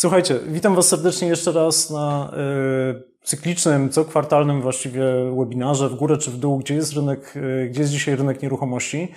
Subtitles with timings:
[0.00, 2.32] Słuchajcie, witam Was serdecznie jeszcze raz na
[3.00, 5.02] y, cyklicznym, co kwartalnym właściwie
[5.38, 9.12] webinarze w górę czy w dół, gdzie jest rynek, y, gdzie jest dzisiaj rynek nieruchomości.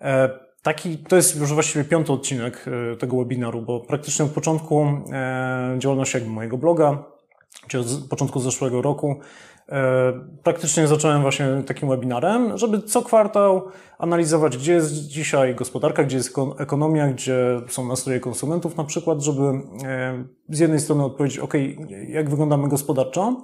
[0.00, 0.30] E,
[0.62, 5.76] taki, to jest już właściwie piąty odcinek y, tego webinaru, bo praktycznie od początku e,
[5.78, 7.04] działalności jakby mojego bloga,
[7.68, 9.20] czy od początku zeszłego roku,
[10.42, 13.62] praktycznie zacząłem właśnie takim webinarem, żeby co kwartał
[13.98, 19.42] analizować, gdzie jest dzisiaj gospodarka, gdzie jest ekonomia, gdzie są nastroje konsumentów na przykład, żeby
[19.42, 21.54] e, z jednej strony odpowiedzieć, ok,
[22.08, 23.42] jak wyglądamy gospodarczo,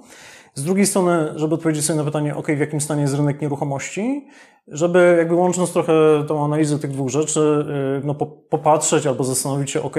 [0.55, 4.27] z drugiej strony, żeby odpowiedzieć sobie na pytanie, ok, w jakim stanie jest rynek nieruchomości,
[4.67, 5.93] żeby jakby łącząc trochę
[6.27, 7.65] tą analizę tych dwóch rzeczy,
[7.99, 8.15] y, no
[8.49, 9.95] popatrzeć albo zastanowić się, ok,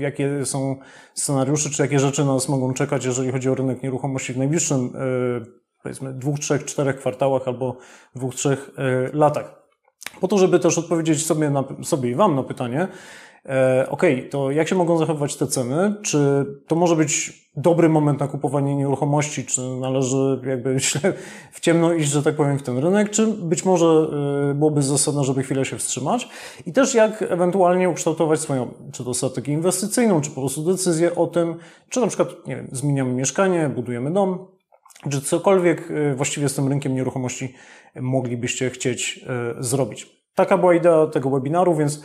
[0.00, 0.76] jakie są
[1.14, 5.62] scenariusze, czy jakie rzeczy nas mogą czekać, jeżeli chodzi o rynek nieruchomości w najbliższym, y,
[5.82, 7.76] powiedzmy, dwóch, trzech, czterech kwartałach albo
[8.16, 8.70] dwóch, trzech
[9.08, 9.62] y, latach.
[10.20, 12.88] Po to, żeby też odpowiedzieć sobie, na, sobie i Wam na pytanie,
[13.88, 15.94] OK, to jak się mogą zachowywać te ceny?
[16.02, 19.46] Czy to może być dobry moment na kupowanie nieruchomości?
[19.46, 20.76] Czy należy jakby
[21.52, 23.10] w ciemno iść, że tak powiem, w ten rynek?
[23.10, 23.86] Czy być może
[24.50, 26.28] e, byłoby zasadne, żeby chwilę się wstrzymać?
[26.66, 31.26] I też jak ewentualnie ukształtować swoją, czy to strategię inwestycyjną, czy po prostu decyzję o
[31.26, 31.54] tym,
[31.88, 34.46] czy na przykład, nie wiem, zmieniamy mieszkanie, budujemy dom,
[35.10, 37.54] czy cokolwiek e, właściwie z tym rynkiem nieruchomości
[37.94, 39.24] moglibyście chcieć
[39.58, 40.22] zrobić.
[40.34, 42.02] Taka była idea tego webinaru, więc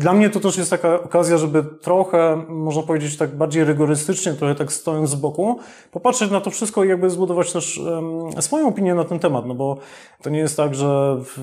[0.00, 4.54] dla mnie to też jest taka okazja, żeby trochę, można powiedzieć tak bardziej rygorystycznie, trochę
[4.54, 5.58] tak stojąc z boku,
[5.90, 9.54] popatrzeć na to wszystko i jakby zbudować też um, swoją opinię na ten temat, no
[9.54, 9.76] bo
[10.22, 11.38] to nie jest tak, że w,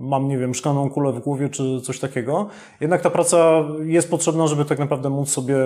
[0.00, 2.46] mam, nie wiem, szklaną kulę w głowie czy coś takiego.
[2.80, 5.56] Jednak ta praca jest potrzebna, żeby tak naprawdę móc sobie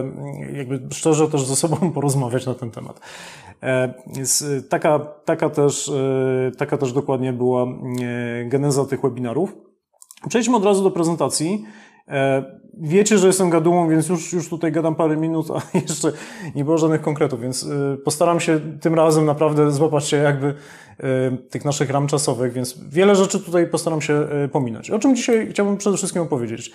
[0.53, 3.01] jakby szczerze też ze sobą porozmawiać na ten temat.
[3.63, 7.69] E, jest taka, taka, też, e, taka też dokładnie była e,
[8.45, 9.70] geneza tych webinarów.
[10.29, 11.65] Przejdźmy od razu do prezentacji.
[12.09, 12.45] E,
[12.81, 16.13] wiecie, że jestem gadułą, więc już, już tutaj gadam parę minut, a jeszcze
[16.55, 21.37] nie było żadnych konkretów, więc e, postaram się tym razem naprawdę złapać się jakby e,
[21.51, 24.91] tych naszych ram czasowych, więc wiele rzeczy tutaj postaram się pominąć.
[24.91, 26.73] O czym dzisiaj chciałbym przede wszystkim opowiedzieć?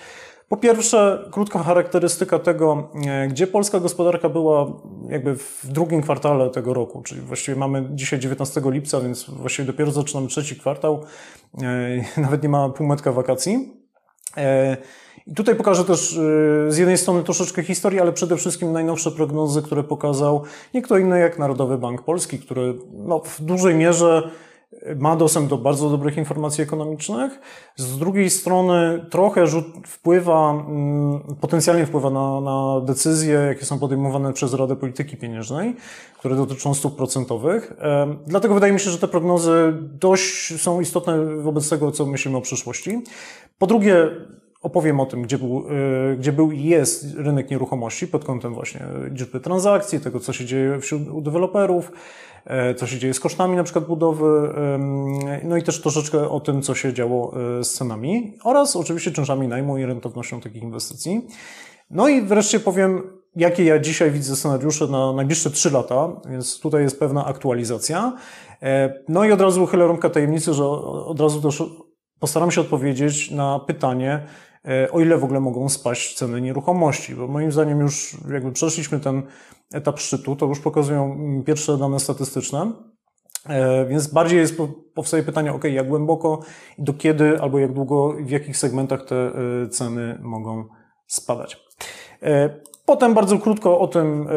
[0.50, 2.90] Po pierwsze, krótka charakterystyka tego,
[3.30, 4.74] gdzie polska gospodarka była
[5.10, 9.92] jakby w drugim kwartale tego roku, czyli właściwie mamy dzisiaj 19 lipca, więc właściwie dopiero
[9.92, 11.04] zaczynamy trzeci kwartał,
[12.18, 13.74] nawet nie ma półmetka wakacji.
[15.28, 16.20] I tutaj pokażę też
[16.68, 21.20] z jednej strony troszeczkę historii, ale przede wszystkim najnowsze prognozy, które pokazał nie kto inny
[21.20, 24.32] jak Narodowy Bank Polski, który no, w dużej mierze
[24.96, 27.40] ma dostęp do bardzo dobrych informacji ekonomicznych.
[27.76, 34.34] Z drugiej strony trochę rzut wpływa, mm, potencjalnie wpływa na, na decyzje, jakie są podejmowane
[34.34, 35.76] przez Radę Polityki Pieniężnej,
[36.20, 37.74] które dotyczą stóp procentowych.
[38.28, 42.42] Dlatego wydaje mi się, że te prognozy dość są istotne wobec tego, co myślimy o
[42.42, 43.04] przyszłości.
[43.58, 44.10] Po drugie,
[44.66, 45.66] opowiem o tym, gdzie był,
[46.12, 50.46] e, gdzie był i jest rynek nieruchomości pod kątem właśnie liczby transakcji, tego, co się
[50.46, 51.92] dzieje wśród deweloperów,
[52.46, 54.54] e, co się dzieje z kosztami na przykład budowy,
[55.44, 59.48] no i też troszeczkę o tym, co się działo e, z cenami oraz oczywiście czynszami
[59.48, 61.28] najmu i rentownością takich inwestycji.
[61.90, 63.02] No i wreszcie powiem,
[63.36, 68.14] jakie ja dzisiaj widzę scenariusze na najbliższe 3 lata, więc tutaj jest pewna aktualizacja.
[69.10, 71.64] No i od razu uchylę rąbkę tajemnicy, że od razu też
[72.20, 74.26] postaram się odpowiedzieć na pytanie,
[74.92, 79.24] o ile w ogóle mogą spaść ceny nieruchomości, bo moim zdaniem już jakby przeszliśmy ten
[79.74, 82.72] etap szczytu, to już pokazują mm, pierwsze dane statystyczne,
[83.46, 84.58] e, więc bardziej jest,
[84.94, 86.40] powstaje pytanie, ok, jak głęboko
[86.78, 90.66] do kiedy, albo jak długo, w jakich segmentach te e, ceny mogą
[91.08, 91.66] spadać.
[92.86, 94.28] Potem bardzo krótko o tym,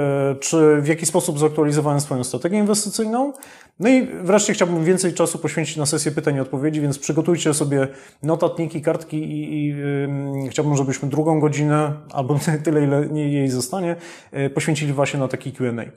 [0.41, 3.33] czy w jaki sposób zaktualizowałem swoją strategię inwestycyjną.
[3.81, 7.89] No i wreszcie chciałbym więcej czasu poświęcić na sesję pytań i odpowiedzi, więc przygotujcie sobie
[8.23, 13.97] notatniki, kartki i, i yy, chciałbym, żebyśmy drugą godzinę, albo tyle, ile jej zostanie,
[14.33, 15.83] yy, poświęcili właśnie na taki Q&A.
[15.83, 15.91] Yy,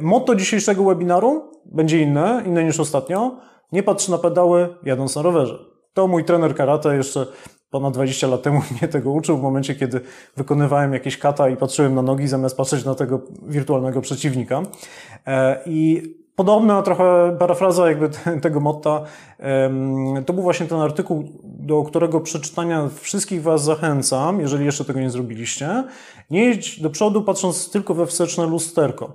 [0.00, 3.36] motto dzisiejszego webinaru będzie inne, inne niż ostatnio.
[3.72, 5.58] Nie patrz na pedały jadąc na rowerze.
[5.94, 7.26] To mój trener karate jeszcze
[7.70, 10.00] ponad 20 lat temu mnie tego uczył, w momencie, kiedy
[10.36, 14.62] wykonywałem jakieś kata i patrzyłem na nogi, zamiast patrzeć na tego wirtualnego przeciwnika.
[15.26, 16.02] E, I
[16.38, 18.10] Podobna trochę parafraza jakby
[18.42, 19.02] tego motta,
[20.26, 25.10] to był właśnie ten artykuł, do którego przeczytania wszystkich Was zachęcam, jeżeli jeszcze tego nie
[25.10, 25.84] zrobiliście.
[26.30, 29.12] Nie idź do przodu patrząc tylko we wsteczne lusterko.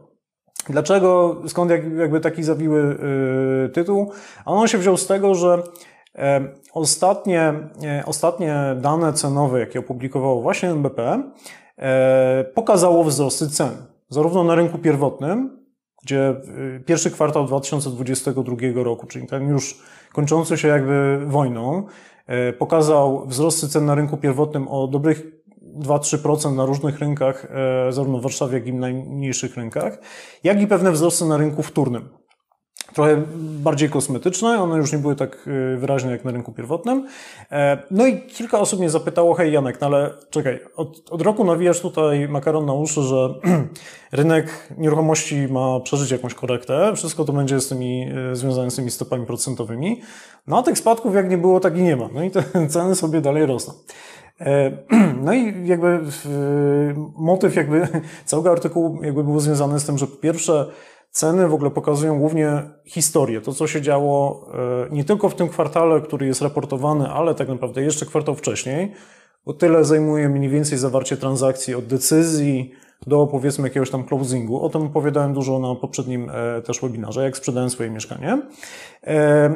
[0.70, 2.98] Dlaczego, skąd jakby taki zawiły
[3.66, 4.12] y, tytuł?
[4.46, 5.64] A on się wziął z tego, że
[6.74, 11.24] ostatnie, e, ostatnie dane cenowe, jakie opublikowało właśnie NBP,
[11.78, 13.72] e, pokazało wzrosty cen.
[14.10, 15.64] Zarówno na rynku pierwotnym,
[16.04, 16.30] gdzie
[16.78, 19.80] y, pierwszy kwartał 2022 roku, czyli ten już
[20.14, 21.86] kończący się jakby wojną,
[22.28, 25.24] e, pokazał wzrosty cen na rynku pierwotnym o dobrych
[25.62, 29.98] 2-3% na różnych rynkach, e, zarówno w Warszawie, jak i w najmniejszych rynkach,
[30.44, 32.10] jak i pewne wzrosty na rynku wtórnym
[32.94, 37.08] trochę bardziej kosmetyczne, one już nie były tak y, wyraźne jak na rynku pierwotnym.
[37.52, 41.44] E, no i kilka osób mnie zapytało, hej Janek, no ale czekaj, od, od roku
[41.44, 43.30] nawijasz tutaj makaron na uszy, że
[44.12, 48.92] rynek nieruchomości ma przeżyć jakąś korektę, wszystko to będzie z tymi, y, związane z tymi
[48.92, 50.02] stopami procentowymi,
[50.48, 52.10] no a tych spadków jak nie było, tak i nie ma.
[52.14, 52.44] No i te
[52.74, 53.74] ceny sobie dalej rosną.
[54.40, 54.72] E,
[55.26, 56.00] no i jakby
[57.16, 57.88] motyw jakby
[58.26, 60.66] całego artykułu jakby był związany z tym, że po pierwsze
[61.14, 65.50] Ceny w ogóle pokazują głównie historię, to co się działo e, nie tylko w tym
[65.50, 68.92] kwartale, który jest raportowany, ale tak naprawdę jeszcze kwartał wcześniej,
[69.46, 72.72] bo tyle zajmuje mniej więcej zawarcie transakcji od decyzji
[73.08, 74.62] do powiedzmy jakiegoś tam closingu.
[74.62, 78.42] O tym opowiadałem dużo na poprzednim e, też webinarze, jak sprzedałem swoje mieszkanie.
[79.04, 79.54] E,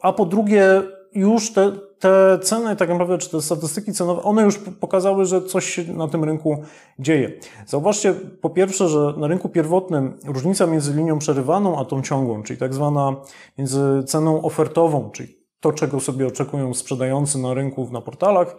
[0.00, 0.82] a po drugie,
[1.14, 5.70] już te, te ceny, tak naprawdę, czy te statystyki cenowe, one już pokazały, że coś
[5.70, 6.62] się na tym rynku
[6.98, 7.32] dzieje.
[7.66, 12.58] Zauważcie, po pierwsze, że na rynku pierwotnym różnica między linią przerywaną a tą ciągłą, czyli
[12.58, 13.16] tak zwana
[13.58, 18.56] między ceną ofertową, czyli to, czego sobie oczekują sprzedający na rynku, na portalach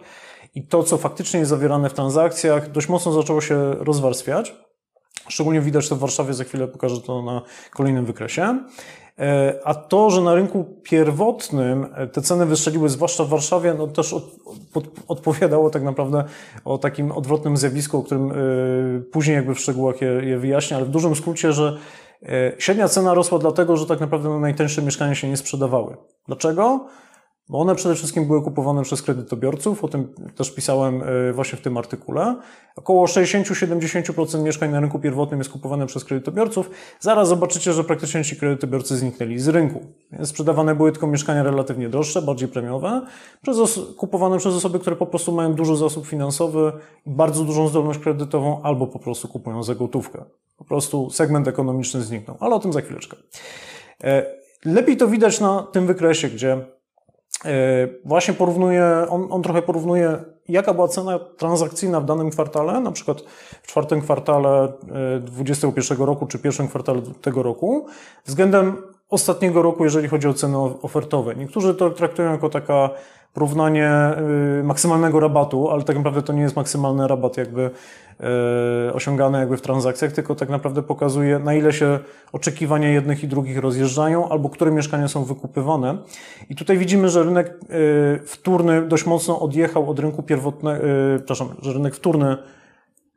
[0.54, 4.54] i to, co faktycznie jest zawierane w transakcjach, dość mocno zaczęło się rozwarstwiać.
[5.28, 8.58] Szczególnie widać to w Warszawie, za chwilę pokażę to na kolejnym wykresie.
[9.18, 13.86] E, a to, że na rynku pierwotnym e, te ceny wystrzeliły, zwłaszcza w Warszawie, no
[13.86, 14.24] też od,
[14.74, 16.24] od, odpowiadało tak naprawdę
[16.64, 18.34] o takim odwrotnym zjawisku, o którym e,
[19.12, 21.78] później jakby w szczegółach je, je wyjaśnię, ale w dużym skrócie, że
[22.58, 25.96] średnia cena rosła dlatego, że tak naprawdę najtańsze mieszkania się nie sprzedawały.
[26.26, 26.86] Dlaczego?
[27.48, 31.62] Bo one przede wszystkim były kupowane przez kredytobiorców, o tym też pisałem e, właśnie w
[31.62, 32.36] tym artykule.
[32.76, 36.70] Około 60-70% mieszkań na rynku pierwotnym jest kupowane przez kredytobiorców.
[37.00, 39.80] Zaraz zobaczycie, że praktycznie ci kredytobiorcy zniknęli z rynku.
[40.24, 43.06] Sprzedawane były tylko mieszkania relatywnie droższe, bardziej premiowe,
[43.42, 46.72] przez kupowane przez osoby, które po prostu mają duży zasób finansowy,
[47.06, 50.24] bardzo dużą zdolność kredytową, albo po prostu kupują za gotówkę.
[50.56, 53.16] Po prostu segment ekonomiczny zniknął, ale o tym za chwileczkę.
[54.04, 54.26] E,
[54.64, 56.73] lepiej to widać na tym wykresie, gdzie
[58.04, 60.18] właśnie porównuje, on, on trochę porównuje,
[60.48, 63.20] jaka była cena transakcyjna w danym kwartale, na przykład
[63.62, 64.72] w czwartym kwartale
[65.20, 67.86] 2021 e, roku czy pierwszym kwartale tego roku,
[68.24, 71.34] względem ostatniego roku, jeżeli chodzi o ceny ofertowe.
[71.34, 72.90] Niektórzy to traktują jako taka
[73.34, 73.90] porównanie
[74.60, 77.70] y, maksymalnego rabatu, ale tak naprawdę to nie jest maksymalny rabat jakby
[78.88, 81.98] y, osiągany jakby w transakcjach, tylko tak naprawdę pokazuje na ile się
[82.32, 85.98] oczekiwania jednych i drugich rozjeżdżają, albo które mieszkania są wykupywane.
[86.50, 90.84] I tutaj widzimy, że rynek y, wtórny dość mocno odjechał od rynku pierwotnego,
[91.16, 92.36] przepraszam, że rynek wtórny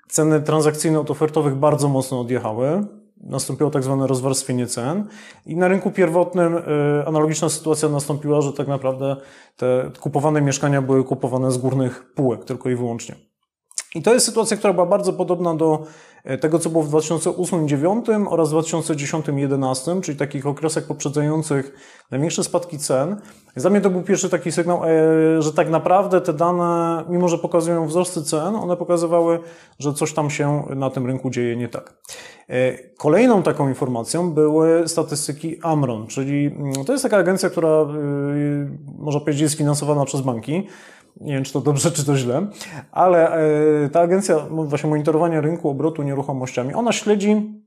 [0.07, 2.83] ceny transakcyjne od ofertowych bardzo mocno odjechały
[3.21, 5.07] nastąpiło tak zwane rozwarstwienie cen
[5.45, 6.61] i na rynku pierwotnym y,
[7.07, 9.15] analogiczna sytuacja nastąpiła, że tak naprawdę
[9.57, 13.15] te kupowane mieszkania były kupowane z górnych półek tylko i wyłącznie.
[13.95, 15.85] I to jest sytuacja, która była bardzo podobna do
[16.41, 21.73] tego, co było w 2008-2009 oraz 2010-2011, czyli takich okresach poprzedzających
[22.11, 23.21] największe spadki cen.
[23.55, 27.37] Za mnie to był pierwszy taki sygnał, e, że tak naprawdę te dane, mimo że
[27.37, 29.39] pokazują wzrosty cen, one pokazywały,
[29.79, 31.93] że coś tam się na tym rynku dzieje nie tak.
[32.49, 37.85] E, kolejną taką informacją były statystyki Amron, czyli mm, to jest taka agencja, która
[38.97, 40.67] można powiedzieć jest finansowana przez banki.
[41.21, 42.47] Nie wiem, czy to dobrze, czy to źle,
[42.92, 43.33] ale
[43.86, 47.57] e, ta agencja właśnie monitorowania rynku obrotu nieruchomościami, ona śledzi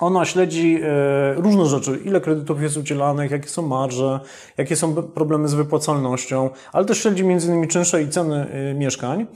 [0.00, 4.20] ona śledzi e, różne rzeczy, ile kredytów jest udzielanych, jakie są marże,
[4.58, 9.26] jakie są problemy z wypłacalnością, ale też śledzi innymi czynsze i ceny e, mieszkań.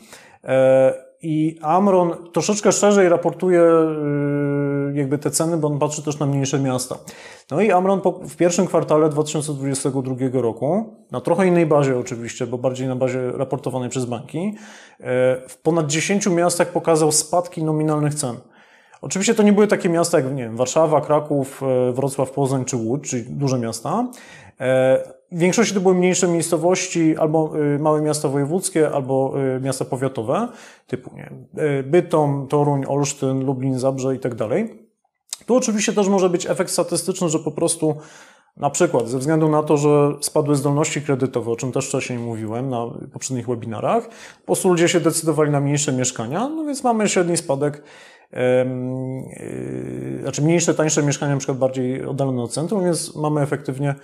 [1.23, 3.63] I Amron troszeczkę szerzej raportuje
[4.95, 6.97] jakby te ceny, bo on patrzy też na mniejsze miasta.
[7.51, 12.89] No i Amron w pierwszym kwartale 2022 roku, na trochę innej bazie oczywiście, bo bardziej
[12.89, 14.55] na bazie raportowanej przez banki,
[15.01, 15.05] e,
[15.49, 18.37] w ponad 10 miastach pokazał spadki nominalnych cen.
[19.03, 22.77] Oczywiście to nie były takie miasta jak nie wiem, Warszawa, Kraków, e, Wrocław, Poznań czy
[22.77, 24.07] Łódź, czyli duże miasta.
[25.33, 30.49] W większości to były mniejsze miejscowości, albo małe miasta wojewódzkie, albo miasta powiatowe,
[30.87, 31.47] typu nie wiem,
[31.91, 34.89] Bytom, Toruń, Olsztyn, Lublin, Zabrze i tak dalej.
[35.47, 37.97] Tu oczywiście też może być efekt statystyczny, że po prostu
[38.57, 42.69] na przykład ze względu na to, że spadły zdolności kredytowe, o czym też wcześniej mówiłem
[42.69, 44.09] na poprzednich webinarach,
[44.41, 47.83] po prostu ludzie się decydowali na mniejsze mieszkania, no więc mamy średni spadek,
[48.33, 48.39] yy,
[50.23, 53.95] znaczy mniejsze, tańsze mieszkania, na przykład bardziej oddalone od centrum, więc mamy efektywnie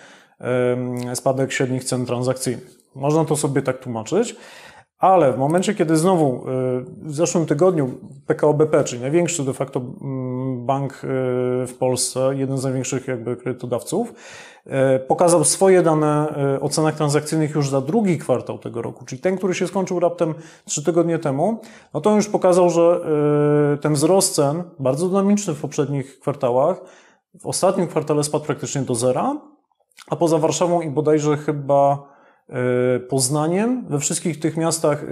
[1.15, 2.71] spadek średnich cen transakcyjnych.
[2.95, 4.37] Można to sobie tak tłumaczyć.
[4.99, 6.41] Ale w momencie, kiedy znowu y,
[7.03, 7.91] w zeszłym tygodniu
[8.27, 10.99] PKO BP, czyli największy de facto mm, bank y,
[11.67, 14.15] w Polsce, jeden z największych jakby kredytodawców,
[14.67, 19.37] y, pokazał swoje dane o cenach transakcyjnych już za drugi kwartał tego roku, czyli ten,
[19.37, 21.61] który się skończył raptem trzy tygodnie temu,
[21.95, 23.01] no to już pokazał, że
[23.81, 26.81] ten wzrost cen, bardzo dynamiczny w poprzednich kwartałach,
[27.41, 29.37] w ostatnim kwartale spadł praktycznie do zera,
[30.11, 32.15] a poza Warszawą i bodajże chyba
[32.49, 35.07] E, Poznaniem, we wszystkich tych miastach, e,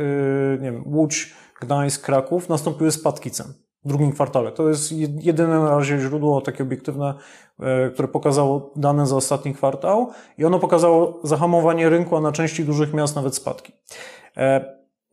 [0.62, 3.46] nie wiem, Łódź, Gdańsk, Kraków, nastąpiły spadki cen
[3.84, 4.52] w drugim kwartale.
[4.52, 7.14] To jest jedyne na razie źródło takie obiektywne,
[7.60, 12.64] e, które pokazało dane za ostatni kwartał i ono pokazało zahamowanie rynku, a na części
[12.64, 13.72] dużych miast nawet spadki.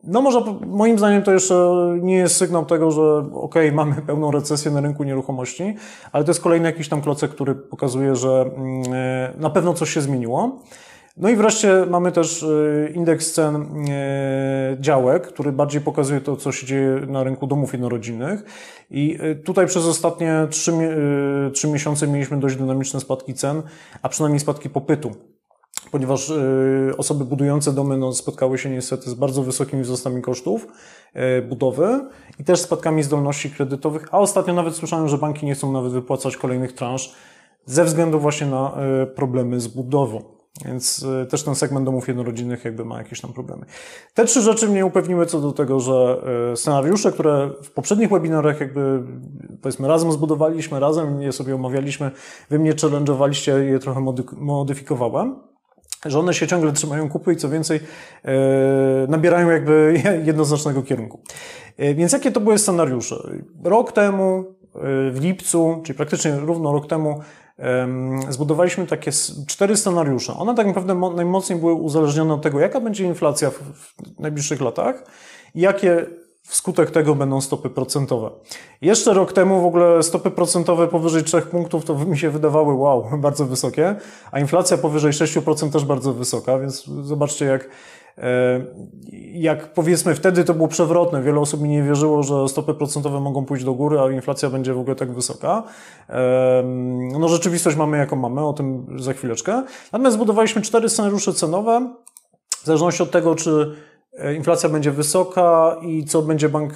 [0.04, 1.54] No może moim zdaniem to jeszcze
[2.02, 3.02] nie jest sygnał tego, że
[3.34, 5.74] ok, mamy pełną recesję na rynku nieruchomości,
[6.12, 8.82] ale to jest kolejny jakiś tam klocek, który pokazuje, że mm,
[9.40, 10.60] na pewno coś się zmieniło.
[11.16, 16.52] No i wreszcie mamy też e, indeks cen e, działek, który bardziej pokazuje to, co
[16.52, 18.44] się dzieje na rynku domów jednorodzinnych.
[18.90, 20.46] I e, tutaj przez ostatnie
[21.52, 23.62] trzy miesiące mieliśmy dość dynamiczne spadki cen,
[24.02, 25.10] a przynajmniej spadki popytu
[25.90, 26.32] ponieważ
[26.96, 30.66] osoby budujące domy no, spotkały się niestety z bardzo wysokimi wzrostami kosztów
[31.48, 32.00] budowy
[32.38, 36.36] i też spadkami zdolności kredytowych, a ostatnio nawet słyszałem, że banki nie chcą nawet wypłacać
[36.36, 37.14] kolejnych transz
[37.66, 38.76] ze względu właśnie na
[39.14, 40.40] problemy z budową.
[40.64, 43.66] Więc y, też ten segment domów jednorodzinnych jakby ma jakieś tam problemy.
[44.14, 48.60] Te trzy rzeczy mnie upewniły co do tego, że y, scenariusze, które w poprzednich webinarach
[48.60, 49.02] jakby
[49.62, 52.10] powiedzmy razem zbudowaliśmy, razem je sobie omawialiśmy,
[52.50, 55.36] wy mnie challenge'owaliście, je trochę modyfikowałem,
[56.06, 58.30] że one się ciągle trzymają kupy i co więcej y,
[59.08, 61.20] nabierają jakby jednoznacznego kierunku.
[61.94, 63.16] Więc jakie to były scenariusze?
[63.64, 64.44] Rok temu,
[65.10, 67.20] w lipcu, czyli praktycznie równo rok temu,
[68.28, 69.10] zbudowaliśmy takie
[69.46, 70.32] cztery scenariusze.
[70.32, 75.04] One tak naprawdę najmocniej były uzależnione od tego, jaka będzie inflacja w najbliższych latach
[75.54, 76.06] jakie
[76.50, 78.30] wskutek tego będą stopy procentowe.
[78.80, 83.04] Jeszcze rok temu w ogóle stopy procentowe powyżej 3 punktów to mi się wydawały wow,
[83.18, 83.96] bardzo wysokie,
[84.32, 87.68] a inflacja powyżej 6% też bardzo wysoka, więc zobaczcie jak
[88.20, 88.60] E,
[89.32, 93.44] jak powiedzmy wtedy to było przewrotne, wiele osób mi nie wierzyło, że stopy procentowe mogą
[93.44, 95.62] pójść do góry, a inflacja będzie w ogóle tak wysoka.
[96.08, 96.62] E,
[97.18, 99.62] no rzeczywistość mamy jaką mamy, o tym za chwileczkę.
[99.92, 101.94] Natomiast zbudowaliśmy cztery scenariusze cenowe,
[102.62, 103.76] w zależności od tego, czy
[104.36, 106.72] inflacja będzie wysoka i co będzie bank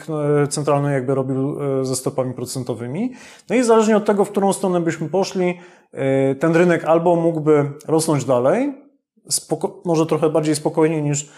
[0.48, 3.12] centralny jakby robił ze stopami procentowymi.
[3.50, 5.58] No i zależnie od tego, w którą stronę byśmy poszli,
[6.40, 8.74] ten rynek albo mógłby rosnąć dalej,
[9.30, 11.28] spoko- może trochę bardziej spokojnie niż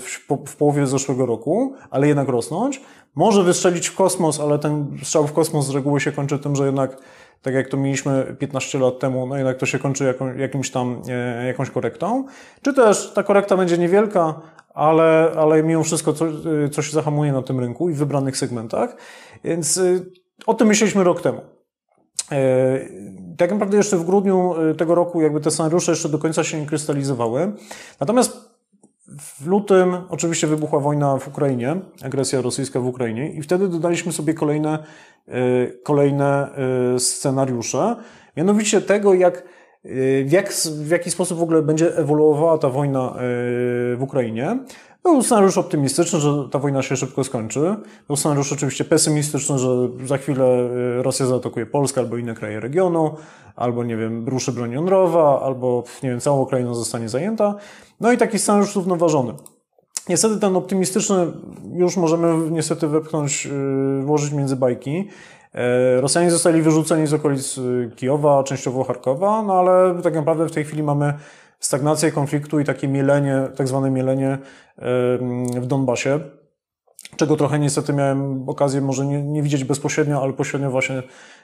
[0.00, 2.80] w, w połowie zeszłego roku, ale jednak rosnąć.
[3.14, 6.66] Może wystrzelić w kosmos, ale ten strzał w kosmos z reguły się kończy tym, że
[6.66, 6.96] jednak,
[7.42, 11.02] tak jak to mieliśmy 15 lat temu, no jednak to się kończy jaką, jakimś tam,
[11.08, 12.24] e, jakąś korektą.
[12.62, 14.40] Czy też ta korekta będzie niewielka,
[14.74, 16.32] ale, ale mimo wszystko coś,
[16.66, 18.96] y, coś zahamuje na tym rynku i w wybranych segmentach.
[19.44, 20.12] Więc y,
[20.46, 21.40] o tym myśleliśmy rok temu.
[22.32, 22.78] E,
[23.36, 26.60] tak naprawdę jeszcze w grudniu e, tego roku jakby te scenariusze jeszcze do końca się
[26.60, 27.52] nie krystalizowały.
[28.00, 28.50] Natomiast
[29.18, 34.34] w lutym oczywiście wybuchła wojna w Ukrainie, agresja rosyjska w Ukrainie i wtedy dodaliśmy sobie
[34.34, 34.78] kolejne,
[35.28, 36.50] e, kolejne
[36.98, 37.96] scenariusze,
[38.36, 39.44] mianowicie tego, jak,
[40.26, 43.14] jak, w jaki sposób w ogóle będzie ewoluowała ta wojna
[43.96, 44.58] w Ukrainie.
[45.02, 47.76] Był scenariusz optymistyczny, że ta wojna się szybko skończy.
[48.06, 49.68] Był scenariusz oczywiście pesymistyczny, że
[50.04, 50.44] za chwilę
[50.98, 53.14] y, Rosja zaatakuje Polskę albo inne kraje regionu,
[53.56, 57.54] albo, nie wiem, ruszy broń jądrowa, albo, nie wiem, cała Ukraina zostanie zajęta.
[58.00, 59.32] No i taki scenariusz równoważony.
[60.08, 61.26] Niestety ten optymistyczny
[61.74, 65.08] już możemy niestety wepchnąć, y, włożyć między bajki.
[65.54, 70.52] E, Rosjanie zostali wyrzuceni z okolic y, Kijowa, częściowo Charkowa, no ale tak naprawdę w
[70.52, 71.14] tej chwili mamy
[71.60, 74.38] stagnację konfliktu i takie mielenie, tak zwane mielenie
[75.60, 76.20] w Donbasie,
[77.16, 81.02] czego trochę niestety miałem okazję może nie, nie widzieć bezpośrednio, ale pośrednio właśnie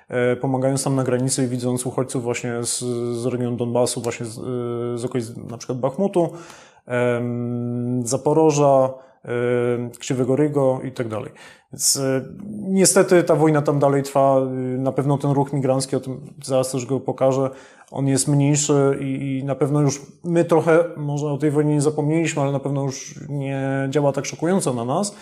[0.09, 2.79] e, pomagając tam na granicy i widząc uchodźców właśnie z,
[3.21, 4.35] z regionu Donbasu, właśnie z,
[5.01, 6.33] z okolic na przykład Bachmutu,
[8.05, 8.89] Zaporoża,
[9.99, 11.33] Krzywego Rygo i tak dalej.
[11.73, 12.00] Więc
[12.49, 14.40] niestety ta wojna tam dalej trwa.
[14.78, 17.50] Na pewno ten ruch migrancki, o tym zaraz też go pokażę,
[17.90, 21.80] on jest mniejszy i, i na pewno już my trochę, może o tej wojnie nie
[21.80, 25.16] zapomnieliśmy, ale na pewno już nie działa tak szokująco na nas,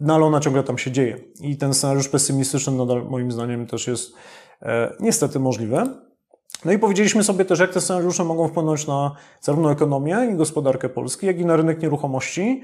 [0.00, 1.16] no ale ona ciągle tam się dzieje.
[1.40, 4.14] I ten scenariusz pesymistyczny nadal moim zdaniem też jest
[4.62, 5.86] e, niestety możliwy.
[6.64, 10.88] No i powiedzieliśmy sobie też, jak te scenariusze mogą wpłynąć na zarówno ekonomię i gospodarkę
[10.88, 12.62] Polski, jak i na rynek nieruchomości.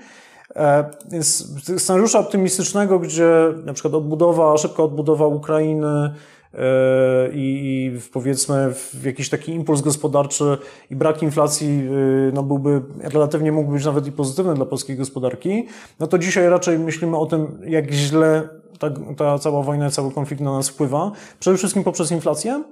[0.57, 1.49] E, więc
[1.79, 3.29] scenariusza optymistycznego, gdzie
[3.65, 6.11] na przykład odbudowa, szybka odbudowa Ukrainy,
[6.57, 10.59] E, i, i powiedzmy w jakiś taki impuls gospodarczy
[10.91, 15.67] i brak inflacji e, no byłby relatywnie mógł być nawet i pozytywny dla polskiej gospodarki,
[16.01, 18.49] no to dzisiaj raczej myślimy o tym, jak źle
[18.79, 21.13] ta, ta cała wojna, cały konflikt na nas wpływa.
[21.41, 22.63] Przede wszystkim poprzez inflację.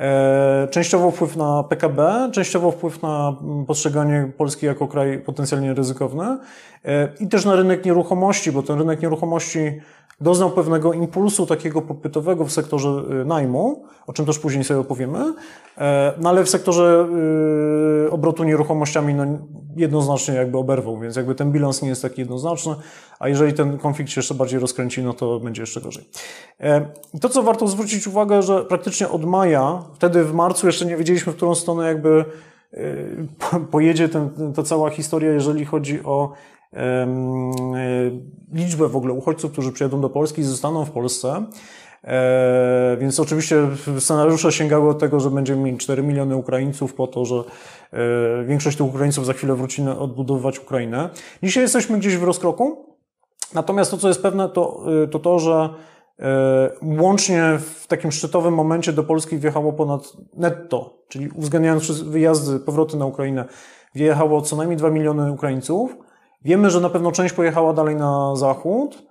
[0.00, 6.38] E, częściowo wpływ na PKB, częściowo wpływ na postrzeganie Polski jako kraj potencjalnie ryzykowny
[7.20, 9.80] i też na rynek nieruchomości, bo ten rynek nieruchomości
[10.20, 15.34] doznał pewnego impulsu takiego popytowego w sektorze y, najmu, o czym też później sobie opowiemy,
[15.78, 17.08] e, no ale w sektorze
[18.06, 19.24] y, obrotu nieruchomościami no,
[19.76, 22.74] jednoznacznie jakby oberwał, więc jakby ten bilans nie jest taki jednoznaczny,
[23.18, 26.04] a jeżeli ten konflikt się jeszcze bardziej rozkręci, no to będzie jeszcze gorzej.
[26.60, 26.86] E,
[27.20, 31.32] to, co warto zwrócić uwagę, że praktycznie od maja, wtedy w marcu jeszcze nie wiedzieliśmy,
[31.32, 32.24] w którą stronę jakby
[32.74, 33.26] y,
[33.70, 36.32] pojedzie ten, ta cała historia, jeżeli chodzi o
[38.52, 41.44] liczbę w ogóle uchodźców, którzy przyjadą do Polski i zostaną w Polsce.
[42.04, 47.24] E, więc oczywiście scenariusze sięgały od tego, że będziemy mieli 4 miliony Ukraińców po to,
[47.24, 47.36] że
[47.92, 51.08] e, większość tych Ukraińców za chwilę wróci odbudowywać Ukrainę.
[51.42, 52.96] Dzisiaj jesteśmy gdzieś w rozkroku.
[53.54, 55.68] Natomiast to, co jest pewne, to to, to że
[56.82, 63.06] łącznie w takim szczytowym momencie do Polski wjechało ponad netto, czyli uwzględniając wyjazdy, powroty na
[63.06, 63.44] Ukrainę,
[63.94, 65.96] wjechało co najmniej 2 miliony Ukraińców.
[66.44, 69.02] Wiemy, że na pewno część pojechała dalej na zachód.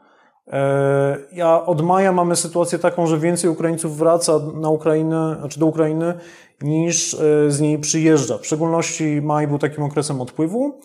[0.48, 5.66] E, ja od maja mamy sytuację taką, że więcej Ukraińców wraca na Ukrainę, znaczy do
[5.66, 6.14] Ukrainy,
[6.62, 8.38] niż e, z niej przyjeżdża.
[8.38, 10.80] W szczególności maj był takim okresem odpływu.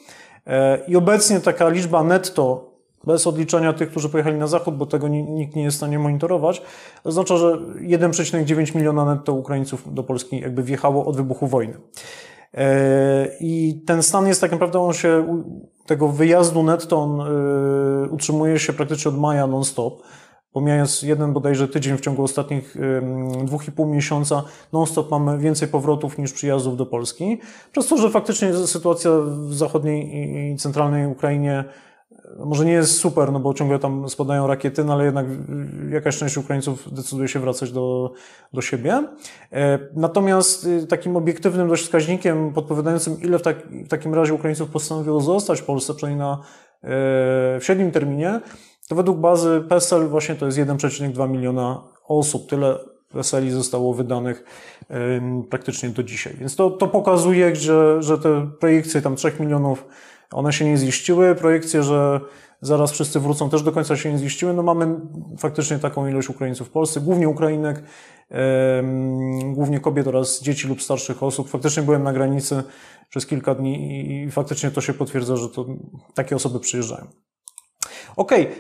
[0.47, 2.71] E, I obecnie taka liczba netto,
[3.05, 6.63] bez odliczenia tych, którzy pojechali na zachód, bo tego nikt nie jest w stanie monitorować,
[7.05, 11.75] oznacza, że 1,9 miliona netto Ukraińców do Polski jakby wjechało od wybuchu wojny.
[13.41, 15.27] I ten stan jest tak naprawdę, on się
[15.87, 20.03] tego wyjazdu netto on y, utrzymuje się praktycznie od maja non-stop.
[20.53, 22.77] Pomijając jeden bodajże tydzień w ciągu ostatnich
[23.45, 27.41] dwóch i pół miesiąca, non-stop mamy więcej powrotów niż przyjazdów do Polski.
[27.73, 29.11] Przez to, że faktycznie sytuacja
[29.49, 30.11] w zachodniej
[30.53, 31.65] i centralnej Ukrainie
[32.39, 35.27] może nie jest super, no bo ciągle tam spadają rakiety, no ale jednak
[35.91, 38.13] jakaś część Ukraińców decyduje się wracać do,
[38.53, 39.09] do siebie.
[39.53, 44.71] E, natomiast y, takim obiektywnym dość wskaźnikiem podpowiadającym, ile w, tak, w takim razie Ukraińców
[44.71, 46.41] postanowiło zostać w Polsce, przynajmniej na, e,
[47.61, 48.41] w średnim terminie,
[48.89, 52.49] to według bazy PESEL właśnie to jest 1,2 miliona osób.
[52.49, 52.79] Tyle
[53.13, 54.45] PESELi zostało wydanych
[55.51, 56.37] praktycznie do dzisiaj.
[56.41, 59.87] Więc to, to pokazuje, że, że te projekcje tam 3 milionów
[60.35, 61.35] one się nie ziściły.
[61.35, 62.21] Projekcje, że
[62.61, 64.55] zaraz wszyscy wrócą, też do końca się nie ziściły.
[64.55, 64.97] No mamy
[65.39, 67.83] faktycznie taką ilość Ukraińców w Polsce, głównie Ukrainek,
[69.53, 71.49] głównie kobiet oraz dzieci lub starszych osób.
[71.49, 72.63] Faktycznie byłem na granicy
[73.09, 75.67] przez kilka dni i faktycznie to się potwierdza, że to
[76.15, 77.07] takie osoby przyjeżdżają.
[78.17, 78.43] Okej.
[78.43, 78.55] Okay.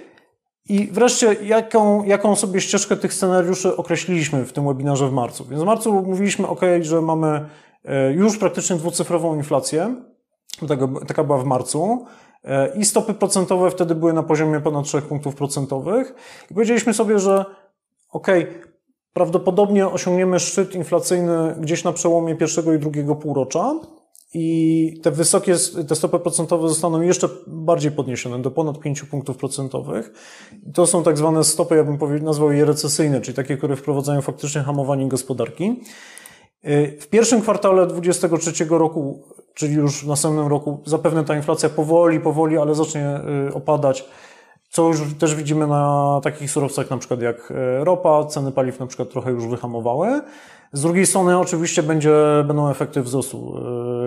[0.69, 5.45] I wreszcie, jaką, jaką sobie ścieżkę tych scenariuszy określiliśmy w tym webinarze w marcu?
[5.45, 7.49] Więc w marcu mówiliśmy, ok, że mamy
[7.85, 9.97] e, już praktycznie dwucyfrową inflację,
[11.07, 12.07] taka była w marcu.
[12.45, 16.15] E, I stopy procentowe wtedy były na poziomie ponad 3 punktów procentowych.
[16.51, 17.45] I powiedzieliśmy sobie, że
[18.13, 18.29] ok,
[19.13, 23.75] prawdopodobnie osiągniemy szczyt inflacyjny gdzieś na przełomie pierwszego i drugiego półrocza.
[24.37, 25.55] I te wysokie,
[25.89, 30.13] te stopy procentowe zostaną jeszcze bardziej podniesione do ponad 5 punktów procentowych.
[30.75, 34.63] To są tak zwane stopy, ja bym nazwał je recesyjne, czyli takie, które wprowadzają faktycznie
[34.63, 35.81] hamowanie gospodarki.
[36.63, 39.23] E, w pierwszym kwartale 2023 roku
[39.55, 44.05] czyli już w następnym roku zapewne ta inflacja powoli, powoli, ale zacznie y, opadać,
[44.71, 48.87] co już też widzimy na takich surowcach na przykład jak y, ropa, ceny paliw na
[48.87, 50.21] przykład trochę już wyhamowały.
[50.73, 52.15] Z drugiej strony oczywiście będzie,
[52.47, 53.59] będą efekty wzrostu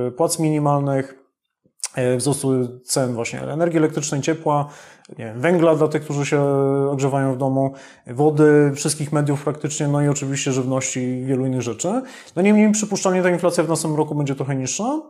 [0.08, 1.28] y, płac minimalnych,
[2.18, 4.70] wzrostu cen właśnie energii elektrycznej, ciepła,
[5.18, 6.42] wiem, węgla dla tych, którzy się
[6.92, 7.74] ogrzewają w domu,
[8.08, 12.02] wody, wszystkich mediów praktycznie, no i oczywiście żywności i wielu innych rzeczy.
[12.36, 15.02] No niemniej przypuszczalnie ta inflacja w następnym roku będzie trochę niższa.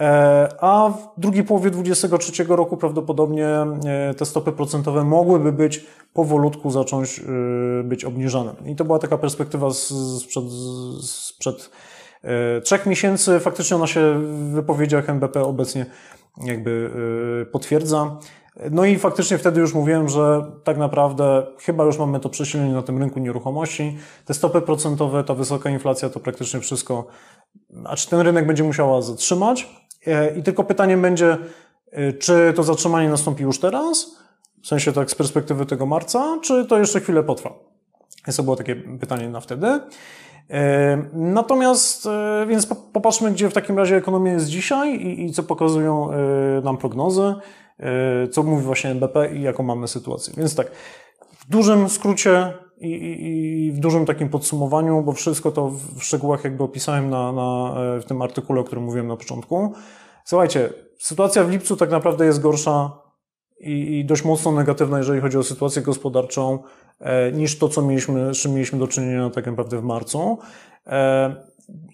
[0.00, 6.70] E, a w drugiej połowie 2023 roku prawdopodobnie e, te stopy procentowe mogłyby być powolutku
[6.70, 7.22] zacząć e,
[7.82, 8.54] być obniżane.
[8.66, 10.44] I to była taka perspektywa sprzed,
[11.02, 11.70] sprzed
[12.64, 13.40] trzech miesięcy.
[13.40, 15.86] Faktycznie ona się w wypowiedziach NBP obecnie
[16.44, 16.90] jakby
[17.52, 18.18] potwierdza.
[18.70, 22.82] No i faktycznie wtedy już mówiłem, że tak naprawdę chyba już mamy to przesilenie na
[22.82, 23.98] tym rynku nieruchomości.
[24.24, 27.06] Te stopy procentowe, ta wysoka inflacja to praktycznie wszystko,
[27.84, 29.87] a czy ten rynek będzie musiała zatrzymać?
[30.08, 31.36] E, I tylko pytanie będzie,
[31.92, 34.16] e, czy to zatrzymanie nastąpi już teraz,
[34.62, 37.54] w sensie tak z perspektywy tego marca, czy to jeszcze chwilę potrwa?
[38.26, 39.80] Więc to było takie pytanie na wtedy.
[40.50, 42.08] E, natomiast,
[42.48, 46.10] więc popatrzmy, gdzie w takim razie ekonomia jest dzisiaj i, i co pokazują
[46.62, 47.34] nam prognozy.
[48.30, 50.34] Co mówi właśnie NBP i jaką mamy sytuację.
[50.36, 50.70] Więc tak,
[51.38, 56.44] w dużym skrócie i, i, i w dużym takim podsumowaniu, bo wszystko to w szczegółach
[56.44, 59.72] jakby opisałem na, na, e, w tym artykule, o którym mówiłem na początku.
[60.24, 62.90] Słuchajcie, sytuacja w lipcu tak naprawdę jest gorsza
[63.60, 66.58] i, i dość mocno negatywna, jeżeli chodzi o sytuację gospodarczą,
[67.00, 70.38] e, niż to, co mieliśmy, z czym mieliśmy do czynienia tak naprawdę w marcu.
[70.86, 71.34] E,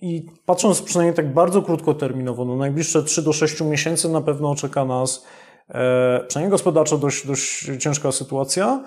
[0.03, 4.85] I patrząc przynajmniej tak bardzo krótkoterminowo, no najbliższe 3 do 6 miesięcy na pewno czeka
[4.85, 5.25] nas
[5.69, 8.85] E, przynajmniej gospodarczo dość, dość ciężka sytuacja.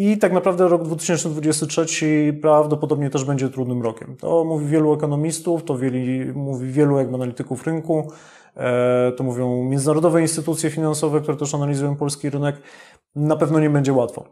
[0.00, 4.16] I tak naprawdę rok 2023 prawdopodobnie też będzie trudnym rokiem.
[4.16, 8.12] To mówi wielu ekonomistów, to wieli, mówi wielu jakby analityków rynku,
[8.56, 12.56] e, to mówią międzynarodowe instytucje finansowe, które też analizują polski rynek.
[13.14, 14.24] Na pewno nie będzie łatwo.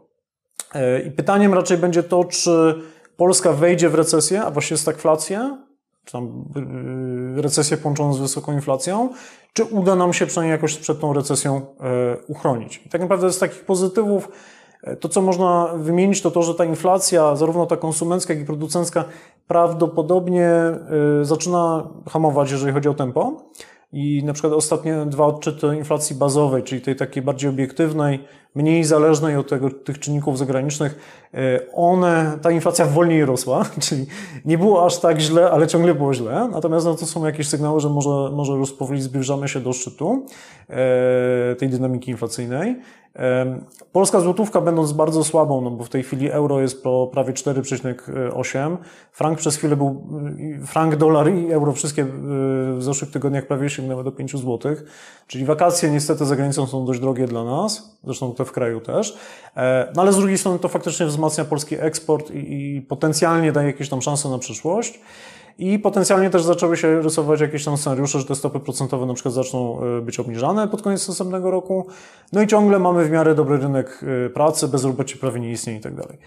[0.75, 2.75] E, I pytaniem raczej będzie to, czy
[3.17, 5.57] Polska wejdzie w recesję, a właśnie stagflację,
[6.05, 6.45] czy tam
[7.37, 9.09] y, recesję połączoną z wysoką inflacją,
[9.53, 12.81] czy uda nam się przynajmniej jakoś przed tą recesją e, uchronić.
[12.85, 14.58] I tak naprawdę z takich pozytywów e,
[14.99, 19.05] to, co można wymienić, to to, że ta inflacja, zarówno ta konsumencka, jak i producencka,
[19.47, 20.79] prawdopodobnie e,
[21.21, 23.33] zaczyna hamować, jeżeli chodzi o tempo.
[23.91, 28.19] I na przykład ostatnie dwa odczyty inflacji bazowej, czyli tej takiej bardziej obiektywnej,
[28.55, 30.99] mniej zależnej od tego, tych czynników zagranicznych,
[31.33, 34.05] e, one, ta inflacja wolniej rosła, czyli
[34.45, 36.49] nie było aż tak źle, ale ciągle było źle.
[36.51, 40.25] Natomiast no, to są jakieś sygnały, że może, może już powoli zbliżamy się do szczytu
[40.69, 42.75] e, tej dynamiki inflacyjnej.
[43.91, 48.77] Polska złotówka będąc bardzo słabą, no bo w tej chwili euro jest po prawie 4,8,
[49.11, 50.07] frank przez chwilę był,
[50.65, 54.75] frank, dolar i euro wszystkie w zeszłych tygodniach prawie sięgnęły do 5 zł,
[55.27, 59.17] czyli wakacje niestety za granicą są dość drogie dla nas, zresztą w kraju też,
[59.57, 63.67] e, no ale z drugiej strony to faktycznie wzmacnia polski eksport i, i potencjalnie daje
[63.67, 64.99] jakieś tam szanse na przyszłość.
[65.59, 69.33] I potencjalnie też zaczęły się rysować jakieś tam scenariusze, że te stopy procentowe na przykład
[69.33, 71.87] zaczną e, być obniżane pod koniec następnego roku.
[72.33, 75.81] No i ciągle mamy w miarę dobry rynek e, pracy, bezrobocie prawie nie istnieje i
[75.81, 76.17] tak dalej.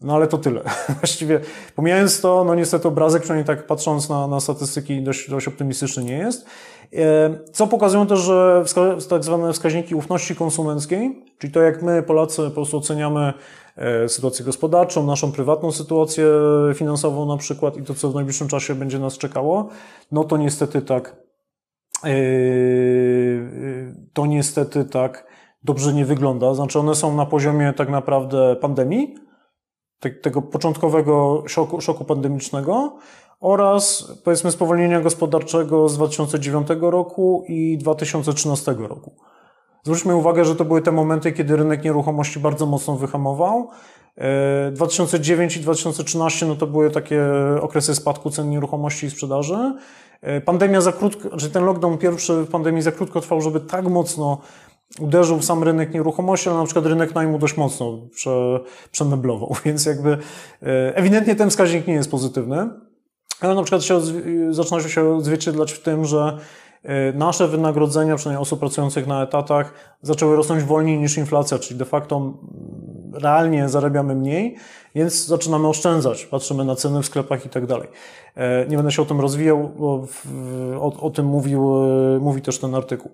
[0.00, 0.62] No ale to tyle.
[1.00, 1.40] Właściwie
[1.76, 6.18] pomijając to, no niestety obrazek, przynajmniej tak patrząc na, na statystyki, dość, dość optymistyczny nie
[6.18, 6.46] jest.
[6.92, 8.64] E, co pokazują też, że
[9.08, 13.32] tak zwane wskaźniki ufności konsumenckiej, czyli to jak my Polacy po prostu oceniamy
[13.76, 16.26] E, sytuację gospodarczą, naszą prywatną sytuację
[16.74, 19.68] finansową na przykład i to, co w najbliższym czasie będzie nas czekało,
[20.12, 21.16] no to niestety tak,
[22.04, 22.08] e,
[24.12, 25.26] to niestety tak
[25.62, 26.54] dobrze nie wygląda.
[26.54, 29.14] Znaczy one są na poziomie tak naprawdę pandemii,
[30.22, 32.96] tego początkowego szoku, szoku pandemicznego
[33.40, 39.14] oraz powiedzmy spowolnienia gospodarczego z 2009 roku i 2013 roku.
[39.82, 43.68] Zwróćmy uwagę, że to były te momenty, kiedy rynek nieruchomości bardzo mocno wyhamował.
[44.72, 47.24] 2009 e, i 2013 no to były takie
[47.60, 49.74] okresy spadku cen nieruchomości i sprzedaży.
[50.20, 53.84] E, pandemia za krótko, czy ten lockdown pierwszy w pandemii za krótko trwał, żeby tak
[53.84, 54.40] mocno
[55.00, 59.86] uderzył w sam rynek nieruchomości, ale na przykład rynek najmu dość mocno prze, przemeblował, więc
[59.86, 60.18] jakby
[60.62, 62.85] e, ewidentnie ten wskaźnik nie jest pozytywny.
[63.40, 64.00] Ale na przykład się,
[64.50, 66.38] zaczyna się odzwierciedlać w tym, że
[66.86, 69.72] E, nasze wynagrodzenia, przynajmniej osób pracujących na etatach,
[70.02, 72.32] zaczęły rosnąć wolniej niż inflacja, czyli de facto
[73.12, 74.56] realnie zarabiamy mniej,
[74.94, 77.88] więc zaczynamy oszczędzać, patrzymy na ceny w sklepach i tak dalej.
[78.34, 80.06] E, nie będę się o tym rozwijał, bo
[80.80, 81.84] o, o tym mówił,
[82.16, 83.10] e, mówi też ten artykuł.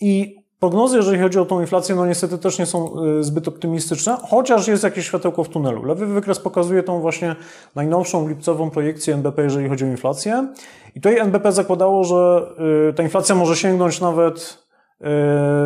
[0.00, 4.16] I Prognozy, jeżeli chodzi o tą inflację, no niestety też nie są y, zbyt optymistyczne,
[4.28, 5.84] chociaż jest jakieś światełko w tunelu.
[5.84, 7.36] Lewy wykres pokazuje tą właśnie
[7.74, 10.48] najnowszą lipcową projekcję NBP, jeżeli chodzi o inflację.
[10.96, 12.46] I tutaj NBP zakładało, że
[12.90, 15.04] y, ta inflacja może sięgnąć nawet y,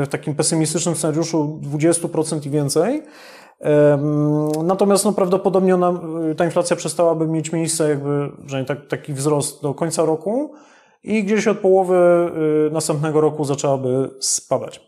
[0.04, 3.02] w takim pesymistycznym scenariuszu 20% i więcej.
[4.64, 6.00] Natomiast no, prawdopodobnie ona,
[6.37, 10.54] ta inflacja przestałaby mieć miejsce, jakby, że tak, taki wzrost do końca roku
[11.04, 11.96] i gdzieś od połowy
[12.68, 14.80] y, następnego roku zaczęłaby spadać.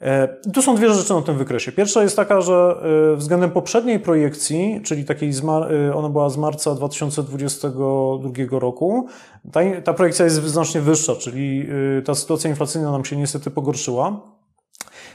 [0.00, 1.72] E, tu są dwie rzeczy na tym wykresie.
[1.72, 2.76] Pierwsza jest taka, że
[3.12, 9.06] y, względem poprzedniej projekcji, czyli takiej, y, ona była z marca 2022 roku,
[9.52, 11.68] ta, ta projekcja jest znacznie wyższa, czyli
[12.04, 14.20] ta sytuacja inflacyjna nam się niestety pogorszyła.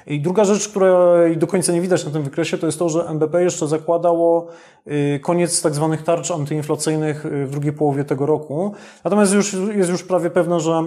[0.07, 3.07] I druga rzecz, której do końca nie widać na tym wykresie, to jest to, że
[3.07, 4.47] NBP jeszcze zakładało
[4.87, 8.73] y, koniec tak zwanych tarcz antyinflacyjnych y, w drugiej połowie tego roku.
[9.03, 10.83] Natomiast już, jest już prawie pewne, że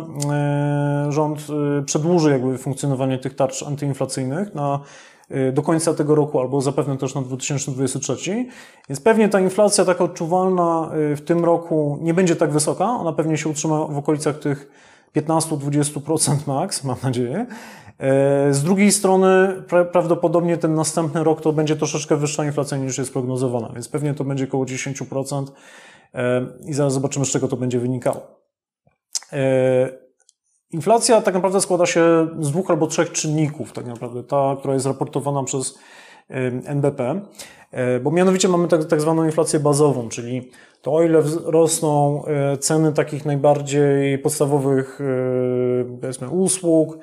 [1.08, 1.40] y, rząd
[1.86, 4.80] przedłuży jakby funkcjonowanie tych tarcz antyinflacyjnych na
[5.52, 8.46] do końca tego roku, albo zapewne też na 2023.
[8.88, 12.84] Więc pewnie ta inflacja taka odczuwalna w tym roku nie będzie tak wysoka.
[12.84, 14.68] Ona pewnie się utrzyma w okolicach tych
[15.16, 17.46] 15-20% max, mam nadzieję.
[17.98, 23.12] E, z drugiej strony prawdopodobnie ten następny rok to będzie troszeczkę wyższa inflacja niż jest
[23.12, 25.46] prognozowana, więc pewnie to będzie około 10%
[26.14, 28.40] e, i zaraz zobaczymy z czego to będzie wynikało.
[29.32, 29.88] E,
[30.70, 34.24] inflacja tak naprawdę składa się z dwóch albo trzech czynników, tak naprawdę.
[34.24, 35.78] Ta, która jest raportowana przez
[36.64, 37.20] NBP,
[38.02, 40.50] bo mianowicie mamy tak, tak zwaną inflację bazową, czyli
[40.82, 42.22] to o ile rosną
[42.60, 44.98] ceny takich najbardziej podstawowych
[46.00, 46.98] powiedzmy usług,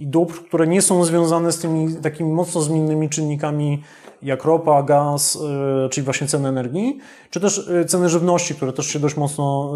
[0.00, 3.82] i dóbr, które nie są związane z tymi takimi mocno zmiennymi czynnikami
[4.22, 5.38] jak ropa, gaz,
[5.84, 6.98] e, czyli właśnie ceny energii,
[7.30, 9.74] czy też e, ceny żywności, które też się dość mocno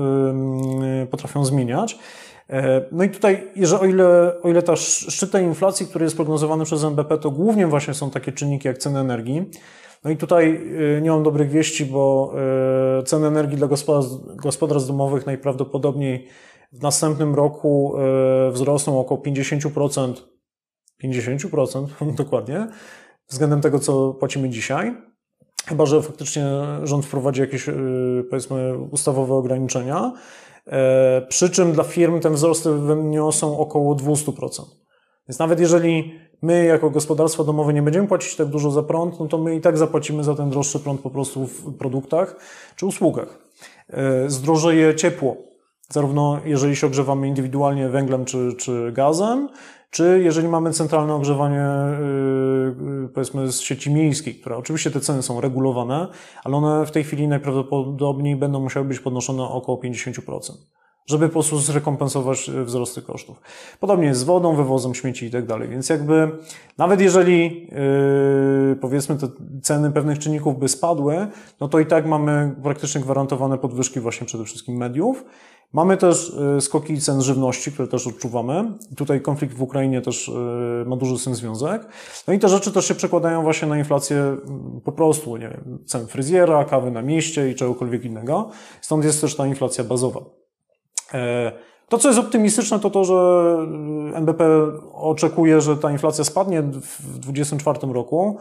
[1.02, 1.98] e, potrafią zmieniać.
[2.92, 6.84] No i tutaj, jeżeli, o, ile, o ile ta szczyt inflacji, który jest prognozowany przez
[6.84, 9.50] NBP, to głównie właśnie są takie czynniki jak ceny energii.
[10.04, 10.60] No i tutaj
[11.02, 12.34] nie mam dobrych wieści, bo
[13.06, 16.28] ceny energii dla gospodarstw, gospodarstw domowych najprawdopodobniej
[16.74, 20.12] w następnym roku e, wzrosną około 50%,
[21.04, 22.68] 50% dokładnie,
[23.28, 24.96] względem tego, co płacimy dzisiaj.
[25.66, 26.46] Chyba, że faktycznie
[26.82, 27.74] rząd wprowadzi jakieś, e,
[28.30, 30.12] powiedzmy, ustawowe ograniczenia.
[30.66, 34.62] E, przy czym dla firm ten wzrost wyniosą około 200%.
[35.28, 39.26] Więc nawet jeżeli my jako gospodarstwo domowe nie będziemy płacić tak dużo za prąd, no
[39.26, 42.36] to my i tak zapłacimy za ten droższy prąd po prostu w produktach
[42.76, 43.38] czy usługach.
[44.26, 45.53] Zdrożeje ciepło
[45.88, 49.48] zarówno jeżeli się ogrzewamy indywidualnie węglem czy, czy gazem,
[49.90, 51.64] czy jeżeli mamy centralne ogrzewanie,
[53.02, 56.08] yy, powiedzmy, z sieci miejskiej, która oczywiście te ceny są regulowane,
[56.44, 60.52] ale one w tej chwili najprawdopodobniej będą musiały być podnoszone około 50%
[61.06, 63.40] żeby po prostu zrekompensować e, wzrosty kosztów.
[63.80, 65.68] Podobnie jest z wodą, wywozem śmieci i tak dalej.
[65.68, 66.30] Więc jakby
[66.78, 67.66] nawet jeżeli
[68.70, 69.28] yy, powiedzmy te
[69.62, 71.26] ceny pewnych czynników by spadły,
[71.60, 75.24] no to i tak mamy praktycznie gwarantowane podwyżki właśnie przede wszystkim mediów.
[75.74, 78.64] Mamy też e, skoki cen żywności, które też odczuwamy.
[78.96, 80.30] Tutaj konflikt w Ukrainie też
[80.86, 81.86] ma duży sens związek.
[82.28, 84.36] No i te rzeczy też się przekładają właśnie na inflację
[84.84, 88.50] po prostu, nie wiem, cen fryzjera, kawy na mieście i czegokolwiek innego.
[88.80, 90.20] Stąd jest też ta inflacja bazowa.
[91.14, 91.52] E,
[91.88, 93.56] to, co jest optymistyczne, to to, że
[94.14, 94.44] NBP
[94.92, 98.38] oczekuje, że ta inflacja spadnie w 2024 roku.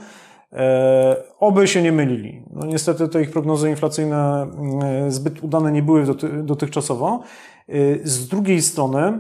[0.54, 2.44] E, oby się nie mylili.
[2.52, 4.48] No niestety te ich prognozy inflacyjne
[4.84, 6.06] e, zbyt udane nie były
[6.44, 7.20] dotychczasowo.
[8.04, 9.20] Z drugiej strony,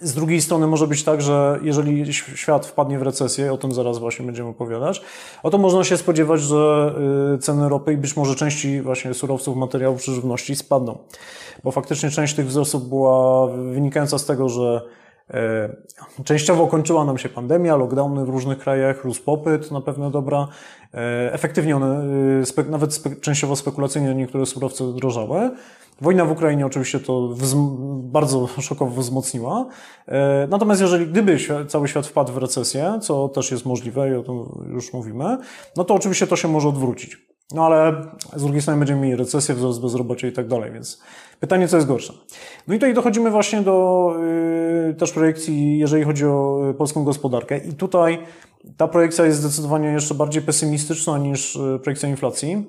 [0.00, 3.98] z drugiej strony może być tak, że jeżeli świat wpadnie w recesję, o tym zaraz
[3.98, 5.02] właśnie będziemy opowiadać,
[5.42, 6.94] oto można się spodziewać, że
[7.40, 10.98] ceny ropy i być może części właśnie surowców, materiałów czy żywności spadną.
[11.64, 15.03] Bo faktycznie część tych wzrostów była wynikająca z tego, że e,
[16.24, 20.48] Częściowo kończyła nam się pandemia, lockdowny w różnych krajach, rósł popyt na pewne dobra.
[20.94, 22.04] E, efektywnie one,
[22.58, 25.50] y, nawet częściowo spekulacyjnie niektóre surowce drożały.
[26.00, 27.34] Wojna w Ukrainie oczywiście to
[28.02, 29.66] bardzo szokowo wzmocniła.
[30.08, 34.22] E, natomiast jeżeli gdyby cały świat wpadł w recesję, co też jest możliwe i o
[34.22, 35.38] tym już mówimy,
[35.76, 37.33] no to oczywiście to się może odwrócić.
[37.52, 41.02] No ale z drugiej strony będziemy mieli recesję, wzrost bezrobocia i tak dalej, więc
[41.40, 42.12] pytanie, co jest gorsze.
[42.68, 44.10] No i tutaj dochodzimy właśnie do
[44.88, 47.58] yy, też projekcji, jeżeli chodzi o polską gospodarkę.
[47.58, 48.18] I tutaj
[48.76, 52.66] ta projekcja jest zdecydowanie jeszcze bardziej pesymistyczna niż y, projekcja inflacji,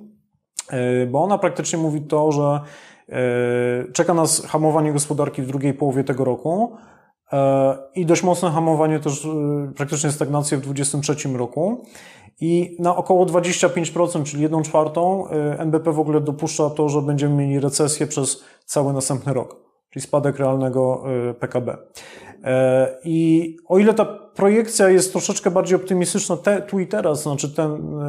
[1.11, 2.59] bo ona praktycznie mówi to, że
[3.93, 6.77] czeka nas hamowanie gospodarki w drugiej połowie tego roku
[7.95, 9.27] i dość mocne hamowanie też
[9.75, 11.85] praktycznie stagnację w 2023 roku.
[12.41, 17.59] I na około 25%, czyli 1 czwartą, NBP w ogóle dopuszcza to, że będziemy mieli
[17.59, 19.55] recesję przez cały następny rok,
[19.89, 21.03] czyli spadek realnego
[21.39, 21.77] PKB.
[23.03, 27.99] I o ile ta projekcja jest troszeczkę bardziej optymistyczna te, tu i teraz, znaczy ten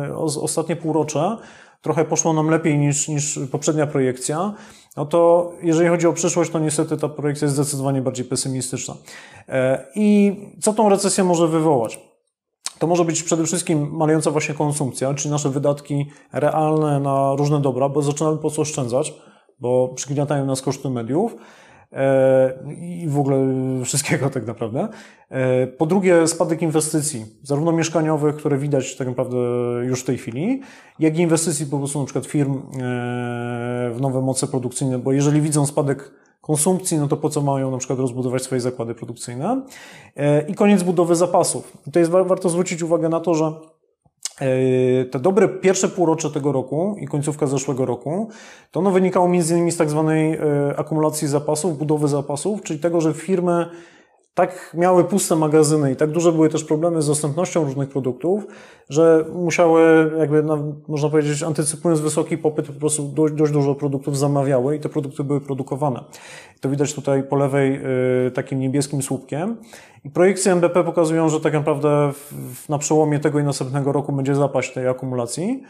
[0.41, 1.37] ostatnie półrocze,
[1.83, 4.55] trochę poszło nam lepiej niż, niż poprzednia projekcja,
[4.97, 8.95] no to jeżeli chodzi o przyszłość, to niestety ta projekcja jest zdecydowanie bardziej pesymistyczna.
[9.49, 12.06] E, I co tą recesję może wywołać?
[12.79, 17.89] To może być przede wszystkim malejąca właśnie konsumpcja, czyli nasze wydatki realne na różne dobra,
[17.89, 19.15] bo zaczynamy po co oszczędzać,
[19.61, 21.37] bo przygniatają nas koszty mediów.
[21.93, 23.39] E, i w ogóle
[23.85, 24.89] wszystkiego tak naprawdę.
[25.29, 29.37] E, po drugie, spadek inwestycji, zarówno mieszkaniowych, które widać tak naprawdę
[29.85, 30.61] już w tej chwili,
[30.99, 32.61] jak i inwestycji po prostu na przykład firm e,
[33.95, 36.11] w nowe moce produkcyjne, bo jeżeli widzą spadek
[36.47, 39.63] konsumpcji, no to po co mają na przykład rozbudować swoje zakłady produkcyjne.
[40.49, 41.79] I koniec budowy zapasów.
[41.93, 43.53] To jest warto zwrócić uwagę na to, że
[45.11, 48.29] te dobre pierwsze półrocze tego roku i końcówka zeszłego roku,
[48.71, 50.39] to ono wynikało między innymi z tak zwanej
[50.77, 53.67] akumulacji zapasów, budowy zapasów, czyli tego, że firmy
[54.37, 58.47] tak miały puste magazyny i tak duże były też problemy z dostępnością różnych produktów,
[58.89, 60.43] że musiały, jakby
[60.89, 65.25] można powiedzieć, antycypując wysoki popyt, po prostu dość, dość dużo produktów zamawiały i te produkty
[65.25, 66.05] były produkowane.
[66.61, 67.81] To widać tutaj po lewej
[68.27, 69.57] y, takim niebieskim słupkiem.
[70.05, 72.13] I projekcje MBP pokazują, że tak naprawdę
[72.69, 75.63] na przełomie tego i następnego roku będzie zapaść tej akumulacji.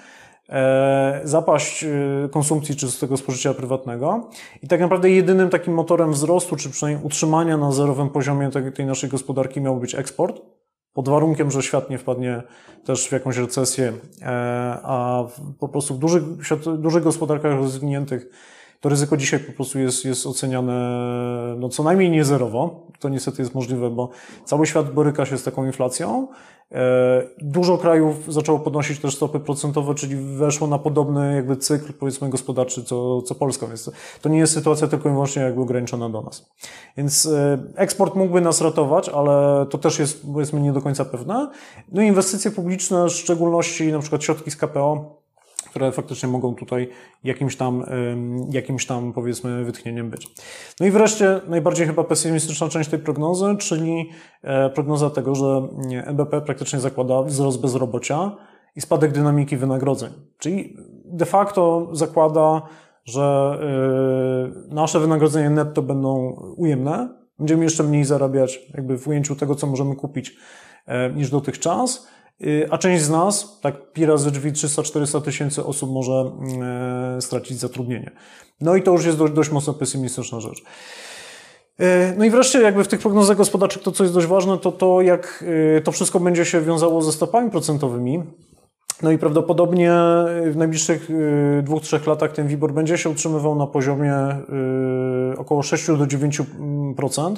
[0.49, 4.31] E, zapaść e, konsumpcji czystego spożycia prywatnego.
[4.63, 9.11] I tak naprawdę jedynym takim motorem wzrostu, czy przynajmniej utrzymania na zerowym poziomie tej, naszej
[9.11, 10.43] gospodarki miał być eksport,
[10.93, 12.43] pod warunkiem, że świat nie wpadnie
[12.85, 14.27] też w jakąś recesję, e,
[14.83, 15.25] a
[15.59, 16.23] po prostu w dużych,
[16.79, 18.27] dużych gospodarkach rozwiniętych
[18.87, 20.75] to ryzyko dzisiaj po prostu jest, jest oceniane
[21.59, 22.87] no, co najmniej nie zerowo.
[23.01, 24.11] To niestety jest możliwe, bo
[24.45, 26.29] cały świat boryka się z taką inflacją.
[26.73, 32.31] E, dużo krajów zaczęło podnosić też stopy procentowe, czyli weszło na podobny jakby cykl, powiedzmy,
[32.31, 33.91] gospodarczy, co, co Polska, więc
[34.23, 36.51] to nie jest sytuacja tylko i wyłącznie jakby ograniczona do nas.
[36.97, 41.51] Więc e, eksport mógłby nas ratować, ale to też jest, powiedzmy, nie do końca pewne.
[41.93, 45.16] No i inwestycje publiczne, w szczególności na przykład środki z KPO,
[45.77, 46.89] które faktycznie mogą tutaj
[47.25, 47.85] jakimś tam,
[48.51, 50.29] jakimś tam powiedzmy wytchnieniem być.
[50.81, 54.11] No i wreszcie najbardziej chyba pesymistyczna część tej prognozy, czyli
[54.43, 55.69] e, prognoza tego, że
[56.05, 58.37] NBP praktycznie zakłada wzrost bezrobocia
[58.77, 60.11] i spadek dynamiki wynagrodzeń.
[60.39, 62.63] Czyli de facto zakłada,
[63.05, 63.59] że
[64.71, 67.09] e, nasze wynagrodzenia netto będą ujemne,
[67.39, 70.37] będziemy jeszcze mniej zarabiać jakby w ujęciu tego, co możemy kupić
[70.87, 72.16] e, niż dotychczas
[72.71, 76.33] a część z nas, tak pi razy drzwi 300-400 tysięcy osób może
[77.17, 78.11] e, stracić zatrudnienie.
[78.61, 80.63] No i to już jest dość, dość mocno pesymistyczna rzecz.
[81.81, 84.73] Y, no i wreszcie jakby w tych prognozach gospodarczych to, co jest dość ważne, to
[84.73, 85.45] to, jak
[85.79, 88.23] y, to wszystko będzie się wiązało ze stopami procentowymi.
[89.03, 89.93] No i prawdopodobnie
[90.51, 91.09] w najbliższych
[91.63, 94.15] dwóch, trzech latach ten WIBOR będzie się utrzymywał na poziomie
[95.39, 97.37] około 6 do 9%.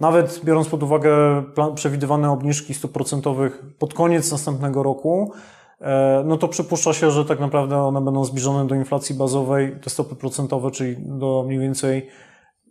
[0.00, 5.32] Nawet biorąc pod uwagę plan, przewidywane obniżki stóp procentowych pod koniec następnego roku,
[5.80, 9.90] e, no to przypuszcza się, że tak naprawdę one będą zbliżone do inflacji bazowej, te
[9.90, 12.08] stopy procentowe, czyli do mniej więcej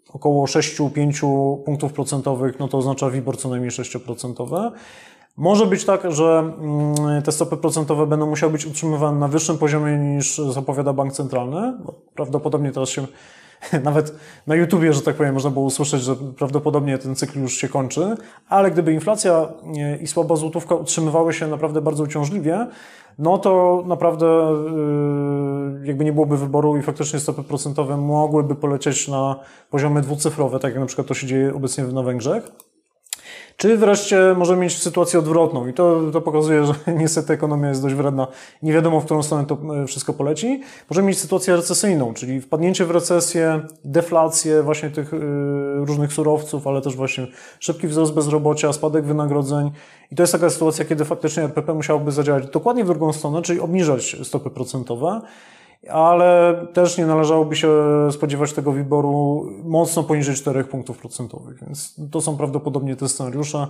[0.10, 4.72] około 6-5 punktów procentowych, no to oznacza WIBOR co najmniej 6%.
[5.38, 9.98] Może być tak, że mm, te stopy procentowe będą musiały być utrzymywane na wyższym poziomie
[9.98, 11.74] niż zapowiada bank centralny.
[12.16, 13.08] Prawdopodobnie teraz się
[13.84, 14.16] Nawet
[14.48, 18.16] na YouTubie, że tak powiem, można było usłyszeć, że prawdopodobnie ten cykl już się kończy,
[18.50, 19.48] ale gdyby inflacja
[20.02, 22.68] i słaba złotówka utrzymywały się naprawdę bardzo uciążliwie,
[23.20, 29.40] no to naprawdę yy, jakby nie byłoby wyboru i faktycznie stopy procentowe mogłyby polecieć na
[29.70, 32.52] poziomy dwucyfrowe, tak jak na przykład to się dzieje obecnie na Węgrzech.
[33.58, 37.96] Czy wreszcie możemy mieć sytuację odwrotną i to, to pokazuje, że niestety ekonomia jest dość
[37.96, 38.28] wredna.
[38.64, 40.62] Nie wiadomo, w którą stronę to e, wszystko poleci.
[40.90, 45.18] Możemy mieć sytuację recesyjną, czyli wpadnięcie w recesję, deflację właśnie tych e,
[45.76, 47.28] różnych surowców, ale też właśnie
[47.60, 49.72] szybki wzrost bezrobocia, spadek wynagrodzeń.
[50.12, 53.60] I to jest taka sytuacja, kiedy faktycznie RPP musiałoby zadziałać dokładnie w drugą stronę, czyli
[53.60, 55.22] obniżać stopy procentowe
[55.90, 57.70] ale też nie należałoby się
[58.12, 63.68] spodziewać tego wyboru mocno poniżej 4 punktów procentowych, więc to są prawdopodobnie te scenariusze.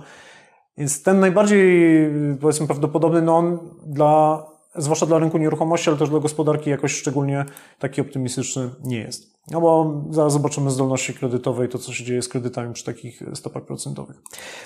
[0.78, 6.20] Więc ten najbardziej, powiedzmy, prawdopodobny, no on dla, zwłaszcza dla rynku nieruchomości, ale też dla
[6.20, 7.44] gospodarki jakoś szczególnie
[7.78, 9.36] taki optymistyczny nie jest.
[9.50, 13.62] No bo zaraz zobaczymy zdolności kredytowej, to co się dzieje z kredytami przy takich stopach
[13.62, 14.22] procentowych.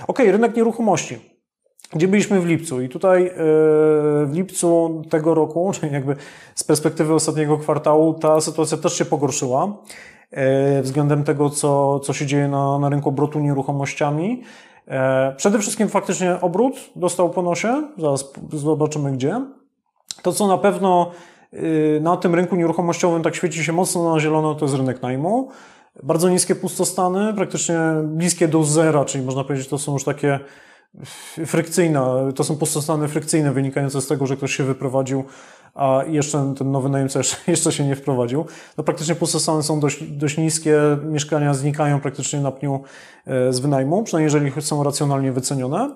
[0.07, 1.40] Ok, rynek nieruchomości
[1.93, 2.81] gdzie byliśmy w lipcu.
[2.81, 3.33] I tutaj e,
[4.27, 6.17] w lipcu tego roku, czyli jakby
[6.55, 9.77] z perspektywy ostatniego kwartału, ta sytuacja też się pogorszyła
[10.31, 14.43] e, względem tego, co, co się dzieje na, na rynku obrotu nieruchomościami.
[14.89, 19.41] E, przede wszystkim faktycznie obrót dostał po nosie, zaraz zobaczymy gdzie.
[20.23, 21.11] To, co na pewno
[22.01, 25.49] na tym rynku nieruchomościowym tak świeci się mocno na zielono, to jest rynek najmu.
[26.03, 30.41] Bardzo niskie pustostany, praktycznie bliskie do zera, czyli można powiedzieć, to są już takie
[31.47, 35.25] frykcyjna, to są pustostany frykcyjne wynikające z tego, że ktoś się wyprowadził,
[35.75, 38.45] a jeszcze ten nowy najemca jeszcze się nie wprowadził.
[38.79, 42.83] No praktycznie pustostany są dość, dość niskie, mieszkania znikają praktycznie na pniu
[43.27, 45.95] e, z wynajmu, przynajmniej jeżeli są racjonalnie wycenione.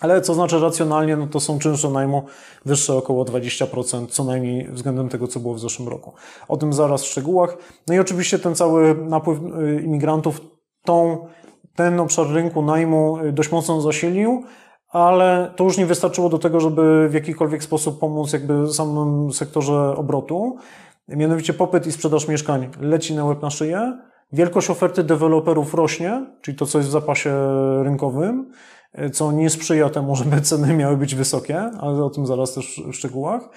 [0.00, 2.22] Ale co znaczy racjonalnie, no to są czynsze najmu
[2.64, 6.12] wyższe około 20%, co najmniej względem tego, co było w zeszłym roku.
[6.48, 7.56] O tym zaraz w szczegółach.
[7.86, 10.40] No i oczywiście ten cały napływ e, imigrantów
[10.84, 11.26] tą
[11.76, 14.42] ten obszar rynku najmu y, dość mocno zasilił,
[14.88, 19.96] ale to już nie wystarczyło do tego, żeby w jakikolwiek sposób pomóc jakby samym sektorze
[19.96, 20.56] obrotu.
[21.08, 23.98] Mianowicie popyt i sprzedaż mieszkań leci na łeb na szyję.
[24.32, 27.34] wielkość oferty deweloperów rośnie, czyli to, co jest w zapasie
[27.82, 28.50] rynkowym,
[29.12, 32.92] co nie sprzyja temu, żeby ceny miały być wysokie, ale o tym zaraz też w
[32.92, 33.48] szczegółach.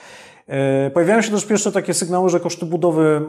[0.48, 3.22] E, pojawiają się też pierwsze takie sygnały, że koszty budowy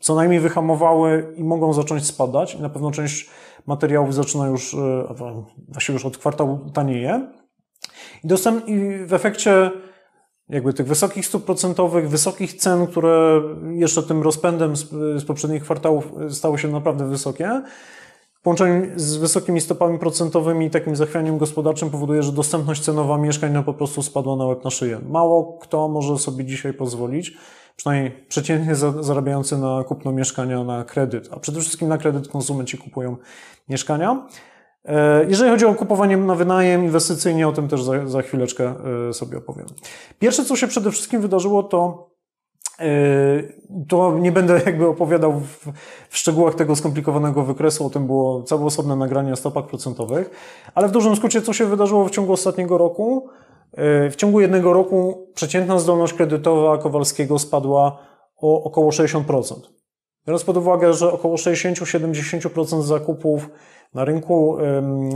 [0.00, 2.54] co najmniej wyhamowały i mogą zacząć spadać.
[2.54, 3.30] I na pewno część
[3.66, 5.14] materiałów zaczyna już, e,
[5.68, 7.32] właściwie już od kwartału tanieje.
[8.24, 9.70] I, dostęp, I w efekcie
[10.48, 13.42] jakby tych wysokich stóp procentowych, wysokich cen, które
[13.72, 17.62] jeszcze tym rozpędem z, z poprzednich kwartałów stały się naprawdę wysokie,
[18.40, 23.52] w połączeniu z wysokimi stopami procentowymi i takim zachwianiem gospodarczym powoduje, że dostępność cenowa mieszkań
[23.52, 25.00] no po prostu spadła na łeb na szyję.
[25.08, 27.36] Mało kto może sobie dzisiaj pozwolić,
[27.76, 33.16] przynajmniej przeciętnie zarabiający na kupno mieszkania na kredyt, a przede wszystkim na kredyt konsumenci kupują
[33.68, 34.26] mieszkania.
[34.84, 38.74] E, jeżeli chodzi o kupowanie na wynajem inwestycyjnie, o tym też za, za chwileczkę
[39.08, 39.66] e, sobie opowiem.
[40.18, 42.09] Pierwsze, co się przede wszystkim wydarzyło, to
[43.88, 45.66] to nie będę jakby opowiadał w,
[46.08, 50.30] w, szczegółach tego skomplikowanego wykresu, o tym było całe osobne nagranie o stopach procentowych,
[50.74, 53.28] ale w dużym skrócie, co się wydarzyło w ciągu ostatniego roku?
[54.10, 57.98] W ciągu jednego roku przeciętna zdolność kredytowa Kowalskiego spadła
[58.36, 59.54] o około 60%.
[60.26, 63.50] Biorąc pod uwagę, że około 60-70% zakupów
[63.94, 64.56] na rynku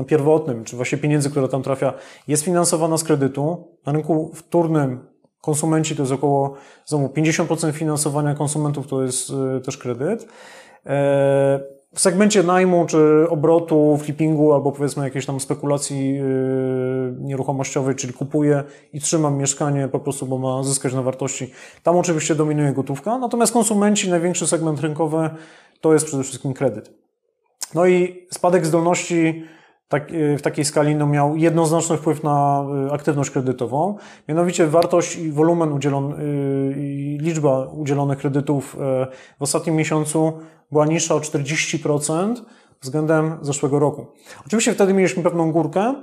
[0.06, 1.92] pierwotnym, czy właśnie pieniędzy, które tam trafia,
[2.28, 3.68] jest finansowana z kredytu.
[3.86, 5.13] Na rynku wtórnym
[5.44, 6.54] konsumenci to jest około
[6.86, 10.22] znowu 50% finansowania konsumentów to jest y, też kredyt.
[10.86, 11.60] E,
[11.94, 18.64] w segmencie najmu, czy obrotu, flippingu, albo powiedzmy jakiejś tam spekulacji y, nieruchomościowej, czyli kupuję
[18.92, 21.50] i trzymam mieszkanie po prostu, bo ma zyskać na wartości.
[21.82, 25.30] Tam oczywiście dominuje gotówka, natomiast konsumenci, największy segment rynkowy
[25.80, 26.90] to jest przede wszystkim kredyt.
[27.74, 29.44] No i spadek zdolności
[29.94, 33.96] tak, y, w takiej skali no, miał jednoznaczny wpływ na y, aktywność kredytową.
[34.28, 38.76] Mianowicie wartość i wolumen udzielon, y, i liczba udzielonych kredytów
[39.38, 40.32] w ostatnim miesiącu
[40.72, 42.34] była niższa o 40%
[42.80, 44.06] względem zeszłego roku.
[44.46, 45.94] Oczywiście wtedy mieliśmy pewną górkę,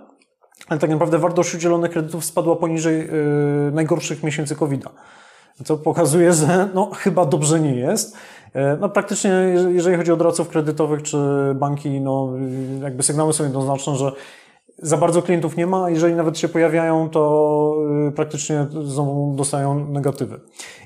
[0.67, 3.09] ale tak naprawdę wartość udzielonych kredytów spadła poniżej
[3.71, 4.89] najgorszych miesięcy COVID-a.
[5.63, 8.17] Co pokazuje, że no, chyba dobrze nie jest.
[8.53, 9.31] E, no praktycznie,
[9.69, 11.17] jeżeli chodzi o doradców kredytowych czy
[11.55, 12.33] banki, no
[12.81, 14.11] jakby sygnały są jednoznaczne, że
[14.81, 17.75] za bardzo klientów nie ma, jeżeli nawet się pojawiają, to
[18.07, 20.39] y, praktycznie znowu dostają negatywy.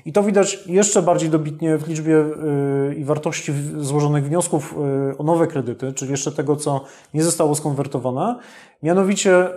[0.04, 4.74] I to widać jeszcze bardziej dobitnie w liczbie y, i wartości złożonych wniosków
[5.12, 8.36] y, o nowe kredyty, czyli jeszcze tego, co nie zostało skonwertowane.
[8.82, 9.48] Mianowicie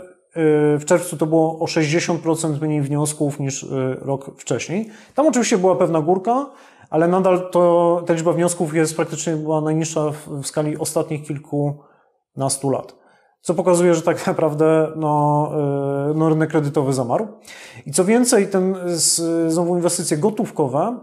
[0.80, 3.66] w czerwcu to było o 60% mniej wniosków niż
[4.02, 4.90] rok wcześniej.
[5.16, 6.46] Tam oczywiście była pewna górka,
[6.90, 12.70] ale nadal to, ta liczba wniosków jest praktycznie była najniższa w, w skali ostatnich kilkunastu
[12.70, 12.96] lat.
[13.42, 15.52] Co pokazuje, że tak naprawdę no,
[16.10, 17.28] e, no, rynek kredytowy zamarł.
[17.86, 18.76] I co więcej, ten,
[19.48, 21.00] znowu inwestycje gotówkowe,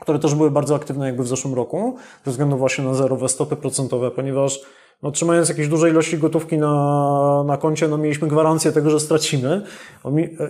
[0.00, 3.56] które też były bardzo aktywne jakby w zeszłym roku, ze względu właśnie na zerowe stopy
[3.56, 4.60] procentowe, ponieważ
[5.02, 9.62] no, trzymając jakieś duże ilości gotówki na, na koncie, no, mieliśmy gwarancję tego, że stracimy.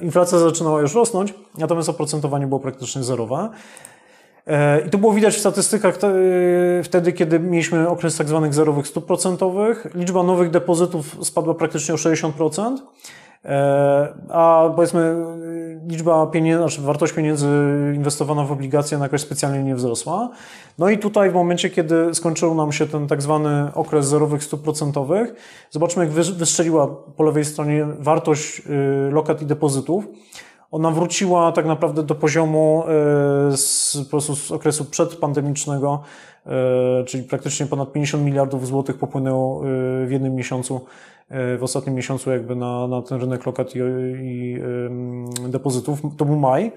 [0.00, 3.48] Inflacja zaczynała już rosnąć, natomiast oprocentowanie było praktycznie zerowe.
[4.50, 8.86] E, I to było widać w statystykach e, wtedy, kiedy mieliśmy okres tak zwanych zerowych
[8.86, 9.86] stóp procentowych.
[9.94, 12.76] Liczba nowych depozytów spadła praktycznie o 60%,
[13.44, 15.16] e, a powiedzmy
[15.88, 17.48] liczba pieniędzy, znaczy wartość pieniędzy
[17.94, 20.30] inwestowana w obligacje jakoś specjalnie nie wzrosła.
[20.78, 24.62] No i tutaj w momencie, kiedy skończył nam się ten tak zwany okres zerowych stóp
[24.62, 25.34] procentowych,
[25.70, 26.86] zobaczmy jak wystrzeliła
[27.16, 28.62] po lewej stronie wartość
[29.10, 30.04] lokat i depozytów.
[30.70, 32.84] Ona wróciła tak naprawdę do poziomu
[33.52, 36.02] e, z, po prostu z okresu przedpandemicznego,
[36.46, 39.66] e, czyli praktycznie ponad 50 miliardów złotych popłynęło e,
[40.06, 40.80] w jednym miesiącu,
[41.58, 43.78] w ostatnim miesiącu jakby na, na ten rynek lokat i,
[44.22, 44.58] i
[45.48, 46.02] depozytów.
[46.16, 46.72] To był maj,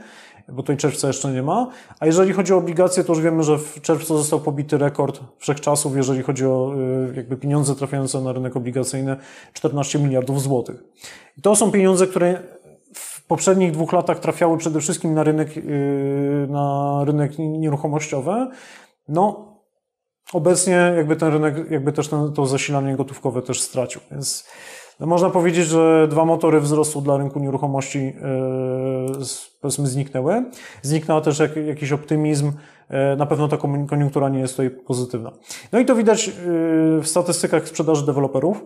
[0.50, 1.68] bo tutaj czerwca jeszcze nie ma.
[2.00, 5.96] A jeżeli chodzi o obligacje, to już wiemy, że w czerwcu został pobity rekord wszechczasów,
[5.96, 6.74] jeżeli chodzi o
[7.16, 9.16] jakby pieniądze trafiające na rynek obligacyjny,
[9.54, 10.84] 14 miliardów złotych.
[11.41, 12.39] To są pieniądze, które
[13.24, 18.47] w poprzednich dwóch latach trafiały przede wszystkim na rynek, yy, na rynek nieruchomościowy.
[19.07, 19.53] No,
[20.34, 24.01] obecnie jakby ten rynek, jakby też ten, to zasilanie gotówkowe też stracił.
[24.11, 24.47] Więc
[24.99, 28.13] no można powiedzieć, że dwa motory wzrostu dla rynku nieruchomości yy,
[29.61, 30.45] powiedzmy zniknęły.
[30.82, 32.51] Zniknął też jak, jakiś optymizm.
[32.89, 33.57] Yy, na pewno ta
[33.89, 35.32] koniunktura nie jest tutaj pozytywna.
[35.71, 36.32] No i to widać
[37.01, 38.63] w statystykach sprzedaży deweloperów.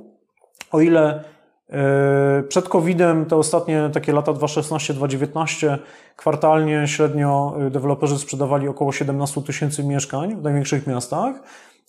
[0.72, 1.24] O ile
[2.48, 5.78] przed COVID-em te ostatnie takie lata 2016-2019
[6.16, 11.36] kwartalnie średnio e, deweloperzy sprzedawali około 17 tysięcy mieszkań w największych miastach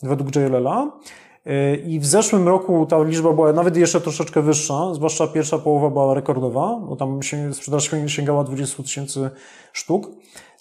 [0.03, 0.87] według JLL-a.
[1.47, 5.91] E, I w zeszłym roku ta liczba była nawet jeszcze troszeczkę wyższa, zwłaszcza pierwsza połowa
[5.91, 7.21] była rekordowa, bo tam
[7.53, 9.31] sprzedaż sięgała 20 tysięcy
[9.73, 10.11] sztuk.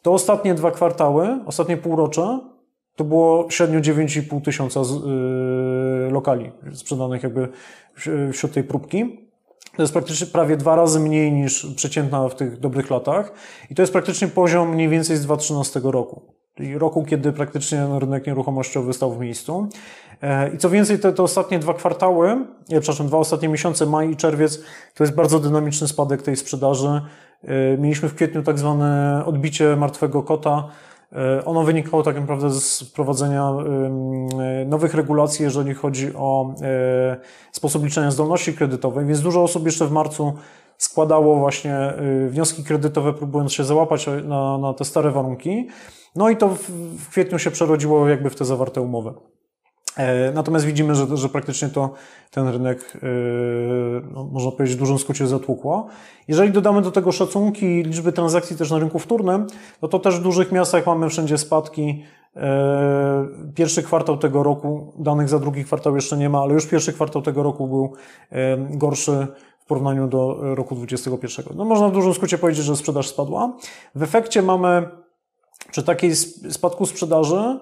[0.01, 2.39] To ostatnie dwa kwartały, ostatnie półrocze
[2.98, 7.48] to było średnio 9,5 tysiąca yy, lokali sprzedanych jakby
[8.32, 9.28] wśród tej próbki.
[9.76, 13.32] To jest praktycznie prawie dwa razy mniej niż przeciętna w tych dobrych latach.
[13.72, 16.22] I to jest praktycznie poziom mniej więcej z 2013 roku.
[16.56, 19.68] Czyli roku, kiedy praktycznie rynek nieruchomościowy stał w miejscu.
[20.22, 24.12] E, I co więcej, te, te ostatnie dwa kwartały, nie, przepraszam, dwa ostatnie miesiące, maj
[24.12, 24.60] i czerwiec,
[24.95, 27.02] to jest bardzo dynamiczny spadek tej sprzedaży.
[27.43, 30.68] E, mieliśmy w kwietniu tak zwane odbicie martwego kota.
[31.14, 33.53] E, ono wynikało tak naprawdę z wprowadzenia
[34.66, 36.55] nowych regulacji, jeżeli chodzi o
[37.51, 40.34] sposób liczenia zdolności kredytowej, więc dużo osób jeszcze w marcu
[40.78, 41.93] składało właśnie
[42.30, 45.68] wnioski kredytowe, próbując się załapać na, na te stare warunki.
[46.16, 46.49] No i to
[46.97, 49.14] w kwietniu się przerodziło jakby w te zawarte umowy.
[49.98, 51.93] E, natomiast widzimy, że, że praktycznie to
[52.32, 53.00] ten rynek, e,
[54.14, 55.88] no, można powiedzieć, w dużym skrócie zatłukło.
[56.28, 59.48] Jeżeli dodamy do tego szacunki liczby transakcji też na rynku wtórnym,
[59.82, 62.04] no to też w dużych miastach mamy wszędzie spadki.
[62.36, 66.93] E, pierwszy kwartał tego roku, danych za drugi kwartał jeszcze nie ma, ale już pierwszy
[66.93, 67.93] kwartał tego roku był
[68.70, 69.28] gorszy
[69.60, 71.58] w porównaniu do roku 2021.
[71.58, 73.54] No można w dużym skrócie powiedzieć, że sprzedaż spadła.
[73.95, 74.89] W efekcie mamy
[75.72, 77.60] przy takiej spadku sprzedaży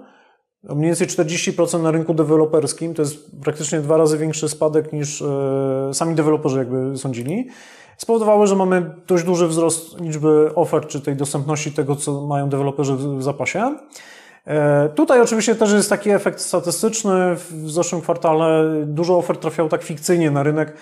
[0.70, 5.90] mniej więcej 40% na rynku deweloperskim, to jest praktycznie dwa razy większy spadek niż e,
[5.94, 7.48] sami deweloperzy jakby sądzili,
[7.98, 12.96] spowodowały, że mamy dość duży wzrost liczby ofert, czy tej dostępności tego, co mają deweloperzy
[12.96, 13.76] w zapasie.
[14.48, 17.36] E, tutaj oczywiście też jest taki efekt statystyczny.
[17.36, 20.74] W zeszłym kwartale dużo ofert trafiało tak fikcyjnie na rynek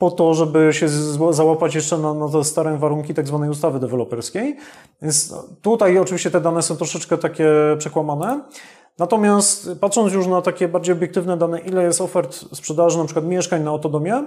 [0.00, 0.88] po to, żeby się
[1.30, 4.56] załapać jeszcze na, na te stare warunki tak zwanej ustawy deweloperskiej.
[5.02, 8.40] Więc tutaj oczywiście te dane są troszeczkę takie przekłamane.
[8.98, 13.62] Natomiast patrząc już na takie bardziej obiektywne dane, ile jest ofert sprzedaży na przykład mieszkań
[13.62, 14.24] na Otodomie,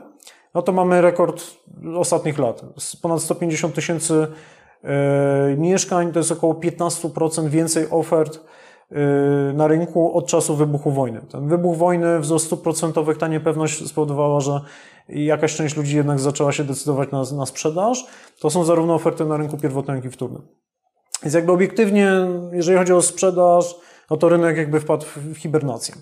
[0.53, 1.43] no to mamy rekord
[1.97, 2.65] ostatnich lat.
[3.01, 4.27] Ponad 150 tysięcy
[4.83, 8.39] e, mieszkań, to jest około 15% więcej ofert
[8.91, 8.97] e,
[9.53, 11.21] na rynku od czasu wybuchu wojny.
[11.31, 14.61] Ten wybuch wojny, wzrost stóp procentowych, ta niepewność spowodowała, że
[15.09, 18.05] jakaś część ludzi jednak zaczęła się decydować na, na sprzedaż.
[18.39, 20.41] To są zarówno oferty na rynku pierwotnym, jak i wtórnym.
[21.23, 22.11] Więc jakby obiektywnie,
[22.51, 23.75] jeżeli chodzi o sprzedaż,
[24.13, 25.95] no to rynek jakby wpadł w hibernację.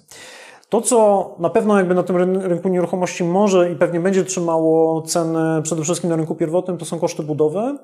[0.70, 5.62] To, co na pewno jakby na tym rynku nieruchomości może i pewnie będzie trzymało ceny
[5.62, 7.78] przede wszystkim na rynku pierwotnym, to są koszty budowy,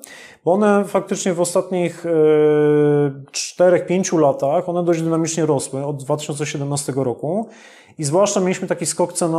[0.44, 2.04] bo one faktycznie w ostatnich
[3.32, 7.48] 4-5 e, latach, one dość dynamicznie rosły od 2017 roku
[7.98, 9.32] i zwłaszcza mieliśmy taki skok cen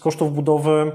[0.00, 0.92] kosztów budowy e,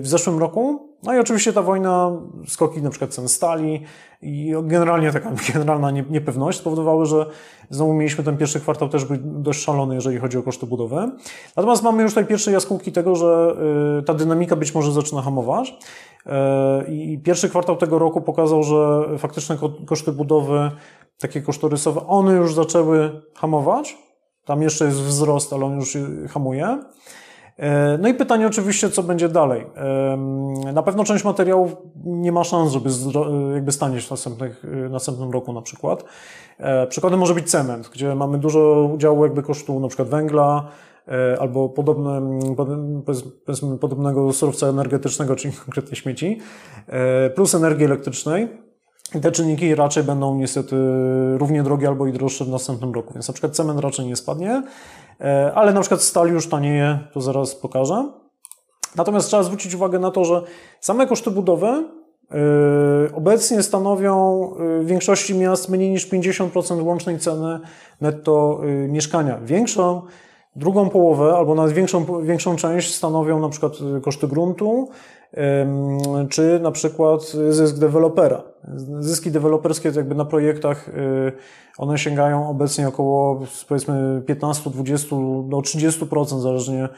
[0.00, 0.87] w zeszłym roku.
[1.02, 2.12] No i oczywiście ta wojna,
[2.46, 3.84] skoki na przykład cen stali
[4.22, 7.26] i generalnie taka generalna niepewność spowodowały, że
[7.70, 11.10] Znowu mieliśmy ten pierwszy kwartał też być dość szalony, jeżeli chodzi o koszty budowy.
[11.56, 13.56] Natomiast mamy już tutaj pierwsze jaskółki tego, że
[14.00, 15.74] y, ta dynamika być może zaczyna hamować.
[16.26, 16.30] Y,
[16.92, 20.70] I pierwszy kwartał tego roku pokazał, że faktyczne koszty budowy,
[21.18, 23.98] takie kosztorysowe, one już zaczęły hamować.
[24.44, 25.96] Tam jeszcze jest wzrost, ale on już
[26.28, 26.78] hamuje.
[27.58, 29.66] E, no i pytanie oczywiście, co będzie dalej.
[30.72, 32.90] Na pewno część materiałów nie ma szans, żeby
[33.54, 36.04] jakby stanieć w następnych, następnym roku na przykład.
[36.58, 40.68] E, przykładem może być cement, gdzie mamy dużo udziału jakby kosztu na przykład węgla,
[41.08, 42.22] e, albo podobne,
[43.46, 46.40] powiedzmy, podobnego surowca energetycznego, czyli konkretnie śmieci,
[47.34, 48.48] plus energii elektrycznej.
[49.22, 50.76] Te czynniki raczej będą niestety
[51.36, 53.14] równie drogie albo i droższe w następnym roku.
[53.14, 54.62] Więc na przykład cement raczej nie spadnie.
[55.20, 58.08] E, ale na przykład stal już tanieje, to zaraz pokażę.
[58.96, 60.42] Natomiast trzeba zwrócić uwagę na to, że
[60.80, 61.84] same koszty budowy e,
[63.14, 67.60] obecnie stanowią e, w większości miast mniej niż 50% łącznej ceny
[68.00, 69.38] netto mieszkania.
[69.44, 70.02] Większą,
[70.56, 74.88] drugą połowę albo nawet większą, większą część stanowią na przykład koszty gruntu,
[76.30, 78.42] czy na przykład zysk dewelopera.
[79.00, 81.32] Zyski deweloperskie jakby na projektach, y,
[81.78, 85.16] one sięgają obecnie około powiedzmy 15, 20
[85.48, 86.88] do 30% zależnie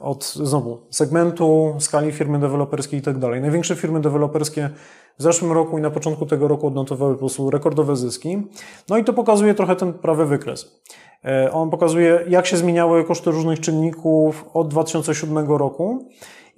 [0.00, 3.40] od znowu segmentu, skali firmy deweloperskiej i tak dalej.
[3.40, 4.70] Największe firmy deweloperskie
[5.18, 8.42] w zeszłym roku i na początku tego roku odnotowały po prostu rekordowe zyski.
[8.88, 10.80] No i to pokazuje trochę ten prawy wykres.
[11.24, 16.08] E, on pokazuje, jak się zmieniały koszty różnych czynników od 2007 roku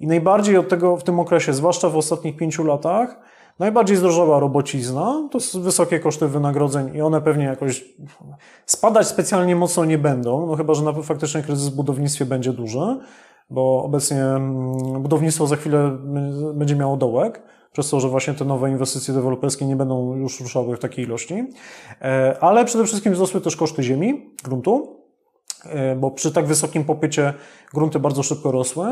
[0.01, 3.19] i najbardziej od tego w tym okresie, zwłaszcza w ostatnich pięciu latach,
[3.59, 7.85] najbardziej zdrożała robocizna, to są wysokie koszty wynagrodzeń i one pewnie jakoś
[8.65, 12.97] spadać specjalnie mocno nie będą, no chyba, że na faktycznie kryzys w budownictwie będzie duży,
[13.49, 15.97] bo obecnie mm, budownictwo za chwilę
[16.53, 17.41] będzie miało dołek,
[17.71, 21.47] przez to, że właśnie te nowe inwestycje deweloperskie nie będą już ruszały w takiej ilości.
[22.01, 25.00] E, ale przede wszystkim wzrosły też koszty ziemi, gruntu,
[25.97, 27.33] bo przy tak wysokim popycie
[27.73, 28.85] grunty bardzo szybko rosły.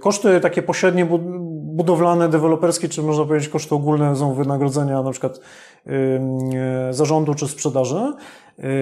[0.00, 1.06] Koszty takie pośrednie
[1.50, 5.40] budowlane, deweloperskie, czy można powiedzieć koszty ogólne są wynagrodzenia na przykład
[6.90, 8.12] zarządu czy sprzedaży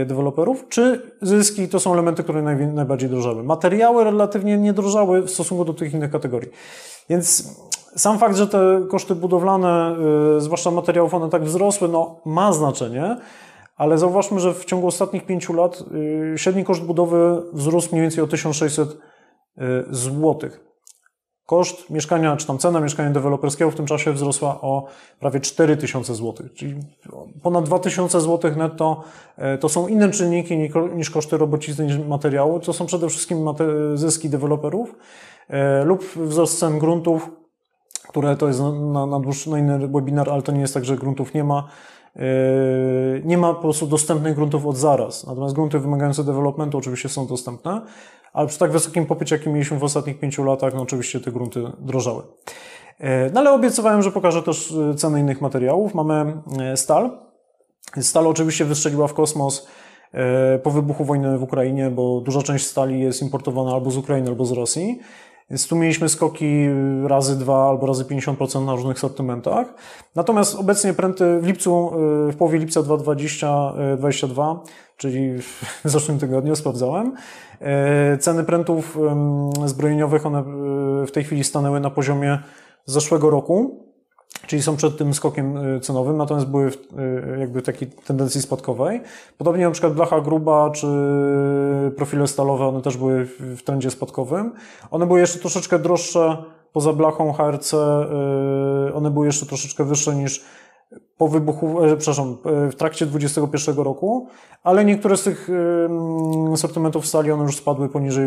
[0.07, 2.43] deweloperów, czy zyski to są elementy, które
[2.73, 3.43] najbardziej drożały.
[3.43, 6.51] Materiały relatywnie nie drożały w stosunku do tych innych kategorii.
[7.11, 7.57] Więc
[7.97, 9.97] sam fakt, że te koszty budowlane,
[10.39, 13.17] zwłaszcza materiałów, one tak wzrosły, no ma znaczenie,
[13.77, 15.85] ale zauważmy, że w ciągu ostatnich pięciu lat
[16.35, 18.95] y, średni koszt budowy wzrósł mniej więcej o 1600 y,
[19.91, 20.51] zł.
[21.47, 24.87] Koszt mieszkania, czy tam cena mieszkania deweloperskiego w tym czasie wzrosła o
[25.21, 26.75] prawie 4000 zł, czyli
[27.43, 29.05] ponad 2000 zł netto.
[29.55, 32.61] Y, to są inne czynniki niż koszty robocizny, niż materiału.
[32.61, 33.49] To są przede wszystkim
[33.95, 34.95] zyski deweloperów
[35.85, 37.31] lub wzrost cen gruntów,
[38.09, 38.61] które to jest
[38.93, 41.69] na, na, dłuższy, na inny webinar, ale to nie jest tak, że gruntów nie ma.
[42.17, 42.23] Yy,
[43.25, 45.27] nie ma po prostu dostępnych gruntów od zaraz.
[45.27, 47.81] Natomiast grunty wymagające developmentu oczywiście są dostępne,
[48.33, 51.65] ale przy tak wysokim popycie, jaki mieliśmy w ostatnich pięciu latach, no oczywiście te grunty
[51.79, 52.23] drożały.
[53.01, 55.95] Yy, no ale obiecywałem, że pokażę też yy, ceny innych materiałów.
[55.95, 56.43] Mamy
[56.77, 57.19] stal.
[58.01, 59.69] Stal oczywiście wystrzeliła w kosmos
[60.63, 64.45] po wybuchu wojny w Ukrainie, bo duża część stali jest importowana albo z Ukrainy, albo
[64.45, 65.01] z Rosji.
[65.53, 66.67] Więc tu mieliśmy skoki
[67.05, 69.75] razy 2 albo razy 50% na różnych sortymentach.
[70.15, 71.93] Natomiast obecnie pręty w lipcu,
[72.29, 74.63] y, w połowie lipca 2022,
[74.97, 75.39] czyli
[75.85, 77.13] w zeszłym tygodniu sprawdzałem,
[78.15, 78.99] y, ceny prętów
[79.65, 82.39] zbrojeniowych, one y, w tej chwili stanęły na poziomie
[82.85, 83.87] zeszłego roku
[84.47, 89.01] czyli są przed tym skokiem y, cenowym, natomiast były w, y, jakby takiej tendencji spadkowej.
[89.39, 90.87] Podobnie na przykład blacha gruba czy
[91.97, 94.53] profile stalowe, one też były w trendzie spadkowym.
[94.91, 100.45] One były jeszcze troszeczkę droższe poza blachą HRC, y, one były jeszcze troszeczkę wyższe niż
[101.19, 104.29] po wybuchu, e, przepraszam, w trakcie 2021 roku,
[104.63, 105.49] ale niektóre z tych
[106.57, 108.27] sortymentów stali, one już spadły poniżej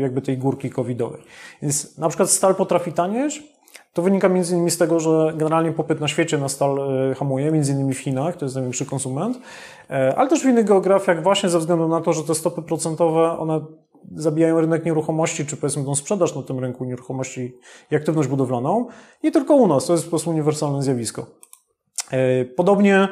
[0.00, 1.22] jakby tej górki covidowej.
[1.62, 3.57] Więc na przykład stal potrafi tanieć,
[3.98, 6.78] to wynika między innymi z tego, że generalnie popyt na świecie na stal
[7.10, 9.38] e, hamuje, między innymi w Chinach, to jest największy konsument,
[9.90, 13.38] e, ale też w innych geografiach właśnie ze względu na to, że te stopy procentowe,
[13.38, 13.60] one
[14.14, 17.54] zabijają rynek nieruchomości, czy powiedzmy tą sprzedaż na tym rynku nieruchomości
[17.90, 18.86] i aktywność budowlaną.
[19.22, 21.26] Nie tylko u nas, to jest po prostu uniwersalne zjawisko.
[22.10, 23.08] E, podobnie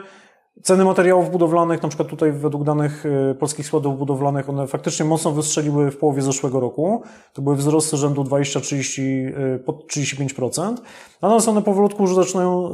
[0.62, 5.32] Ceny materiałów budowlanych, na przykład tutaj według danych y, polskich składów budowlanych, one faktycznie mocno
[5.32, 7.02] wystrzeliły w połowie zeszłego roku.
[7.32, 10.74] To były wzrosty rzędu 20-30, y, pod 35%.
[11.22, 12.70] Natomiast one powolutku już zaczynają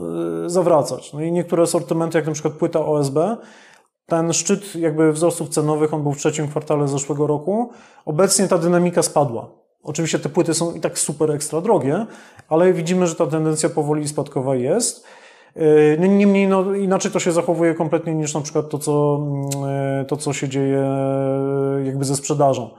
[0.46, 1.12] y, zawracać.
[1.12, 3.18] No i niektóre sortymenty, jak na przykład płyta OSB,
[4.06, 7.70] ten szczyt jakby wzrostów cenowych, on był w trzecim kwartale zeszłego roku.
[8.04, 9.48] Obecnie ta dynamika spadła.
[9.82, 12.06] Oczywiście te płyty są i tak super ekstra drogie,
[12.48, 15.06] ale widzimy, że ta tendencja powoli spadkowa jest.
[15.56, 19.26] Yy, no, niemniej no, inaczej to się zachowuje kompletnie niż na przykład to, co,
[19.98, 20.88] yy, to, co się dzieje
[21.76, 22.70] yy, jakby ze sprzedażą.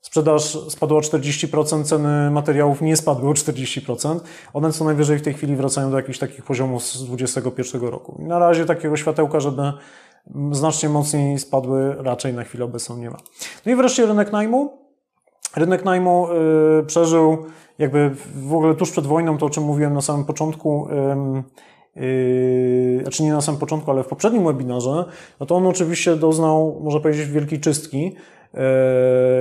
[0.00, 4.20] Sprzedaż spadła o 40%, ceny materiałów nie spadły o 40%.
[4.52, 8.16] One co najwyżej w tej chwili wracają do jakichś takich poziomów z 2021 roku.
[8.22, 9.72] I na razie takiego światełka, żeby
[10.52, 13.16] znacznie mocniej spadły, raczej na chwilę obecną nie ma.
[13.66, 14.78] No i wreszcie rynek najmu.
[15.56, 16.28] Rynek najmu
[16.86, 17.46] przeżył
[17.78, 20.88] jakby w ogóle tuż przed wojną, to o czym mówiłem na samym początku,
[22.00, 25.04] yy, znaczy nie na samym początku, ale w poprzednim webinarze,
[25.40, 28.14] no to on oczywiście doznał, można powiedzieć, wielkiej czystki,
[28.54, 28.60] yy,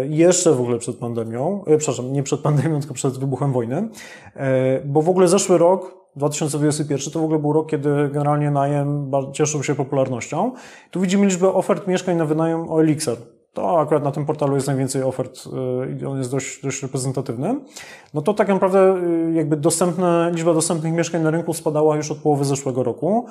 [0.10, 3.90] jeszcze w ogóle przed pandemią, yy, przepraszam, nie przed pandemią, tylko przed wybuchem wojny,
[4.36, 4.42] yy,
[4.86, 9.64] bo w ogóle zeszły rok, 2021 to w ogóle był rok, kiedy generalnie najem cieszył
[9.64, 10.52] się popularnością.
[10.92, 14.68] Tu widzimy liczbę ofert mieszkań na wynajem o Elixir to akurat na tym portalu jest
[14.68, 17.56] najwięcej ofert y, i on jest dość, dość reprezentatywny,
[18.14, 18.98] no to tak naprawdę
[19.30, 23.26] y, jakby dostępne, liczba dostępnych mieszkań na rynku spadała już od połowy zeszłego roku.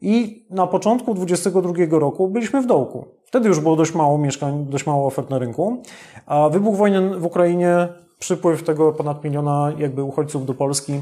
[0.00, 3.04] I na początku 2022 roku byliśmy w dołku.
[3.24, 5.82] Wtedy już było dość mało mieszkań, dość mało ofert na rynku,
[6.26, 11.00] a wybuch wojny w Ukrainie, przypływ tego ponad miliona jakby uchodźców do Polski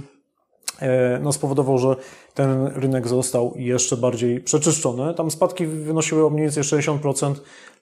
[1.21, 1.97] no, spowodował, że
[2.35, 5.15] ten rynek został jeszcze bardziej przeczyszczony.
[5.15, 7.35] Tam spadki wynosiły o mniej więcej 60%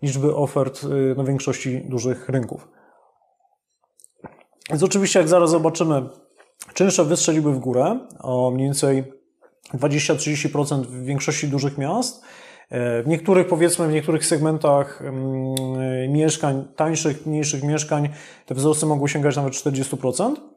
[0.02, 2.68] liczby ofert e, na większości dużych rynków.
[4.70, 6.08] Więc oczywiście, jak zaraz zobaczymy,
[6.74, 9.04] czynsze wystrzeliły w górę o mniej więcej
[9.74, 12.24] 20-30% w większości dużych miast.
[12.70, 18.08] E, w niektórych, powiedzmy, w niektórych segmentach mm, mieszkań, tańszych, mniejszych mieszkań,
[18.46, 20.53] te wzrosty mogły sięgać nawet 40%.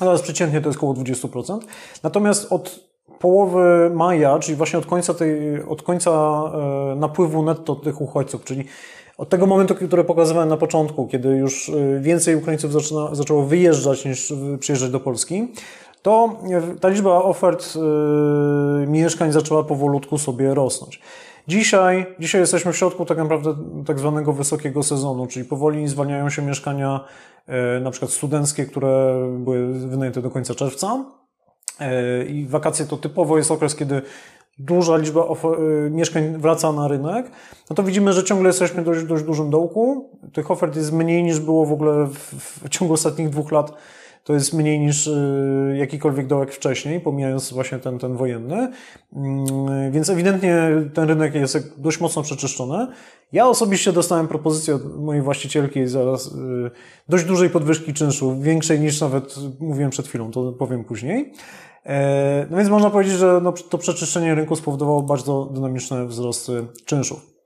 [0.00, 1.58] Natomiast przeciętnie to jest około 20%.
[2.02, 2.80] Natomiast od
[3.18, 8.64] połowy maja, czyli właśnie od końca, tej, od końca e, napływu netto tych uchodźców, czyli
[9.18, 14.04] od tego momentu, który pokazywałem na początku, kiedy już e, więcej Ukraińców zaczyna, zaczęło wyjeżdżać
[14.04, 15.48] niż przyjeżdżać do Polski,
[16.02, 16.36] to
[16.80, 21.00] ta liczba ofert e, mieszkań zaczęła powolutku sobie rosnąć.
[21.48, 23.54] Dzisiaj, dzisiaj jesteśmy w środku tak naprawdę
[23.86, 27.04] tak zwanego wysokiego sezonu, czyli powoli zwalniają się mieszkania
[27.46, 31.04] e, na przykład studenckie, które były wynajęte do końca czerwca.
[31.80, 34.02] E, I wakacje to typowo jest okres, kiedy
[34.58, 37.30] duża liczba y, mieszkań wraca na rynek,
[37.70, 40.10] no to widzimy, że ciągle jesteśmy dość, dość dużym dołku.
[40.32, 42.34] Tych ofert jest mniej niż było w ogóle w,
[42.64, 43.72] w ciągu ostatnich dwóch lat.
[44.26, 48.72] To jest mniej niż y, jakikolwiek dołek wcześniej, pomijając właśnie ten, ten wojenny.
[49.12, 52.86] Mm, więc ewidentnie ten rynek jest dość mocno przeczyszczony.
[53.32, 56.30] Ja osobiście dostałem propozycję od mojej właścicielki zaraz y,
[57.08, 61.32] dość dużej podwyżki czynszu, większej niż nawet mówiłem przed chwilą, to powiem później.
[61.84, 67.36] E, no więc można powiedzieć, że no, to przeczyszczenie rynku spowodowało bardzo dynamiczne wzrosty czynszów.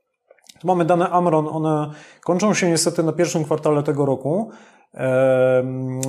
[0.61, 4.51] Tu mamy dane Amron, one kończą się niestety na pierwszym kwartale tego roku.
[4.93, 5.63] E,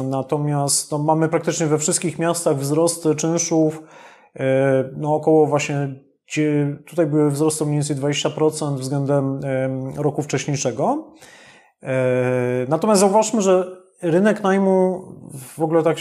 [0.05, 3.83] natomiast no, mamy praktycznie we wszystkich miastach wzrosty czynszów,
[4.37, 5.95] e, no około właśnie,
[6.87, 9.41] tutaj były wzrosty mniej więcej 20% względem
[9.97, 11.12] roku wcześniejszego.
[12.68, 15.03] Natomiast zauważmy, że rynek najmu
[15.57, 15.97] w ogóle tak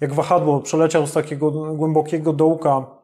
[0.00, 3.01] jak wahadło przeleciał z takiego głębokiego dołka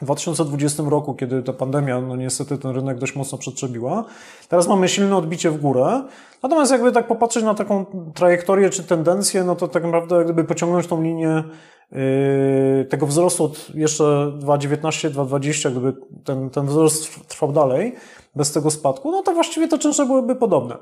[0.00, 4.04] w 2020 roku, kiedy ta pandemia, no niestety ten rynek dość mocno przetrzebiła.
[4.48, 6.02] Teraz mamy silne odbicie w górę.
[6.42, 10.86] Natomiast jakby tak popatrzeć na taką trajektorię czy tendencję, no to tak naprawdę gdyby pociągnąć
[10.86, 11.44] tą linię
[11.92, 17.94] yy, tego wzrostu od jeszcze 2019, 2020, gdyby ten, ten wzrost trwał dalej,
[18.36, 20.76] bez tego spadku, no to właściwie te czynsze byłyby podobne.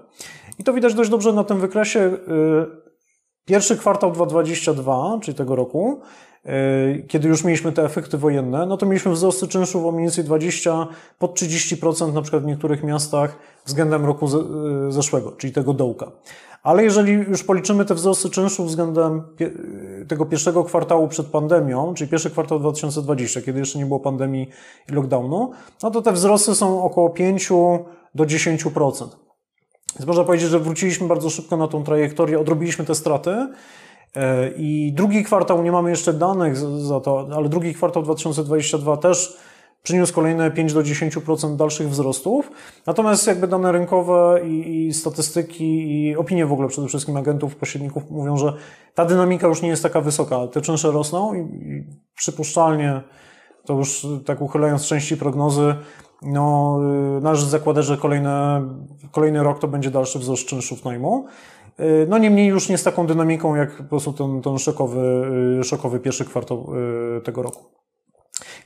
[0.59, 2.01] I to widać dość dobrze na tym wykresie.
[2.01, 2.83] Yy,
[3.45, 6.01] Pierwszy kwartał 2022, czyli tego roku,
[7.09, 10.87] kiedy już mieliśmy te efekty wojenne, no to mieliśmy wzrosty czynszów o mniej więcej 20,
[11.19, 16.13] pod 30% na przykład w niektórych miastach względem roku e, zeszłego, czyli tego dołka.
[16.63, 19.23] Ale jeżeli już policzymy te wzrosty czynszów względem
[20.09, 24.49] tego pierwszego kwartału przed pandemią, czyli pierwszy kwartał 2020, kiedy jeszcze nie było pandemii
[24.91, 25.51] i lockdownu,
[25.83, 27.49] no to te wzrosty są około 5
[28.15, 29.09] do 10%.
[29.99, 33.49] Więc można powiedzieć, że wróciliśmy bardzo szybko na tą trajektorię, odrobiliśmy te straty.
[34.17, 39.37] E, I drugi kwartał, nie mamy jeszcze danych za to, ale drugi kwartał 2022 też
[39.83, 42.51] przyniósł kolejne 5 do 10% dalszych wzrostów.
[42.87, 48.11] Natomiast jakby dane rynkowe i, i, statystyki i opinie w ogóle przede wszystkim agentów, pośredników
[48.11, 48.53] mówią, że
[48.95, 50.47] ta dynamika już nie jest taka wysoka.
[50.47, 51.85] Te czynsze rosną i, i
[52.17, 53.01] przypuszczalnie,
[53.65, 55.75] to już tak uchylając części prognozy,
[56.23, 56.79] no,
[57.19, 58.63] y, należy zakładać, że kolejne,
[59.11, 61.27] kolejny rok to będzie dalszy wzrost czynszów najmu.
[61.81, 65.01] Y, no niemniej już nie z taką dynamiką, jak po prostu ten, ten szokowy,
[65.61, 66.67] y, szokowy pierwszy kwartał
[67.25, 67.65] tego roku.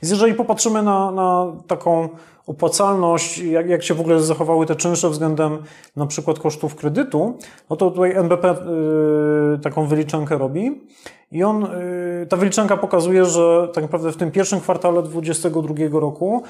[0.01, 2.09] Więc jeżeli popatrzymy na, na taką
[2.47, 5.57] opłacalność, jak, jak się w ogóle zachowały te czynsze względem
[5.95, 7.37] na przykład kosztów kredytu,
[7.69, 10.81] no to tutaj NBP y, taką wyliczankę robi
[11.31, 16.43] i on, y, ta wyliczanka pokazuje, że tak naprawdę w tym pierwszym kwartale 2022 roku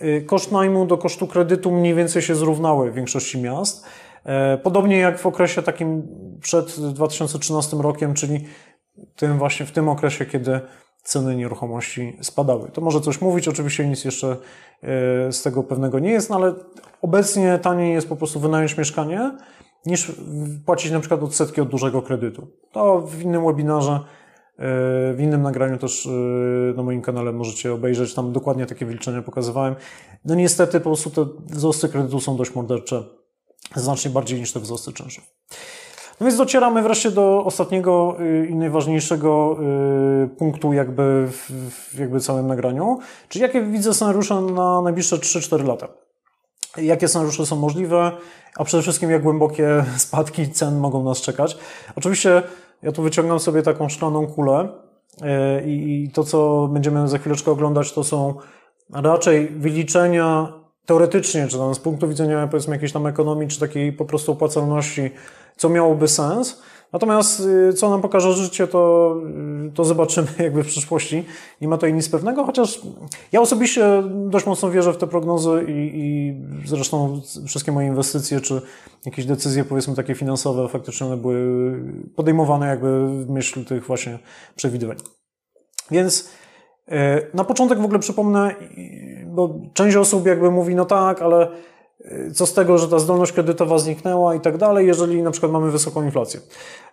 [0.00, 3.84] Y, koszt najmu do kosztu kredytu mniej więcej się zrównały w większości miast.
[4.24, 6.02] E, podobnie jak w okresie takim
[6.40, 8.44] przed 2013 rokiem, czyli
[9.16, 10.60] tym właśnie w tym okresie, kiedy
[11.02, 12.68] ceny nieruchomości spadały.
[12.68, 16.54] To może coś mówić, oczywiście nic jeszcze e, z tego pewnego nie jest, no ale
[17.02, 19.30] obecnie taniej jest po prostu wynająć mieszkanie
[19.86, 20.12] niż
[20.66, 22.46] płacić na przykład odsetki od dużego kredytu.
[22.72, 24.00] To w innym webinarze
[25.14, 26.08] w innym nagraniu też
[26.76, 29.74] na moim kanale możecie obejrzeć, tam dokładnie takie wyliczenia pokazywałem.
[30.24, 33.04] No niestety po prostu te wzrosty kredytu są dość mordercze,
[33.74, 35.24] znacznie bardziej niż te wzrosty czynszów.
[36.20, 39.56] No więc docieramy wreszcie do ostatniego y, i najważniejszego
[40.24, 41.28] y, punktu jakby
[41.70, 42.98] w jakby całym nagraniu,
[43.28, 45.88] czyli jakie widzę scenariusze na najbliższe 3-4 lata.
[46.76, 48.12] Jakie scenariusze są możliwe,
[48.56, 51.56] a przede wszystkim jak głębokie spadki cen mogą nas czekać.
[51.96, 52.42] Oczywiście
[52.82, 54.68] ja tu wyciągam sobie taką szklaną kulę
[55.22, 58.34] e, i to, co będziemy za chwileczkę oglądać, to są
[58.92, 64.04] raczej wyliczenia teoretycznie, czy tam z punktu widzenia powiedzmy jakiejś tam ekonomii, czy takiej po
[64.04, 65.10] prostu opłacalności,
[65.56, 66.62] co miałoby sens.
[66.92, 69.14] Natomiast y, co nam pokaże życie, to,
[69.68, 71.24] y, to zobaczymy jakby w przyszłości.
[71.60, 72.80] Nie ma tutaj nic pewnego, chociaż
[73.32, 76.34] ja osobiście dość mocno wierzę w te prognozy i, i
[76.68, 78.62] zresztą wszystkie moje inwestycje, czy
[79.06, 81.74] jakieś decyzje powiedzmy takie finansowe faktycznie one były
[82.16, 84.18] podejmowane jakby w myśl tych właśnie
[84.56, 84.96] przewidywań.
[85.90, 86.30] Więc
[86.88, 86.92] y,
[87.34, 88.54] na początek w ogóle przypomnę,
[89.32, 91.48] bo część osób jakby mówi, no tak, ale
[92.34, 95.70] co z tego, że ta zdolność kredytowa zniknęła i tak dalej, jeżeli na przykład mamy
[95.70, 96.40] wysoką inflację.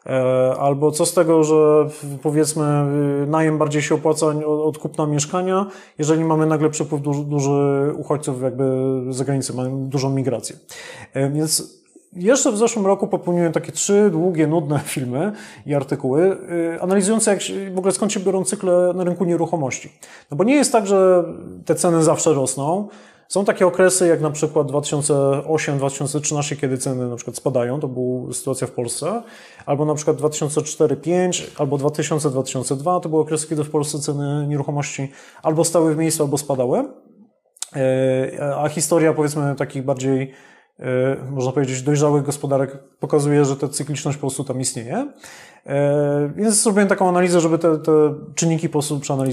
[0.06, 1.90] E, albo co z tego, że
[2.24, 2.66] powiedzmy
[3.28, 5.66] najem bardziej się opłaca od kupna mieszkania,
[5.98, 8.64] jeżeli mamy nagle przepływ duży, duży uchodźców jakby
[9.10, 10.56] z zagranicy, mamy dużą migrację.
[11.14, 11.80] E, więc
[12.14, 15.32] jeszcze w zeszłym roku popełniłem takie trzy długie, nudne filmy
[15.66, 16.38] i artykuły,
[16.76, 19.92] e, analizujące jak się, w ogóle skąd się biorą cykle na rynku nieruchomości.
[20.32, 21.24] No bo nie jest tak, że
[21.66, 22.88] te ceny zawsze rosną,
[23.30, 28.68] Są takie okresy, jak na przykład 2008-2013, kiedy ceny na przykład spadają, to była sytuacja
[28.68, 29.24] w Polsce,
[29.66, 35.12] albo na przykład 2004-2005, albo 2000-2002, to były okresy, kiedy w Polsce ceny nieruchomości
[35.44, 36.84] albo stały w miejscu, albo spadały.
[37.76, 40.34] E, a historia, powiedzmy, takich bardziej
[41.32, 45.08] można powiedzieć, dojrzałych gospodarek pokazuje, że ta cykliczność po prostu tam istnieje.
[45.66, 47.92] E, więc zrobiłem taką analizę, żeby te, te
[48.36, 49.28] czynniki po prostu e,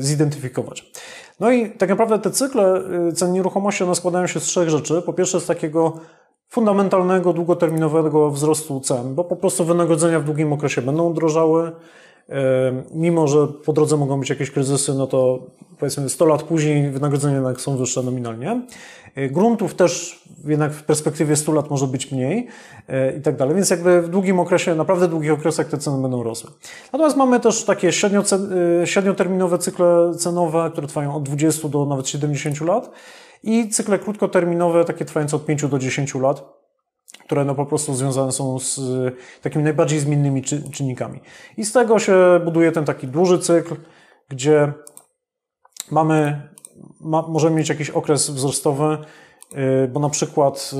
[0.00, 0.92] zidentyfikować.
[1.40, 2.82] No i tak naprawdę te cykle
[3.14, 5.02] cen nieruchomości, one składają się z trzech rzeczy.
[5.02, 6.00] Po pierwsze z takiego
[6.48, 11.72] fundamentalnego, długoterminowego wzrostu cen, bo po prostu wynagrodzenia w długim okresie będą drożały,
[12.94, 15.46] Mimo, że po drodze mogą być jakieś kryzysy, no to
[15.78, 18.60] powiedzmy 100 lat później wynagrodzenia jednak są wyższe nominalnie.
[19.14, 22.48] E, gruntów też jednak w perspektywie 100 lat może być mniej
[22.88, 26.22] e, i tak dalej, więc jakby w długim okresie, naprawdę długich okresach te ceny będą
[26.22, 26.50] rosły.
[26.92, 28.22] Natomiast mamy też takie średnio,
[28.82, 32.90] e, średnioterminowe cykle cenowe, które trwają od 20 do nawet 70 lat
[33.42, 36.57] i cykle krótkoterminowe, takie trwające od 5 do 10 lat
[37.28, 38.80] które no po prostu związane są z
[39.42, 41.20] takimi najbardziej zmiennymi czynnikami.
[41.56, 43.76] I z tego się buduje ten taki duży cykl,
[44.28, 44.72] gdzie
[45.90, 46.48] mamy,
[47.00, 48.98] ma, możemy mieć jakiś okres wzrostowy,
[49.84, 50.70] y, bo na przykład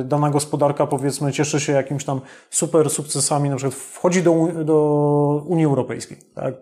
[0.00, 2.20] y, dana gospodarka powiedzmy cieszy się jakimś tam
[2.50, 6.54] super sukcesami, na przykład wchodzi do, do Unii Europejskiej, tak?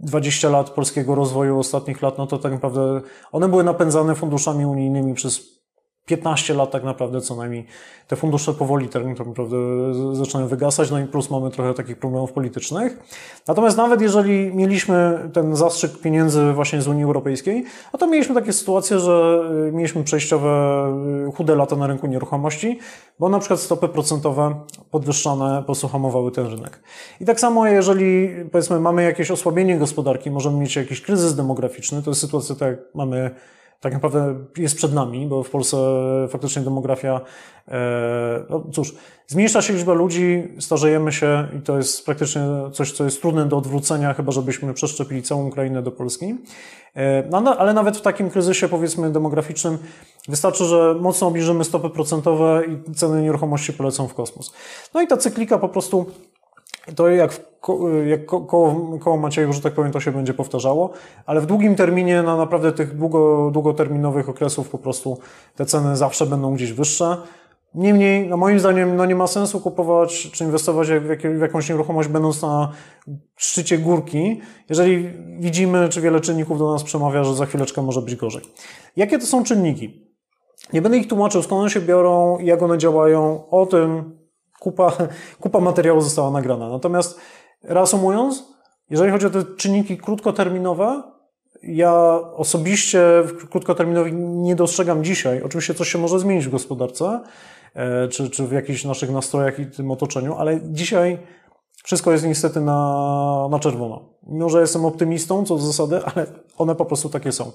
[0.00, 3.00] 20 lat polskiego rozwoju ostatnich lat, no to tak naprawdę
[3.32, 5.61] one były napędzane funduszami unijnymi przez
[6.06, 7.66] 15 lat tak naprawdę co najmniej
[8.08, 9.56] te fundusze powoli tak naprawdę
[10.12, 12.98] zaczynają wygasać, no i plus mamy trochę takich problemów politycznych.
[13.48, 18.52] Natomiast nawet jeżeli mieliśmy ten zastrzyk pieniędzy właśnie z Unii Europejskiej, no to mieliśmy takie
[18.52, 20.84] sytuacje, że y, mieliśmy przejściowe
[21.28, 22.78] y, chude lata na rynku nieruchomości,
[23.18, 24.54] bo na przykład stopy procentowe
[24.90, 26.82] podwyższane po prostu hamowały ten rynek.
[27.20, 32.10] I tak samo jeżeli powiedzmy mamy jakieś osłabienie gospodarki, możemy mieć jakiś kryzys demograficzny, to
[32.10, 33.30] jest sytuacja tak jak mamy
[33.82, 35.76] tak naprawdę jest przed nami, bo w Polsce
[36.28, 37.20] faktycznie demografia,
[37.68, 38.94] e, no cóż,
[39.26, 43.56] zmniejsza się liczba ludzi, starzejemy się i to jest praktycznie coś, co jest trudne do
[43.56, 46.34] odwrócenia, chyba żebyśmy przeszczepili całą Ukrainę do Polski.
[46.94, 49.78] E, no, no, ale nawet w takim kryzysie, powiedzmy, demograficznym,
[50.28, 54.52] wystarczy, że mocno obniżymy stopy procentowe i ceny nieruchomości polecą w kosmos.
[54.94, 56.06] No i ta cyklika po prostu
[56.96, 57.40] to jak,
[58.06, 60.90] jak ko koło, koło Macieju, że tak powiem, to się będzie powtarzało,
[61.26, 65.18] ale w długim terminie, na naprawdę tych długo, długoterminowych okresów po prostu
[65.56, 67.16] te ceny zawsze będą gdzieś wyższe.
[67.74, 70.88] Niemniej, no moim zdaniem, no nie ma sensu kupować czy inwestować
[71.38, 72.72] w jakąś nieruchomość, będąc na
[73.36, 75.10] szczycie górki, jeżeli
[75.40, 78.42] widzimy, czy wiele czynników do nas przemawia, że za chwileczkę może być gorzej.
[78.96, 80.12] Jakie to są czynniki?
[80.72, 83.48] Nie będę ich tłumaczył, skąd one się biorą, jak one działają.
[83.50, 84.18] O tym
[84.62, 84.92] kupa,
[85.40, 86.68] kupa materiału została nagrana.
[86.68, 87.20] Natomiast
[87.62, 88.44] reasumując,
[88.90, 91.02] jeżeli chodzi o te czynniki krótkoterminowe,
[91.62, 93.48] ja osobiście w
[94.12, 95.42] nie dostrzegam dzisiaj.
[95.42, 97.20] Oczywiście coś się może zmienić w gospodarce,
[97.74, 101.18] e, czy, czy w jakichś naszych nastrojach i tym otoczeniu, ale dzisiaj
[101.84, 104.08] wszystko jest niestety na, na czerwono.
[104.26, 106.26] Mimo, że jestem optymistą co do zasady, ale
[106.58, 107.52] one po prostu takie są.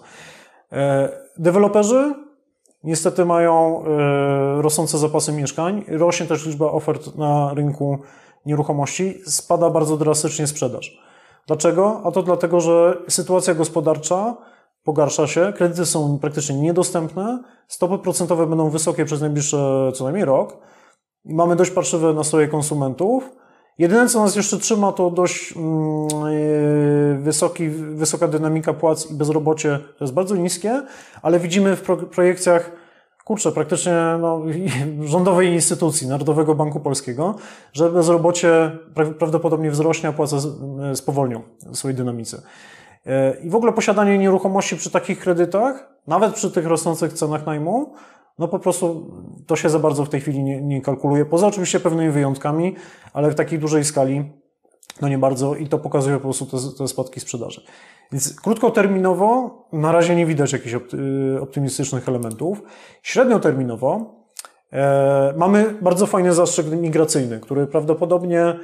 [0.72, 2.27] E, deweloperzy
[2.84, 8.00] niestety mają e, rosnące zapasy mieszkań, rośnie też liczba ofert na rynku
[8.46, 11.02] nieruchomości, spada bardzo drastycznie sprzedaż.
[11.48, 12.02] Dlaczego?
[12.06, 14.38] A to dlatego, że sytuacja gospodarcza
[14.84, 19.58] pogarsza się, kredyty są praktycznie niedostępne, stopy procentowe będą wysokie przez najbliższy
[19.94, 20.58] co najmniej rok
[21.28, 23.32] mamy dość parszywe nastroje konsumentów.
[23.78, 26.08] Jedyne, co nas jeszcze trzyma, to dość mm,
[27.16, 30.84] e, wysoki, wysoka dynamika płac i bezrobocie, to jest bardzo niskie,
[31.22, 31.82] ale widzimy w
[32.16, 32.72] projekcjach,
[33.26, 34.42] kurczę, praktycznie no,
[35.14, 37.36] rządowej instytucji, Narodowego Banku Polskiego,
[37.74, 38.78] że bezrobocie
[39.20, 40.38] prawdopodobnie wzrośnie, a płace
[40.94, 42.42] spowolnią w swojej dynamice.
[43.06, 47.94] E, I w ogóle posiadanie nieruchomości przy takich kredytach, nawet przy tych rosnących cenach najmu,
[48.40, 49.12] no po prostu
[49.48, 51.26] to się za bardzo w tej chwili nie, nie kalkuluje.
[51.26, 52.76] Poza oczywiście pewnymi wyjątkami,
[53.14, 54.32] ale w takiej dużej skali
[55.02, 57.62] no nie bardzo i to pokazuje po prostu te, te spadki sprzedaży.
[58.12, 62.64] Więc krótkoterminowo na razie nie widać jakichś y, optymistycznych elementów.
[63.04, 64.16] Średnioterminowo
[64.74, 68.60] e, mamy bardzo fajny zastrzyk migracyjny, który prawdopodobnie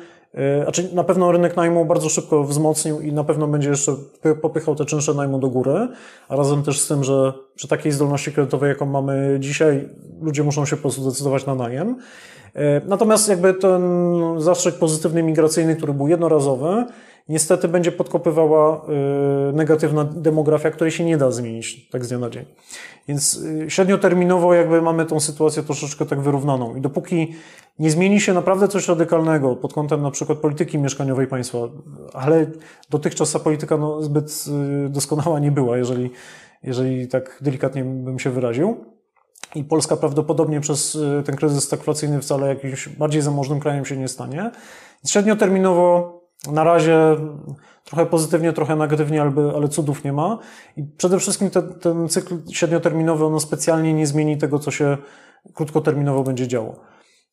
[0.63, 3.95] znaczy na pewno rynek najmu bardzo szybko wzmocnił i na pewno będzie jeszcze
[4.41, 5.87] popychał te czynsze najmu do góry,
[6.29, 9.89] a razem też z tym, że przy takiej zdolności kredytowej, jaką mamy dzisiaj,
[10.21, 11.95] ludzie muszą się po prostu decydować na najem.
[12.55, 13.81] E, natomiast jakby ten
[14.37, 16.85] zastrzyk pozytywny migracyjny, który był jednorazowy,
[17.29, 18.85] niestety będzie podkopywała
[19.49, 22.45] y, negatywna demografia, której się nie da zmienić tak z dnia na dzień.
[23.07, 26.75] Więc y, średnioterminowo jakby mamy tą sytuację troszeczkę tak wyrównaną.
[26.75, 27.33] I dopóki
[27.79, 31.57] nie zmieni się naprawdę coś radykalnego pod kątem na przykład polityki mieszkaniowej państwa,
[32.13, 32.45] ale
[32.89, 34.45] dotychczas ta polityka no, zbyt
[34.85, 36.11] y, doskonała nie była, jeżeli
[36.63, 38.85] jeżeli tak delikatnie bym się wyraził.
[39.55, 44.51] I Polska prawdopodobnie przez ten kryzys stagflacyjny wcale jakimś bardziej zamożnym krajem się nie stanie.
[45.05, 46.97] Średnioterminowo na razie
[47.83, 50.39] trochę pozytywnie, trochę negatywnie, ale, ale cudów nie ma.
[50.77, 54.97] I przede wszystkim te, ten cykl średnioterminowy, ono specjalnie nie zmieni tego, co się
[55.53, 56.75] krótkoterminowo będzie działo.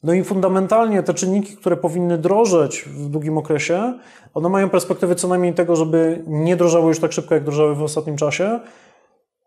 [0.03, 3.99] No i fundamentalnie te czynniki, które powinny drożeć w długim okresie,
[4.35, 7.83] one mają perspektywy co najmniej tego, żeby nie drożały już tak szybko, jak drożały w
[7.83, 8.61] ostatnim czasie.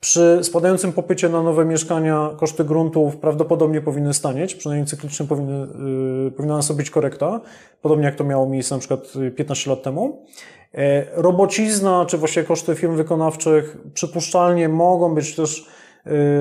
[0.03, 5.67] Przy spadającym popycie na nowe mieszkania koszty gruntów prawdopodobnie powinny stanieć, przynajmniej cyklicznie powinny,
[6.25, 7.41] yy, powinna być korekta,
[7.81, 10.25] podobnie jak to miało miejsce na przykład 15 lat temu.
[10.73, 15.67] E, robocizna, czy właściwie koszty firm wykonawczych przypuszczalnie mogą być też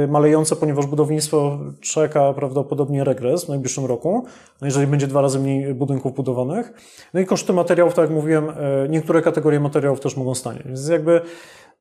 [0.09, 4.25] malejące, ponieważ budownictwo czeka prawdopodobnie regres w najbliższym roku,
[4.61, 6.73] no jeżeli będzie dwa razy mniej budynków budowanych.
[7.15, 8.55] No i koszty materiałów, tak jak mówiłem, e,
[8.89, 10.63] niektóre kategorie materiałów też mogą stanie.
[10.65, 11.21] Więc jakby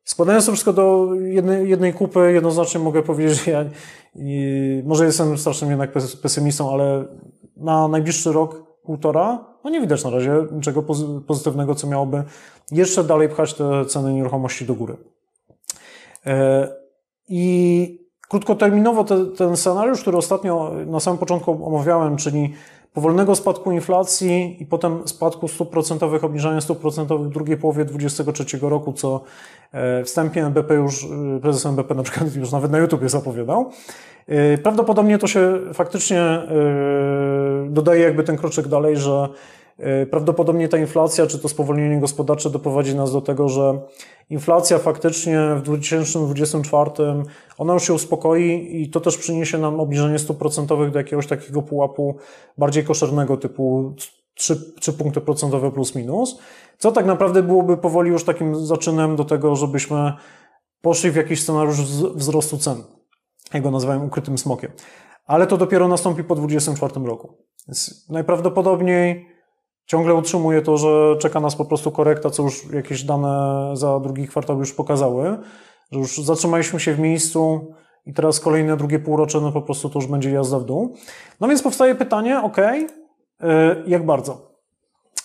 [0.04, 3.66] składając to wszystko do jednej, jednej kupy, jednoznacznie mogę powiedzieć, że ja
[4.84, 7.06] może jestem strasznym jednak pesymistą, ale
[7.58, 10.84] na najbliższy rok półtora, no nie widać na razie niczego
[11.28, 12.24] pozytywnego, co miałoby
[12.72, 14.98] jeszcze dalej pchać te ceny nieruchomości do góry.
[16.26, 16.81] E,
[17.30, 22.54] I krótkoterminowo te, ten scenariusz, który ostatnio na samym początku omawiałem, czyli
[22.94, 28.60] powolnego spadku inflacji i potem spadku stóp procentowych, obniżania stóp procentowych w drugiej połowie 2023
[28.62, 29.22] roku, co
[29.72, 33.72] e, wstępnie NBP już, e, prezes NBP na przykład już nawet na YouTube zapowiadał.
[34.28, 36.22] E, prawdopodobnie to się faktycznie
[37.70, 39.30] dodaje jakby ten kroczek dalej, że
[40.12, 43.82] Prawdopodobnie ta inflacja, czy to spowolnienie gospodarcze doprowadzi nas do tego, że
[44.30, 46.92] inflacja faktycznie w 2024
[47.58, 51.62] ona już się uspokoi i to też przyniesie nam obniżenie stóp procentowych do jakiegoś takiego
[51.62, 52.16] pułapu
[52.58, 53.94] bardziej koszernego typu
[54.34, 56.40] 3, 3 punkty procentowe plus minus,
[56.78, 60.14] co tak naprawdę byłoby powoli już takim zaczynem do tego, żebyśmy
[60.82, 61.82] poszli w jakiś scenariusz
[62.16, 62.84] wzrostu cen.
[63.54, 64.72] Ja go nazywałem ukrytym smokiem.
[65.26, 67.38] Ale to dopiero nastąpi po 2024 roku.
[67.68, 69.31] Więc najprawdopodobniej
[69.92, 74.28] ciągle utrzymuje to, że czeka nas po prostu korekta, co już jakieś dane za drugi
[74.28, 75.38] kwartał już pokazały,
[75.92, 77.74] że już zatrzymaliśmy się w miejscu
[78.06, 80.96] i teraz kolejne drugie półrocze, no po prostu to już będzie jazda w dół.
[81.40, 82.58] No więc powstaje pytanie, ok,
[83.88, 84.52] jak bardzo?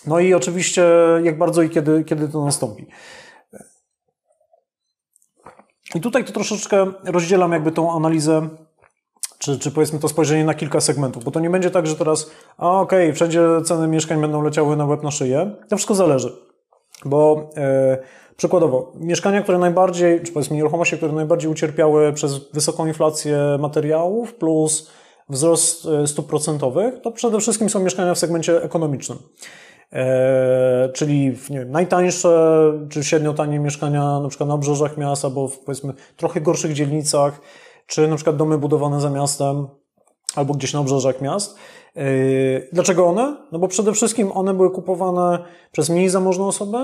[0.07, 0.85] No i oczywiście
[1.23, 2.85] jak bardzo i kiedy, kiedy to nastąpi.
[5.95, 8.49] I tutaj to troszeczkę rozdzielam jakby tą analizę
[9.37, 12.31] czy, czy powiedzmy to spojrzenie na kilka segmentów, bo to nie będzie tak, że teraz,
[12.57, 15.55] a okej, okay, wszędzie ceny mieszkań będą leciały na łeb na szyję.
[15.69, 16.35] To wszystko zależy,
[17.05, 17.97] bo e,
[18.37, 24.91] przykładowo, mieszkania, które najbardziej, czy powiedzmy nieruchomości, które najbardziej ucierpiały przez wysoką inflację materiałów plus
[25.29, 29.17] wzrost e, stóp procentowych, to przede wszystkim są mieszkania w segmencie ekonomicznym.
[29.93, 35.47] E, czyli nie wiem, najtańsze czy średnio tanie mieszkania na przykład na obrzeżach miast albo
[35.47, 37.41] w powiedzmy trochę gorszych dzielnicach,
[37.87, 39.67] czy na przykład domy budowane za miastem,
[40.35, 41.57] albo gdzieś na obrzeżach miast.
[41.95, 42.03] Yy,
[42.73, 43.37] dlaczego one?
[43.51, 46.77] No bo przede wszystkim one były kupowane przez mniej zamożne osoby,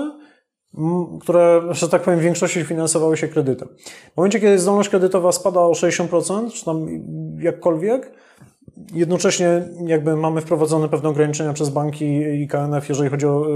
[1.20, 3.68] które, że tak powiem, w większości finansowały się kredytem.
[4.14, 6.86] W momencie, kiedy zdolność kredytowa spada o 60%, czy tam
[7.38, 8.12] jakkolwiek,
[8.92, 12.04] jednocześnie jakby mamy wprowadzone pewne ograniczenia przez banki
[12.42, 13.46] i KNF, jeżeli chodzi o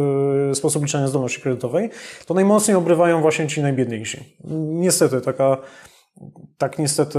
[0.51, 1.91] y, sposób liczenia zdolności kredytowej,
[2.27, 4.37] to najmocniej obrywają właśnie ci najbiedniejsi.
[4.55, 5.57] Niestety, taka
[6.59, 7.19] tak niestety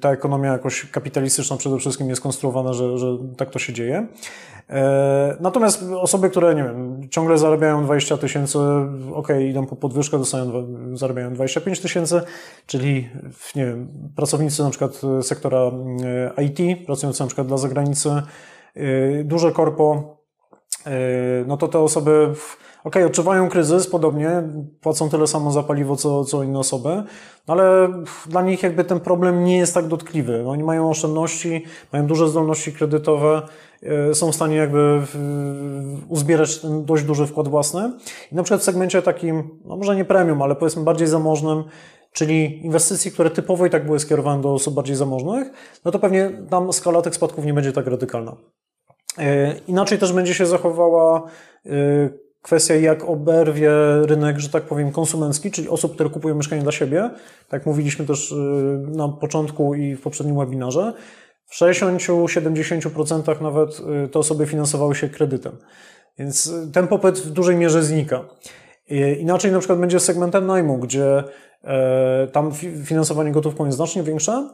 [0.00, 3.06] ta ekonomia jakoś kapitalistyczna przede wszystkim jest konstruowana, że, że
[3.36, 4.06] tak to się dzieje.
[4.70, 8.58] E, natomiast osoby, które, nie wiem, ciągle zarabiają 20 tysięcy,
[9.14, 10.52] ok, idą po podwyżkę, dostają,
[10.96, 12.20] zarabiają 25 tysięcy,
[12.66, 13.08] czyli,
[13.56, 15.60] nie wiem, pracownicy na przykład sektora
[16.38, 18.10] e, IT, pracujący na przykład dla zagranicy,
[18.74, 20.18] e, duże korpo,
[21.46, 22.34] no to te osoby
[22.84, 24.42] ok, odczuwają kryzys podobnie,
[24.80, 27.02] płacą tyle samo za paliwo, co, co inne osoby,
[27.46, 27.88] ale
[28.26, 30.48] dla nich jakby ten problem nie jest tak dotkliwy.
[30.48, 33.42] Oni mają oszczędności, mają duże zdolności kredytowe,
[33.82, 35.02] e, są w stanie jakby
[36.08, 37.92] uzbierać ten dość duży wkład własny.
[38.32, 41.64] I na przykład w segmencie takim, no może nie premium, ale powiedzmy bardziej zamożnym,
[42.12, 45.50] czyli inwestycji, które typowo i tak były skierowane do osób bardziej zamożnych,
[45.84, 48.36] no to pewnie tam skala tych spadków nie będzie tak radykalna.
[49.18, 51.22] E, inaczej też będzie się zachowała
[51.66, 51.70] e,
[52.42, 53.70] kwestia, jak oberwie
[54.02, 57.10] rynek, że tak powiem, konsumencki, czyli osób, które kupują mieszkanie dla siebie.
[57.48, 58.34] Tak mówiliśmy też y,
[58.88, 60.92] na początku i w poprzednim webinarze.
[61.46, 65.52] W 60-70% nawet y, te osoby finansowały się kredytem.
[66.18, 68.24] Więc y, ten popyt w dużej mierze znika.
[69.18, 71.24] Inaczej na przykład będzie segmentem najmu, gdzie
[72.32, 72.52] tam
[72.84, 74.48] finansowanie gotówką jest znacznie większe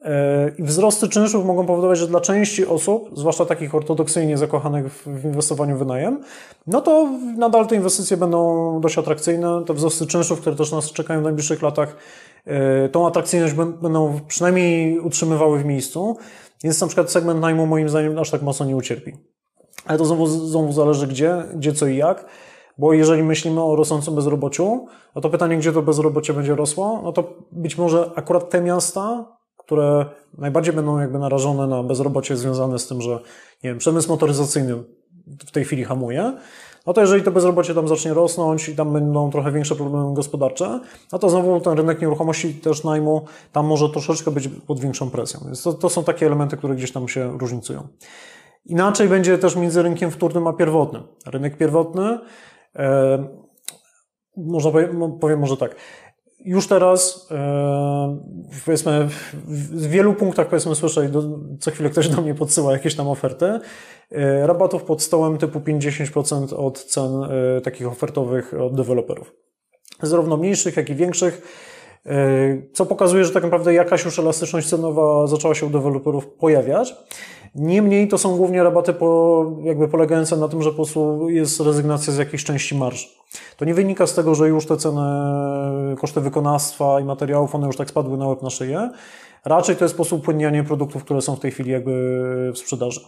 [0.00, 5.24] e, i wzrosty czynszów mogą powodować, że dla części osób, zwłaszcza takich ortodoksyjnie zakochanych w
[5.24, 6.20] inwestowaniu w wynajem,
[6.66, 9.64] no to nadal te inwestycje będą dość atrakcyjne.
[9.66, 11.96] Te wzrosty czynszów, które też nas czekają w najbliższych latach,
[12.44, 16.16] e, tą atrakcyjność będą przynajmniej utrzymywały w miejscu.
[16.64, 19.12] Więc na przykład segment najmu moim zdaniem aż tak mocno nie ucierpi.
[19.84, 22.24] Ale to znowu, znowu zależy gdzie, gdzie co i jak.
[22.78, 27.12] Bo jeżeli myślimy o rosnącym bezrobociu, no to pytanie, gdzie to bezrobocie będzie rosło, no
[27.12, 30.06] to być może akurat te miasta, które
[30.38, 33.10] najbardziej będą jakby narażone na bezrobocie związane z tym, że
[33.64, 34.82] nie wiem, przemysł motoryzacyjny
[35.46, 36.32] w tej chwili hamuje,
[36.86, 40.80] no to jeżeli to bezrobocie tam zacznie rosnąć i tam będą trochę większe problemy gospodarcze,
[41.12, 45.40] no to znowu ten rynek nieruchomości też najmu tam może troszeczkę być pod większą presją.
[45.44, 47.88] Więc to, to są takie elementy, które gdzieś tam się różnicują.
[48.66, 51.02] Inaczej będzie też między rynkiem wtórnym a pierwotnym.
[51.26, 52.18] Rynek pierwotny
[54.36, 54.70] można
[55.20, 55.76] powiem może tak.
[56.44, 58.18] Już teraz, e,
[58.64, 59.08] powiedzmy,
[59.44, 61.10] w wielu punktach, powiedzmy, słyszę,
[61.60, 63.60] co chwilę ktoś do mnie podsyła jakieś tam oferty,
[64.10, 67.10] e, rabatów pod stołem typu 50% od cen
[67.64, 69.34] takich ofertowych od deweloperów.
[70.02, 71.42] Zarówno mniejszych, jak i większych,
[72.72, 76.94] co pokazuje, że tak naprawdę jakaś już elastyczność cenowa zaczęła się u deweloperów pojawiać.
[77.54, 82.12] Niemniej to są głównie rabaty po, jakby polegające na tym, że po prostu jest rezygnacja
[82.12, 83.18] z jakiejś części marż.
[83.56, 85.00] To nie wynika z tego, że już te ceny,
[86.00, 88.90] koszty wykonawstwa i materiałów, one już tak spadły na łeb na szyję.
[89.44, 91.92] Raczej to jest sposób upłynniania produktów, które są w tej chwili jakby
[92.54, 93.00] w sprzedaży.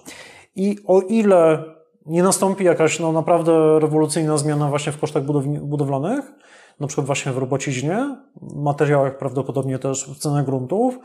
[0.56, 1.64] I o ile
[2.06, 5.22] nie nastąpi jakaś no, naprawdę rewolucyjna zmiana właśnie w kosztach
[5.62, 6.32] budowlanych,
[6.80, 8.16] na przykład właśnie w robociźnie,
[8.56, 10.98] materiałach prawdopodobnie też w cenach gruntów,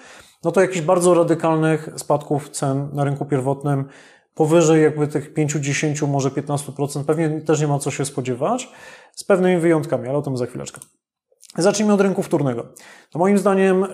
[0.44, 3.86] no to jakichś bardzo radykalnych spadków cen na rynku pierwotnym
[4.36, 8.70] powyżej jakby tych 5, 10, może 15% pewnie też nie ma co się spodziewać,
[9.16, 10.82] z pewnymi wyjątkami, ale o tym za chwileczkę.
[11.58, 12.66] Zacznijmy od rynku wtórnego.
[13.12, 13.86] To moim zdaniem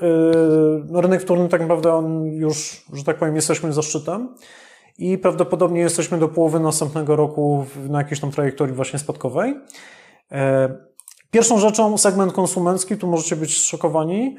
[0.92, 4.36] yy, rynek wtórny tak naprawdę on już, że tak powiem, jesteśmy za szczytem
[4.98, 9.56] i prawdopodobnie jesteśmy do połowy następnego roku na jakiejś tam trajektorii właśnie spadkowej.
[10.32, 10.38] Yy,
[11.36, 14.38] Pierwszą rzeczą segment konsumencki, tu możecie być szokowani,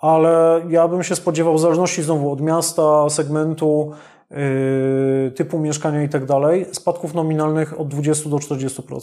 [0.00, 3.90] ale ja bym się spodziewał, w zależności znowu od miasta, segmentu,
[4.30, 9.00] yy, typu mieszkania i tak dalej, spadków nominalnych od 20 do 40%.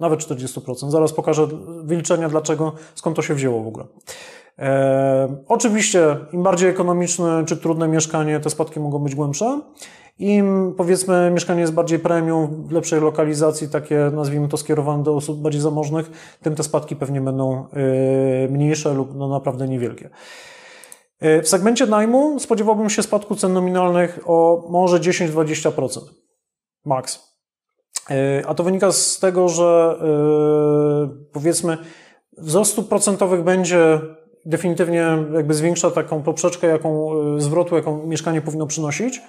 [0.00, 0.90] Nawet 40%.
[0.90, 1.48] Zaraz pokażę
[1.84, 3.84] wyliczenia, dlaczego, skąd to się wzięło w ogóle.
[4.58, 9.60] E, oczywiście, im bardziej ekonomiczne czy trudne mieszkanie, te spadki mogą być głębsze.
[10.18, 15.40] Im powiedzmy mieszkanie jest bardziej premium, w lepszej lokalizacji, takie nazwijmy to skierowane do osób
[15.40, 16.10] bardziej zamożnych,
[16.42, 17.66] tym te spadki pewnie będą
[18.46, 20.10] y, mniejsze lub no naprawdę niewielkie.
[21.24, 26.00] Y, w segmencie najmu spodziewałbym się spadku cen nominalnych o może 10-20%.
[26.84, 27.34] Max.
[28.10, 28.14] Y,
[28.46, 29.98] a to wynika z tego, że
[31.32, 31.78] powiedzmy
[32.38, 34.00] wzrost stóp procentowych będzie
[34.46, 37.10] definitywnie jakby zwiększa taką poprzeczkę, jaką
[37.40, 39.22] zwrotu, jaką mieszkanie powinno przynosić.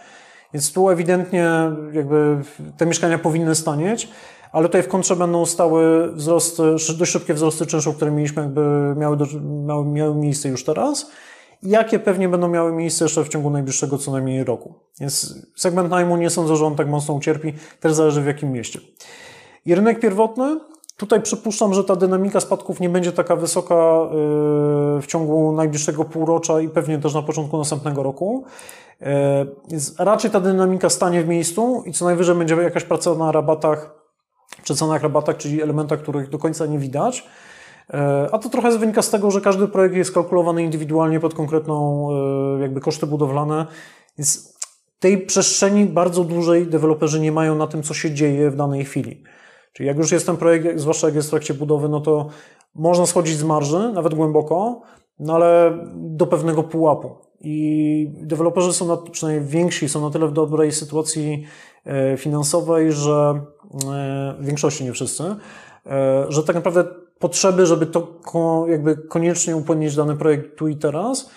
[0.54, 1.51] Więc tu ewidentnie
[1.91, 2.38] jakby
[2.78, 4.10] te mieszkania powinny stanieć,
[4.51, 6.64] ale tutaj w kontrze będą stały wzrosty,
[6.97, 8.62] dość szybkie wzrosty czynszów, które mieliśmy jakby
[8.97, 9.26] miały, do,
[9.66, 11.12] miały, miały miejsce już teraz
[11.64, 14.74] jakie pewnie będą miały miejsce jeszcze w ciągu najbliższego co najmniej roku.
[14.99, 18.80] Więc segment najmu nie sądzę, że on tak mocno ucierpi, też zależy w jakim mieście.
[19.66, 20.60] I rynek pierwotny,
[21.04, 26.62] tutaj przypuszczam, że ta dynamika spadków nie będzie taka wysoka yy, w ciągu najbliższego półrocza
[26.62, 28.43] i pewnie też na początku następnego roku.
[29.01, 29.45] E,
[29.99, 33.95] raczej ta dynamika stanie w miejscu i co najwyżej będzie jakaś praca na rabatach,
[34.64, 37.28] czy cenach rabatach, czyli elementach, których do końca nie widać.
[37.93, 42.08] E, a to trochę wynika z tego, że każdy projekt jest kalkulowany indywidualnie pod konkretną
[42.12, 43.66] e, jakby koszty budowlane,
[44.18, 44.54] więc
[44.99, 49.24] tej przestrzeni bardzo dużej deweloperzy nie mają na tym, co się dzieje w danej chwili.
[49.74, 52.30] Czyli jak już jest ten projekt, zwłaszcza jak jest w trakcie budowy, no to
[52.76, 54.82] można schodzić z marży, nawet głęboko,
[55.20, 57.16] no ale do pewnego pułapu.
[57.40, 61.46] I deweloperzy są, na, przynajmniej więksi, są na tyle w dobrej sytuacji
[61.86, 63.42] e, finansowej, że
[63.74, 65.24] e, w większości nie wszyscy,
[65.86, 66.86] e, że tak naprawdę
[67.20, 68.08] potrzeby, żeby to
[68.68, 71.30] jakby koniecznie upłynnić dany projekt tu i teraz,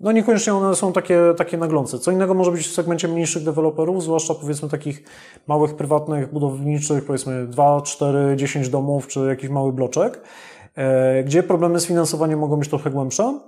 [0.00, 1.98] no niekoniecznie one są takie, takie naglące.
[1.98, 5.02] Co innego może być w segmencie mniejszych deweloperów, zwłaszcza powiedzmy takich
[5.46, 10.20] małych, prywatnych, budowniczych, powiedzmy 2, 4, 10 domów, czy jakiś mały bloczek,
[11.24, 13.40] gdzie problemy z finansowaniem mogą być trochę głębsze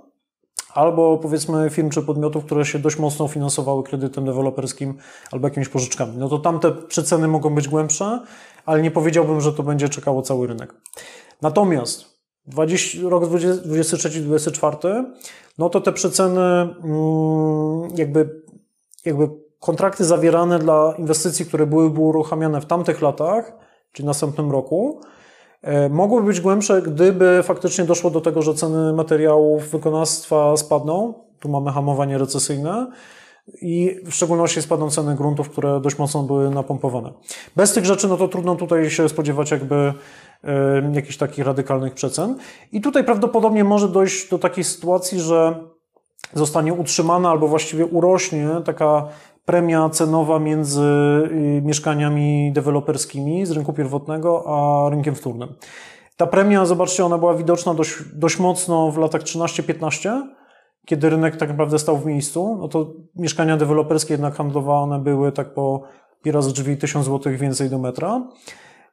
[0.73, 4.97] albo powiedzmy firm czy podmiotów, które się dość mocno finansowały kredytem deweloperskim
[5.31, 6.17] albo jakimiś pożyczkami.
[6.17, 8.19] No to tamte przeceny mogą być głębsze,
[8.65, 10.73] ale nie powiedziałbym, że to będzie czekało cały rynek.
[11.41, 12.18] Natomiast
[12.49, 15.03] 20, rok 2023-2024,
[15.57, 18.41] no to te przeceny, mm, jakby,
[19.05, 23.53] jakby kontrakty zawierane dla inwestycji, które były, uruchamiane w tamtych latach,
[23.91, 25.01] czyli następnym roku,
[25.61, 31.13] E, mogłyby być głębsze, gdyby faktycznie doszło do tego, że ceny materiałów wykonawstwa spadną.
[31.39, 32.91] Tu mamy hamowanie recesyjne
[33.61, 37.13] i w szczególności spadną ceny gruntów, które dość mocno były napompowane.
[37.55, 39.93] Bez tych rzeczy, no to trudno tutaj się spodziewać jakby
[40.93, 42.35] jakichś takich radykalnych przecen.
[42.71, 45.55] I tutaj prawdopodobnie może dojść do takiej sytuacji, że
[46.33, 49.07] zostanie utrzymana albo właściwie urośnie taka
[49.45, 50.81] premia cenowa między
[51.31, 55.53] y, mieszkaniami deweloperskimi z rynku pierwotnego a rynkiem wtórnym.
[56.17, 60.21] Ta premia, zobaczcie, ona była widoczna dość, dość mocno w latach 13-15,
[60.85, 62.57] kiedy rynek tak naprawdę stał w miejscu.
[62.59, 65.81] No to mieszkania deweloperskie jednak handlowane były tak po
[66.25, 68.21] raz drzwi 1000 zł więcej do metra.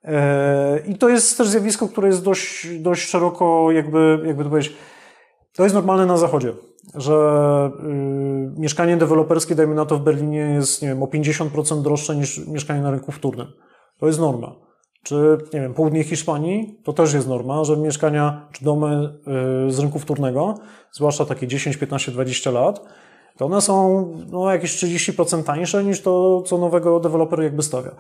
[0.07, 4.77] E, I to jest też zjawisko, które jest dość, dość szeroko, jakby, jakby to powiedzieć,
[5.57, 6.53] to jest normalne na zachodzie
[6.95, 7.71] że
[8.57, 12.47] y, mieszkanie deweloperskie, dajmy na to w Berlinie, jest nie wiem, o 50% droższe niż
[12.47, 13.47] mieszkanie na rynku wtórnym.
[13.99, 14.55] To jest norma.
[15.03, 19.15] Czy, nie wiem, południe Hiszpanii, to też jest norma, że mieszkania czy domy
[19.69, 20.55] y, z rynku wtórnego,
[20.93, 22.81] zwłaszcza takie 10, 15, 20 lat,
[23.37, 27.91] to one są no, jakieś 30% tańsze niż to, co nowego deweloper jakby stawia.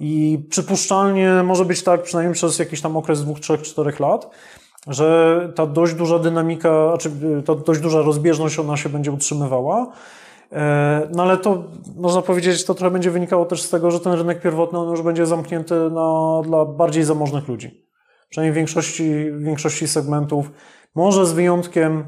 [0.00, 4.30] I przypuszczalnie może być tak przynajmniej przez jakiś tam okres 2, 3, 4 lat,
[4.86, 7.10] że ta dość duża dynamika, znaczy
[7.46, 9.92] ta dość duża rozbieżność ona się będzie utrzymywała.
[10.52, 11.64] E, no ale to
[11.96, 15.02] można powiedzieć, to trochę będzie wynikało też z tego, że ten rynek pierwotny on już
[15.02, 17.84] będzie zamknięty na, dla bardziej zamożnych ludzi.
[18.28, 20.50] Przynajmniej w większości, w większości segmentów.
[20.94, 22.04] Może z wyjątkiem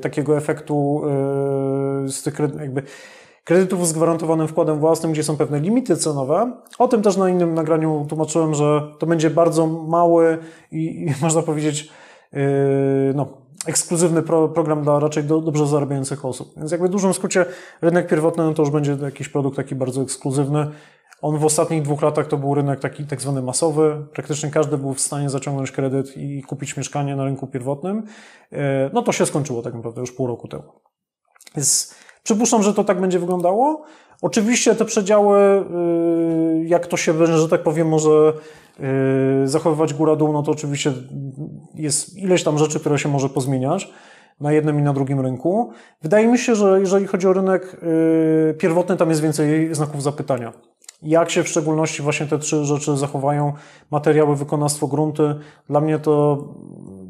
[0.00, 1.02] takiego efektu
[2.04, 2.82] y, z tych jakby
[3.44, 6.52] kredytów z gwarantowanym wkładem własnym, gdzie są pewne limity cenowe.
[6.78, 10.38] O tym też na innym nagraniu tłumaczyłem, że to będzie bardzo mały
[10.72, 11.88] i, i można powiedzieć,
[12.32, 12.40] yy,
[13.14, 13.26] no,
[13.66, 16.52] ekskluzywny pro, program dla raczej do, dobrze zarabiających osób.
[16.56, 17.44] Więc jakby w dużym skrócie
[17.82, 20.70] rynek pierwotny no to już będzie jakiś produkt taki bardzo ekskluzywny.
[21.22, 24.06] On w ostatnich dwóch latach to był rynek taki tak zwany masowy.
[24.12, 28.06] Praktycznie każdy był w stanie zaciągnąć kredyt i kupić mieszkanie na rynku pierwotnym.
[28.50, 28.58] Yy,
[28.92, 30.72] no to się skończyło tak naprawdę już pół roku temu.
[31.56, 33.82] Więc Przypuszczam, że to tak będzie wyglądało.
[34.22, 35.64] Oczywiście te przedziały,
[36.60, 38.32] y, jak to się, że tak powiem, może
[39.44, 40.92] y, zachowywać góra-dół, no to oczywiście
[41.74, 43.90] jest ileś tam rzeczy, które się może pozmieniać
[44.40, 45.72] na jednym i na drugim rynku.
[46.02, 50.52] Wydaje mi się, że jeżeli chodzi o rynek y, pierwotny, tam jest więcej znaków zapytania.
[51.02, 53.52] Jak się w szczególności właśnie te trzy rzeczy zachowają,
[53.90, 55.34] materiały, wykonawstwo, grunty,
[55.68, 56.44] dla mnie to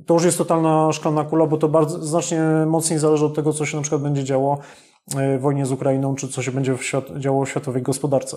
[0.07, 3.67] to już jest totalna szklana kula, bo to bardzo, znacznie mocniej zależy od tego, co
[3.67, 4.59] się na przykład będzie działo
[5.17, 8.37] E, wojnie z Ukrainą, czy co się będzie w świat, działo w światowej gospodarce.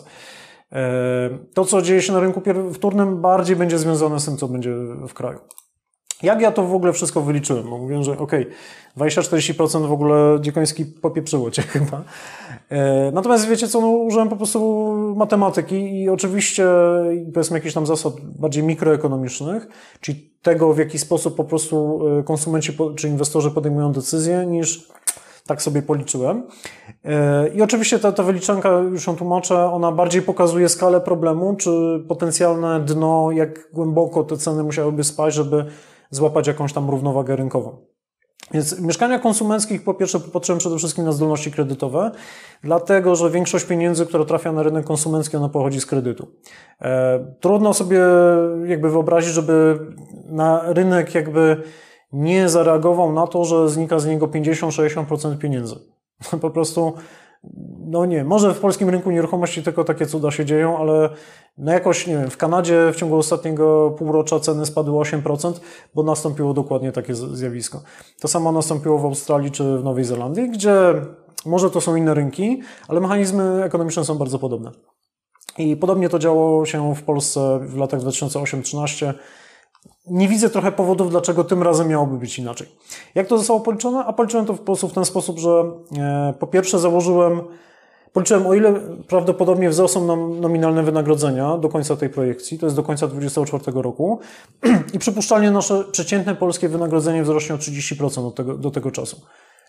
[0.72, 2.42] E, to, co dzieje się na rynku
[2.74, 4.76] wtórnym, bardziej będzie związane z tym, co będzie
[5.08, 5.40] w kraju.
[6.24, 7.70] Jak ja to w ogóle wszystko wyliczyłem?
[7.70, 8.48] Bo mówiłem, że okej,
[8.98, 12.04] okay, 20-40% w ogóle dziekoński popieprzyło cię chyba.
[12.70, 16.68] E, natomiast wiecie co, no, użyłem po prostu matematyki i oczywiście
[17.34, 19.68] powiedzmy jakichś tam zasad bardziej mikroekonomicznych,
[20.02, 24.88] czyli tego, w jaki sposób po prostu konsumenci czy inwestorzy podejmują decyzje, niż
[25.48, 26.44] tak sobie policzyłem.
[27.06, 32.04] E, I oczywiście ta, ta wyliczanka, już ją tłumaczę, ona bardziej pokazuje skalę problemu, czy
[32.08, 35.66] potencjalne dno, jak głęboko te ceny musiałyby spaść, żeby
[36.16, 37.78] złapać jakąś tam równowagę rynkową.
[38.52, 42.12] Więc mieszkania konsumenckich po pierwsze potrzebują przede wszystkim na zdolności kredytowe,
[42.64, 46.28] dlatego że większość pieniędzy, która trafia na rynek konsumencki, ona pochodzi z kredytu.
[46.82, 48.02] E, trudno sobie
[48.66, 49.80] jakby wyobrazić, żeby
[50.26, 51.64] na rynek jakby
[52.12, 55.76] nie zareagował na to, że znika z niego 50-60% pieniędzy.
[56.42, 56.94] Po prostu,
[57.86, 61.10] no nie, może w polskim rynku nieruchomości tylko takie cuda się dzieją, ale
[61.58, 65.54] no jakoś, nie wiem, w Kanadzie w ciągu ostatniego półrocza ceny spadły 8%,
[65.96, 67.82] bo nastąpiło dokładnie takie zjawisko.
[68.22, 70.94] To samo nastąpiło w Australii czy w Nowej Zelandii, gdzie
[71.46, 74.72] może to są inne rynki, ale mechanizmy ekonomiczne są bardzo podobne.
[75.58, 79.14] I podobnie to działo się w Polsce w latach 2008-2013
[80.08, 82.68] nie widzę trochę powodów, dlaczego tym razem miałoby być inaczej.
[83.16, 84.06] Jak to zostało policzone?
[84.06, 85.64] A policzyłem to w, w ten sposób, że
[85.98, 87.42] e, po pierwsze założyłem,
[88.14, 88.74] policzyłem o ile
[89.08, 94.20] prawdopodobnie wzrosną nam nominalne wynagrodzenia do końca tej projekcji, to jest do końca 2024 roku
[94.94, 99.22] i przypuszczalnie nasze przeciętne polskie wynagrodzenie wzrośnie o 30% do tego, do tego czasu.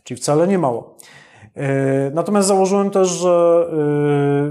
[0.05, 0.97] Czyli wcale nie mało.
[1.57, 3.67] E, natomiast założyłem też, że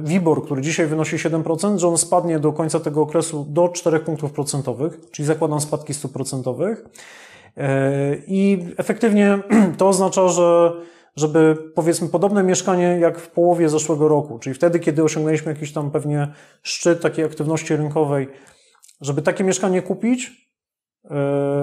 [0.01, 3.99] e, WIBOR, który dzisiaj wynosi 7%, że on spadnie do końca tego okresu do 4
[3.99, 6.85] punktów procentowych, czyli zakładam spadki stóp procentowych.
[7.57, 9.39] E, I efektywnie
[9.77, 10.71] to oznacza, że
[11.15, 15.91] żeby powiedzmy podobne mieszkanie jak w połowie zeszłego roku, czyli wtedy, kiedy osiągnęliśmy jakiś tam
[15.91, 16.27] pewnie
[16.63, 18.27] szczyt takiej aktywności rynkowej,
[19.01, 20.42] żeby takie mieszkanie kupić,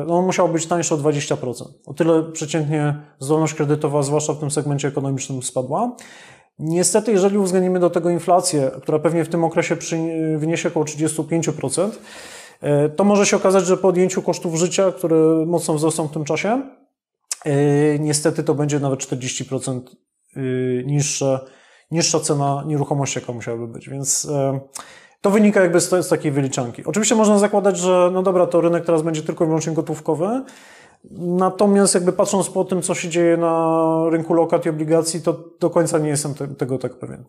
[0.06, 1.64] no on musiał być tańszy o 20%.
[1.86, 5.96] O tyle przeciętnie zdolność kredytowa, zwłaszcza w tym segmencie ekonomicznym, spadła.
[6.58, 9.76] Niestety, jeżeli uwzględnimy do tego inflację, która pewnie w tym okresie
[10.38, 11.90] wyniesie około 35%,
[12.96, 16.62] To może się okazać, że po odjęciu kosztów życia, które mocno wzrosną w tym czasie,
[17.98, 19.80] niestety to będzie nawet 40%
[20.84, 21.40] niższa,
[21.90, 23.88] niższa cena nieruchomości, jaka musiałaby być.
[23.88, 24.28] Więc
[25.20, 26.84] to wynika jakby z, z takiej wyliczanki.
[26.84, 30.42] Oczywiście można zakładać, że no dobra, to rynek teraz będzie tylko i wyłącznie gotówkowy,
[31.18, 35.70] Natomiast jakby patrząc po tym, co się dzieje na rynku lokat i obligacji, to do
[35.70, 37.24] końca nie jestem te, tego tak pewien.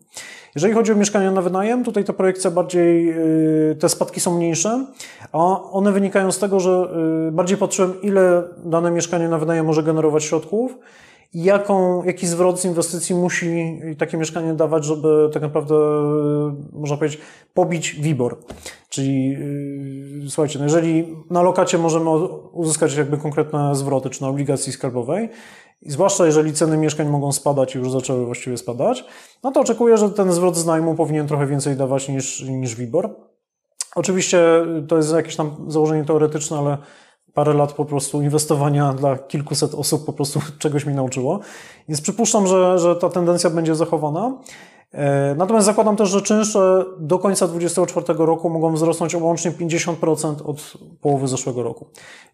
[0.54, 4.86] Jeżeli chodzi o mieszkania na wynajem, tutaj ta projekcja bardziej, yy, te spadki są mniejsze,
[5.32, 6.88] a one wynikają z tego, że
[7.24, 10.78] yy, bardziej patrzyłem, ile dane mieszkanie na wynajem może generować środków
[11.34, 15.74] jaką, jaki zwrot z inwestycji musi takie mieszkanie dawać, żeby tak naprawdę,
[16.72, 17.20] można powiedzieć,
[17.54, 18.38] pobić WIBOR.
[18.88, 19.30] Czyli
[20.22, 22.10] yy, słuchajcie, no jeżeli na lokacie możemy
[22.52, 25.28] uzyskać jakby konkretne zwroty, czy na obligacji skarbowej,
[25.86, 29.04] zwłaszcza jeżeli ceny mieszkań mogą spadać i już zaczęły właściwie spadać,
[29.42, 33.16] no to oczekuję, że ten zwrot z najmu powinien trochę więcej dawać niż, niż WIBOR.
[33.94, 36.78] Oczywiście to jest jakieś tam założenie teoretyczne, ale
[37.34, 41.40] parę lat po prostu inwestowania dla kilkuset osób po prostu czegoś mi nauczyło.
[41.88, 44.32] Więc przypuszczam, że, że ta tendencja będzie zachowana.
[44.92, 50.34] E, natomiast zakładam też, że czynsze do końca 2024 roku mogą wzrosnąć o łącznie 50%
[50.44, 51.86] od połowy zeszłego roku.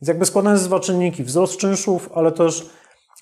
[0.03, 1.25] Więc jakby składane jest dwa czynniki.
[1.25, 2.71] Wzrost czynszów, ale też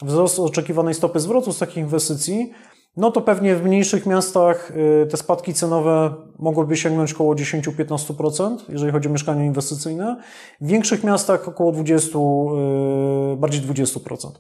[0.03, 2.53] wzrost oczekiwanej stopy zwrotu z takich inwestycji
[2.97, 8.93] no to pewnie w mniejszych miastach y, te spadki cenowe mogłyby sięgnąć około 10-15%, jeżeli
[8.93, 10.17] chodzi o mieszkania inwestycyjne.
[10.61, 14.31] W większych miastach około 20, y, bardziej 20%.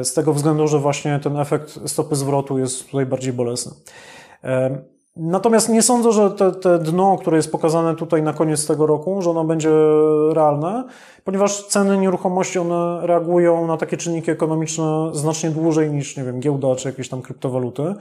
[0.00, 3.72] Y, z tego względu, że właśnie ten efekt stopy zwrotu jest tutaj bardziej bolesny.
[5.18, 9.22] Natomiast nie sądzę, że te, te dno, które jest pokazane tutaj na koniec tego roku,
[9.22, 9.70] że ono będzie
[10.32, 10.84] realne,
[11.24, 16.76] ponieważ ceny nieruchomości, one reagują na takie czynniki ekonomiczne znacznie dłużej niż, nie wiem, giełda
[16.76, 17.94] czy jakieś tam kryptowaluty.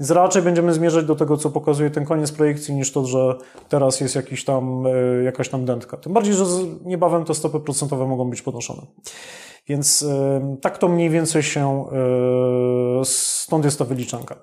[0.00, 3.34] Więc raczej będziemy zmierzać do tego, co pokazuje ten koniec projekcji, niż to, że
[3.68, 5.96] teraz jest jakiś tam, e, jakaś tam dętka.
[5.96, 6.44] Tym bardziej, że
[6.84, 8.82] niebawem te stopy procentowe mogą być podnoszone.
[9.68, 11.84] Więc e, tak to mniej więcej się,
[13.00, 14.36] e, stąd jest ta wyliczanka.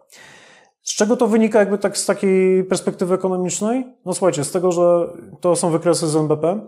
[0.90, 3.86] Z czego to wynika jakby tak z takiej perspektywy ekonomicznej?
[4.06, 5.08] No słuchajcie, z tego, że
[5.42, 6.60] to są wykresy z NBP,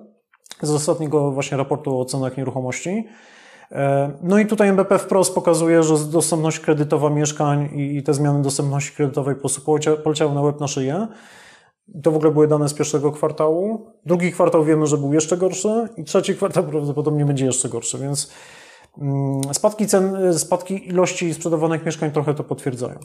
[0.62, 3.08] z ostatniego właśnie raportu o cenach nieruchomości.
[3.72, 8.96] E, no i tutaj NBP wprost pokazuje, że dostępność kredytowa mieszkań i te zmiany dostępności
[8.96, 9.62] kredytowej po prostu
[10.04, 11.08] poleciały na łeb na szyję.
[12.04, 13.88] To w ogóle były dane z pierwszego kwartału.
[14.06, 18.32] Drugi kwartał wiemy, że był jeszcze gorszy i trzeci kwartał prawdopodobnie będzie jeszcze gorszy, więc
[18.98, 23.00] mm, spadki cen, spadki ilości sprzedawanych mieszkań trochę to potwierdzają.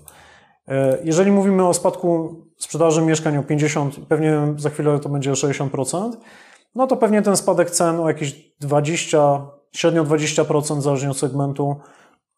[0.68, 6.12] E, jeżeli mówimy o spadku sprzedaży mieszkań o 50, pewnie za chwilę to będzie 60%,
[6.74, 11.76] no to pewnie ten spadek cen o jakieś 20, średnio 20% zależnie od segmentu,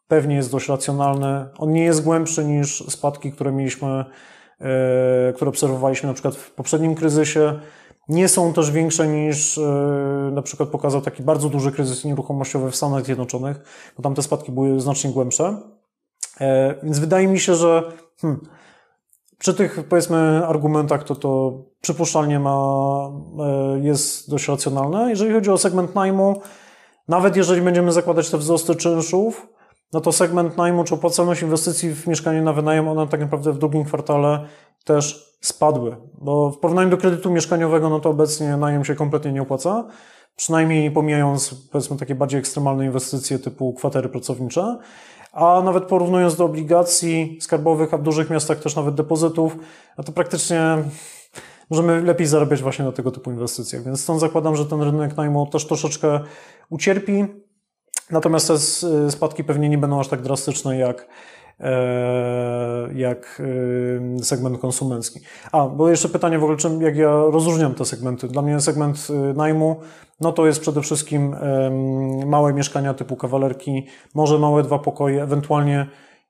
[0.08, 1.46] pewnie jest dość racjonalny.
[1.58, 4.04] On nie jest głębszy niż spadki, które mieliśmy,
[4.60, 7.58] e, które obserwowaliśmy na przykład w poprzednim kryzysie.
[8.08, 9.62] Nie są też większe niż e,
[10.32, 13.60] na przykład pokazał taki bardzo duży kryzys nieruchomościowy w Stanach Zjednoczonych,
[13.96, 15.56] bo tam te spadki były znacznie głębsze.
[16.82, 17.82] Więc wydaje mi się, że
[18.20, 18.40] Hmm.
[19.38, 22.56] Przy tych, powiedzmy, argumentach to to przypuszczalnie ma,
[23.40, 25.10] e, jest dość racjonalne.
[25.10, 26.40] Jeżeli chodzi o segment najmu,
[27.08, 29.46] nawet jeżeli będziemy zakładać te wzrosty czynszów,
[29.92, 33.58] no to segment najmu czy opłacalność inwestycji w mieszkanie na wynajem, one tak naprawdę w
[33.58, 34.46] drugim kwartale
[34.84, 35.96] też spadły.
[36.20, 39.84] Bo w porównaniu do kredytu mieszkaniowego, no to obecnie najem się kompletnie nie opłaca.
[40.36, 44.78] Przynajmniej pomijając, powiedzmy, takie bardziej ekstremalne inwestycje typu kwatery pracownicze
[45.32, 49.56] a nawet porównując do obligacji skarbowych, a w dużych miastach też nawet depozytów,
[49.98, 50.78] no to praktycznie
[51.70, 53.84] możemy lepiej zarabiać właśnie na tego typu inwestycjach.
[53.84, 56.20] Więc stąd zakładam, że ten rynek najmu też troszeczkę
[56.70, 57.26] ucierpi,
[58.10, 58.58] natomiast te
[59.10, 61.06] spadki pewnie nie będą aż tak drastyczne jak
[62.94, 63.42] jak
[64.18, 65.20] e, segment konsumencki.
[65.52, 68.28] A, bo jeszcze pytanie w ogóle, czym, jak ja rozróżniam te segmenty.
[68.28, 69.76] Dla mnie segment e, najmu,
[70.20, 71.36] no to jest przede wszystkim
[72.26, 75.86] małe mieszkania typu kawalerki, może małe dwa pokoje, ewentualnie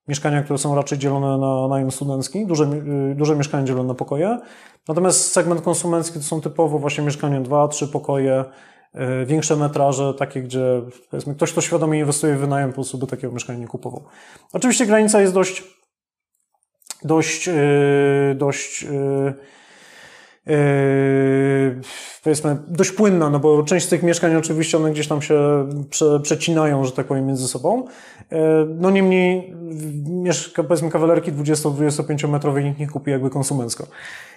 [0.09, 2.71] mieszkania, które są raczej dzielone na najem studencki, duże,
[3.15, 4.39] duże mieszkania dzielone na pokoje.
[4.89, 8.78] Natomiast segment konsumencki to są typowo właśnie mieszkania dwa, trzy pokoje, E,
[9.27, 13.33] większe metraże, takie, gdzie powiedzmy, ktoś, kto świadomie inwestuje w wynajem, po prostu by takiego
[13.33, 14.05] mieszkania nie kupował.
[14.53, 15.65] Oczywiście granica jest dość,
[17.05, 17.55] dość, e,
[18.35, 19.35] dość, e,
[22.25, 26.21] powiedzmy, dość płynna, no bo część z tych mieszkań oczywiście one gdzieś tam się prze,
[26.21, 27.85] przecinają, że tak powiem, między sobą.
[28.79, 29.55] No niemniej
[30.09, 33.87] mieszka, powiedzmy kawalerki 20-25 metrowej nikt nie kupi jakby konsumencko.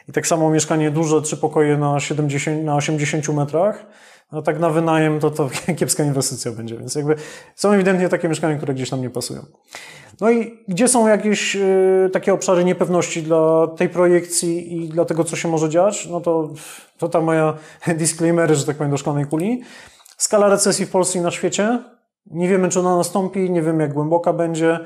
[0.09, 3.85] I tak samo mieszkanie duże, trzy pokoje na 70, na 80 metrach,
[4.31, 5.49] no tak na wynajem to to
[5.79, 7.15] kiepska inwestycja będzie, więc jakby
[7.55, 9.45] są ewidentnie takie mieszkania, które gdzieś tam nie pasują.
[10.21, 15.23] No i gdzie są jakieś y, takie obszary niepewności dla tej projekcji i dla tego,
[15.23, 16.07] co się może dziać?
[16.07, 16.49] No to,
[16.97, 17.53] to ta moja
[17.97, 19.61] disclaimery, że tak powiem, do szklanej kuli.
[20.17, 21.79] Skala recesji w Polsce i na świecie.
[22.25, 24.79] Nie wiemy, czy ona nastąpi, nie wiemy, jak głęboka będzie.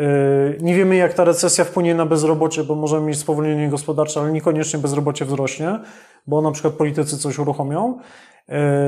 [0.00, 4.32] Y, nie wiemy, jak ta recesja wpłynie na bezrobocie, bo możemy mieć spowolnienie gospodarcze, ale
[4.32, 5.80] niekoniecznie bezrobocie wzrośnie,
[6.26, 7.98] bo na przykład politycy coś uruchomią.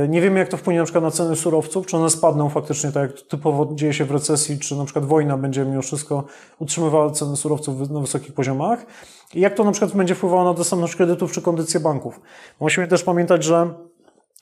[0.04, 2.92] Y, nie wiemy, jak to wpłynie na przykład na ceny surowców, czy one spadną faktycznie
[2.92, 6.24] tak, jak typowo dzieje się w recesji, czy na przykład wojna będzie mimo wszystko
[6.58, 8.86] utrzymywała ceny surowców na wysokich poziomach.
[9.34, 12.20] I jak to na przykład będzie wpływało na dostępność kredytów, czy kondycję banków.
[12.60, 13.74] Musimy też pamiętać, że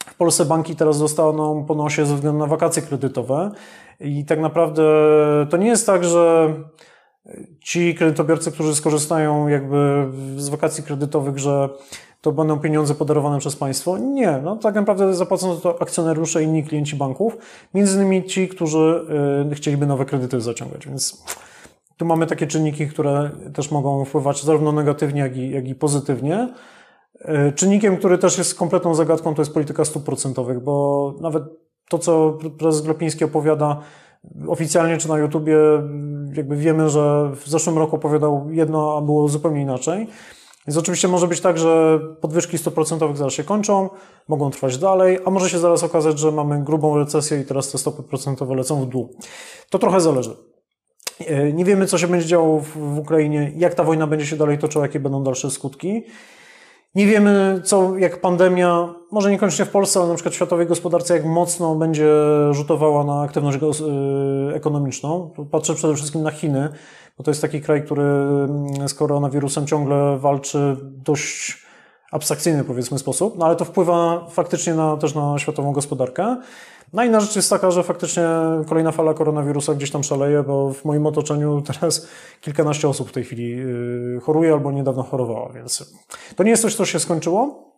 [0.07, 3.51] w Polsce banki teraz dostaną po nosie ze względu na wakacje kredytowe
[4.01, 4.83] i tak naprawdę
[5.51, 6.55] to nie jest tak, że
[7.61, 11.69] ci kredytobiorcy, którzy skorzystają jakby z wakacji kredytowych, że
[12.25, 13.99] to będą pieniądze podarowane przez państwo.
[13.99, 17.37] Nie, no tak naprawdę zapłacą to akcjonariusze i inni klienci banków,
[17.75, 19.05] między innymi ci, którzy
[19.53, 21.25] y, chcieliby nowe kredyty zaciągać, więc
[21.97, 26.49] tu mamy takie czynniki, które też mogą wpływać zarówno negatywnie, jak i, jak i pozytywnie.
[27.49, 31.43] Y, czynnikiem, który też jest kompletną zagadką, to jest polityka stóp procentowych, bo nawet
[31.89, 33.81] to, co prezes Glapiński opowiada
[34.49, 35.57] oficjalnie czy na YouTubie,
[36.35, 40.09] jakby wiemy, że w zeszłym roku opowiadał jedno, a było zupełnie inaczej.
[40.67, 43.91] Więc oczywiście może być tak, że podwyżki 100% zaraz się kończą,
[44.29, 47.79] mogą trwać dalej, a może się zaraz okazać, że mamy grubą recesję i teraz te
[47.79, 49.17] stopy procentowe lecą w dół.
[49.71, 50.37] To trochę zależy.
[51.21, 54.59] E, nie wiemy, co się będzie działo w Ukrainie, jak ta wojna będzie się dalej
[54.59, 56.03] toczyła, jakie będą dalsze skutki.
[56.95, 61.15] Nie wiemy, co, jak pandemia, może niekoniecznie w Polsce, ale na przykład w światowej gospodarce,
[61.15, 62.11] jak mocno będzie
[62.51, 65.31] rzutowała na aktywność e, ekonomiczną.
[65.51, 66.69] Patrzę przede wszystkim na Chiny,
[67.19, 71.65] bo to jest taki kraj, który mm, z koronawirusem ciągle walczy dość
[72.13, 76.37] abstrakcyjny, powiedzmy, sposób, no ale to wpływa faktycznie na, też na światową gospodarkę.
[76.93, 78.23] No i na rzecz jest taka, że faktycznie
[78.69, 82.09] kolejna fala koronawirusa gdzieś tam szaleje, bo w moim otoczeniu teraz
[82.41, 83.61] kilkanaście osób w tej chwili
[84.17, 85.95] y, choruje albo niedawno chorowała, więc
[86.37, 87.73] to nie jest coś, co się skończyło.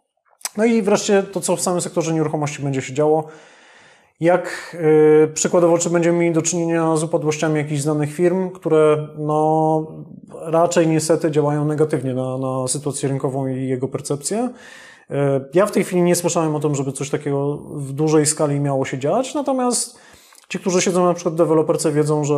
[0.57, 3.29] No i wreszcie to, co w samym sektorze nieruchomości będzie się działo.
[4.21, 4.77] Jak
[5.21, 9.87] yy, przykładowo, czy będziemy mieli do czynienia z upadłościami jakichś znanych firm, które no,
[10.41, 14.51] raczej niestety działają negatywnie na, na sytuację rynkową i jego percepcję.
[15.11, 15.17] Yy,
[15.55, 18.85] ja w tej chwili nie słyszałem o tym, żeby coś takiego w dużej skali miało
[18.85, 19.99] się dziać, natomiast
[20.49, 22.35] Ci, którzy siedzą na przykład w deweloperce wiedzą, że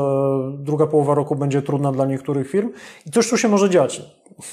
[0.58, 2.70] druga połowa roku będzie trudna dla niektórych firm
[3.06, 4.02] i coś tu się może dziać.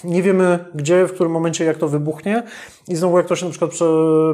[0.03, 2.43] Nie wiemy gdzie, w którym momencie, jak to wybuchnie
[2.87, 3.71] i znowu jak to się na przykład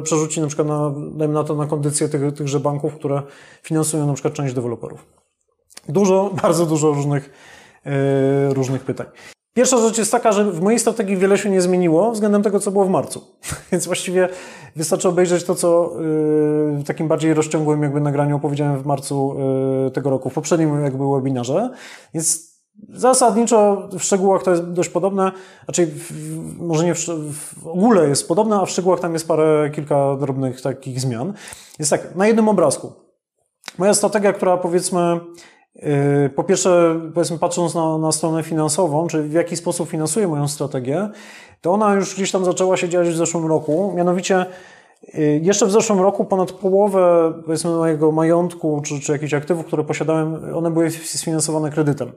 [0.02, 3.22] przerzuci na przykład na, dajmy na to na kondycję tych, tychże banków, które
[3.62, 5.06] finansują na przykład część deweloperów.
[5.88, 7.30] Dużo, bardzo dużo różnych,
[7.84, 9.06] yy, różnych pytań.
[9.54, 12.70] Pierwsza rzecz jest taka, że w mojej strategii wiele się nie zmieniło względem tego, co
[12.70, 13.24] było w marcu.
[13.72, 14.28] Więc właściwie
[14.76, 16.02] wystarczy obejrzeć to, co yy,
[16.78, 19.36] w takim bardziej rozciągłym jakby nagraniu opowiedziałem w marcu
[19.84, 21.70] yy, tego roku, w poprzednim jakby webinarze.
[22.14, 22.51] Więc
[22.88, 25.32] zasadniczo w szczegółach to jest dość podobne,
[25.68, 26.10] raczej w,
[26.58, 26.98] może nie w,
[27.62, 31.32] w ogóle jest podobne, a w szczegółach tam jest parę, kilka drobnych takich zmian.
[31.78, 32.92] Jest tak, na jednym obrazku.
[33.78, 35.20] Moja strategia, która powiedzmy
[35.74, 40.48] Yy, po pierwsze, powiedzmy, patrząc na, na stronę finansową, czy w jaki sposób finansuję moją
[40.48, 41.08] strategię,
[41.60, 43.92] to ona już gdzieś tam zaczęła się dziać w zeszłym roku.
[43.96, 44.46] Mianowicie,
[45.14, 49.84] yy, jeszcze w zeszłym roku ponad połowę, powiedzmy, mojego majątku, czy, czy jakichś aktywów, które
[49.84, 52.12] posiadałem, one były sfinansowane kredytem.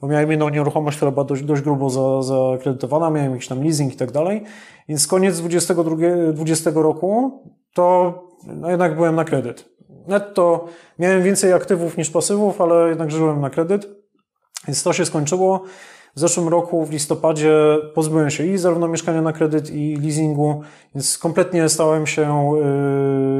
[0.00, 1.90] Bo miałem jedną nieruchomość, która była dość, dość grubo
[2.22, 4.42] zakredytowana, miałem jakiś tam leasing i tak dalej.
[4.88, 7.42] Więc koniec 2020 roku
[7.74, 8.14] to
[8.46, 9.70] no jednak byłem na kredyt
[10.06, 10.68] netto
[10.98, 13.86] miałem więcej aktywów niż pasywów, ale jednak żyłem na kredyt,
[14.66, 15.64] więc to się skończyło.
[16.16, 20.62] W zeszłym roku, w listopadzie, pozbyłem się i zarówno mieszkania na kredyt, i leasingu,
[20.94, 22.52] więc kompletnie stałem się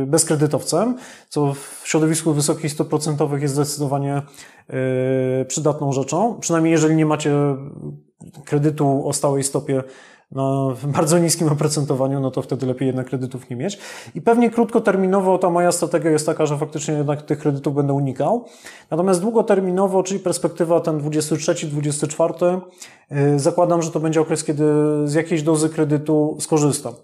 [0.02, 0.96] y, bezkredytowcem,
[1.28, 4.22] co w środowisku wysokich stóp procentowych jest zdecydowanie
[5.40, 6.38] y, przydatną rzeczą.
[6.40, 7.32] Przynajmniej jeżeli nie macie
[8.44, 9.82] kredytu o stałej stopie
[10.32, 13.78] na bardzo niskim oprocentowaniu, no to wtedy lepiej jednak kredytów nie mieć.
[14.14, 18.44] I pewnie krótkoterminowo ta moja strategia jest taka, że faktycznie jednak tych kredytów będę unikał.
[18.90, 22.60] Natomiast długoterminowo, czyli perspektywa ten 23-24,
[23.10, 24.64] yy, zakładam, że to będzie okres, kiedy
[25.04, 26.94] z jakiejś dozy kredytu skorzystam.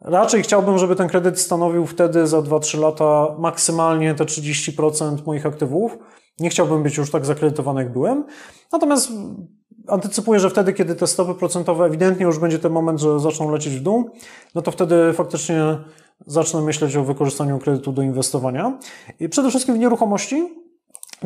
[0.00, 5.98] Raczej chciałbym, żeby ten kredyt stanowił wtedy za 2-3 lata maksymalnie te 30% moich aktywów.
[6.40, 8.24] Nie chciałbym być już tak zakredytowany, jak byłem.
[8.72, 9.12] Natomiast
[9.88, 13.76] antycypuję, że wtedy, kiedy te stopy procentowe ewidentnie już będzie ten moment, że zaczną lecieć
[13.76, 14.10] w dół,
[14.54, 15.78] no to wtedy faktycznie
[16.26, 18.78] zacznę myśleć o wykorzystaniu kredytu do inwestowania.
[19.20, 20.48] I przede wszystkim w nieruchomości.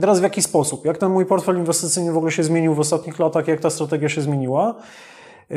[0.00, 0.84] Teraz w jaki sposób?
[0.84, 3.48] Jak ten mój portfel inwestycyjny w ogóle się zmienił w ostatnich latach?
[3.48, 4.74] Jak ta strategia się zmieniła?
[5.50, 5.56] Yy,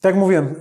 [0.00, 0.54] tak jak mówiłem,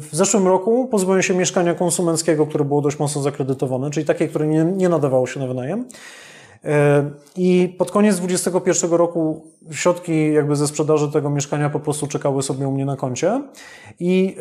[0.00, 4.46] w zeszłym roku pozbyłem się mieszkania konsumenckiego, które było dość mocno zakredytowane, czyli takie, które
[4.46, 5.84] nie, nie nadawało się na wynajem.
[7.36, 12.68] I pod koniec 2021 roku środki jakby ze sprzedaży tego mieszkania po prostu czekały sobie
[12.68, 13.42] u mnie na koncie.
[14.00, 14.36] I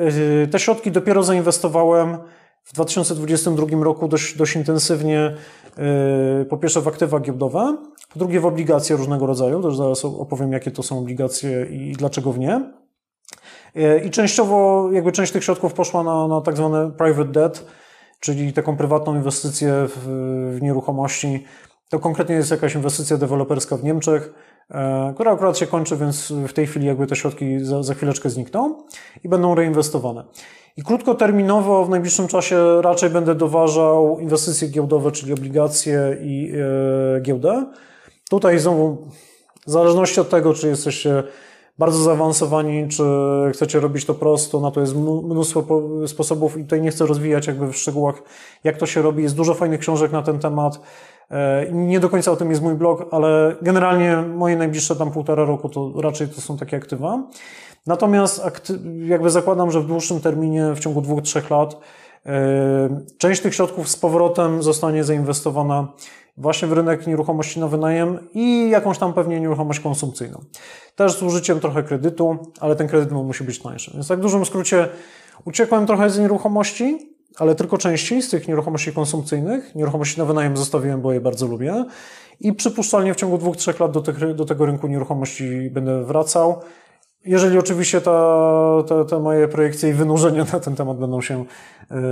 [0.51, 2.17] te środki dopiero zainwestowałem
[2.63, 5.35] w 2022 roku dość, dość intensywnie
[6.49, 7.77] po pierwsze w aktywa giełdowe,
[8.13, 12.31] po drugie w obligacje różnego rodzaju, też zaraz opowiem jakie to są obligacje i dlaczego
[12.31, 12.61] w nie.
[14.05, 17.65] I częściowo jakby część tych środków poszła na, na tak zwane private debt,
[18.19, 19.97] czyli taką prywatną inwestycję w,
[20.57, 21.43] w nieruchomości.
[21.89, 24.33] To konkretnie jest jakaś inwestycja deweloperska w Niemczech,
[24.71, 28.29] e, która akurat się kończy, więc w tej chwili jakby te środki za, za chwileczkę
[28.29, 28.77] znikną
[29.23, 30.23] i będą reinwestowane.
[30.77, 36.53] I krótkoterminowo w najbliższym czasie raczej będę doważał inwestycje giełdowe, czyli obligacje i
[37.17, 37.65] e, giełdę.
[38.29, 39.07] Tutaj znowu,
[39.67, 41.23] w zależności od tego, czy jesteście
[41.77, 43.03] bardzo zaawansowani, czy
[43.53, 45.63] chcecie robić to prosto, na to jest mnóstwo
[46.07, 48.23] sposobów i tutaj nie chcę rozwijać jakby w szczegółach,
[48.63, 49.23] jak to się robi.
[49.23, 50.79] Jest dużo fajnych książek na ten temat.
[51.31, 55.45] E, nie do końca o tym jest mój blog, ale generalnie moje najbliższe tam półtora
[55.45, 57.23] roku to raczej to są takie aktywa.
[57.87, 58.41] Natomiast
[59.05, 61.77] jakby zakładam, że w dłuższym terminie, w ciągu dwóch, trzech lat,
[62.25, 65.87] e, część tych środków z powrotem zostanie zainwestowana
[66.37, 70.43] właśnie w rynek nieruchomości na wynajem i jakąś tam pewnie nieruchomość konsumpcyjną.
[70.95, 73.91] Też z użyciem trochę kredytu, ale ten kredyt musi być tańszy.
[73.93, 74.87] Więc tak w dużym skrócie
[75.45, 79.75] uciekłem trochę z nieruchomości, ale tylko części z tych nieruchomości konsumpcyjnych.
[79.75, 81.85] Nieruchomości na wynajem zostawiłem, bo je bardzo lubię.
[82.39, 86.61] I przypuszczalnie w ciągu dwóch, trzech lat do, tych, do tego rynku nieruchomości będę wracał.
[87.25, 91.45] Jeżeli oczywiście ta, te, te moje projekcje i wynurzenia na ten temat będą się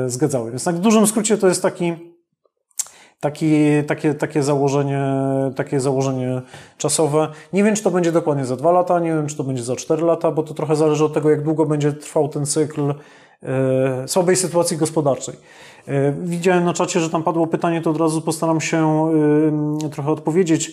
[0.05, 0.49] y, zgadzały.
[0.49, 2.15] Więc tak w dużym skrócie to jest taki
[3.19, 5.03] taki, takie, takie, założenie,
[5.55, 6.41] takie założenie
[6.77, 7.27] czasowe.
[7.53, 9.75] Nie wiem, czy to będzie dokładnie za dwa lata, nie wiem, czy to będzie za
[9.75, 12.93] cztery lata, bo to trochę zależy od tego, jak długo będzie trwał ten cykl
[14.07, 15.35] słabej sytuacji gospodarczej.
[15.87, 19.09] E, widziałem na czacie, że tam padło pytanie, to od razu postaram się
[19.85, 20.71] e, trochę odpowiedzieć.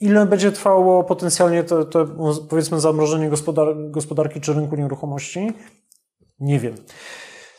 [0.00, 2.06] Ile będzie trwało potencjalnie to, to
[2.48, 5.52] powiedzmy zamrożenie gospodar gospodarki czy rynku nieruchomości?
[6.40, 6.74] Nie wiem.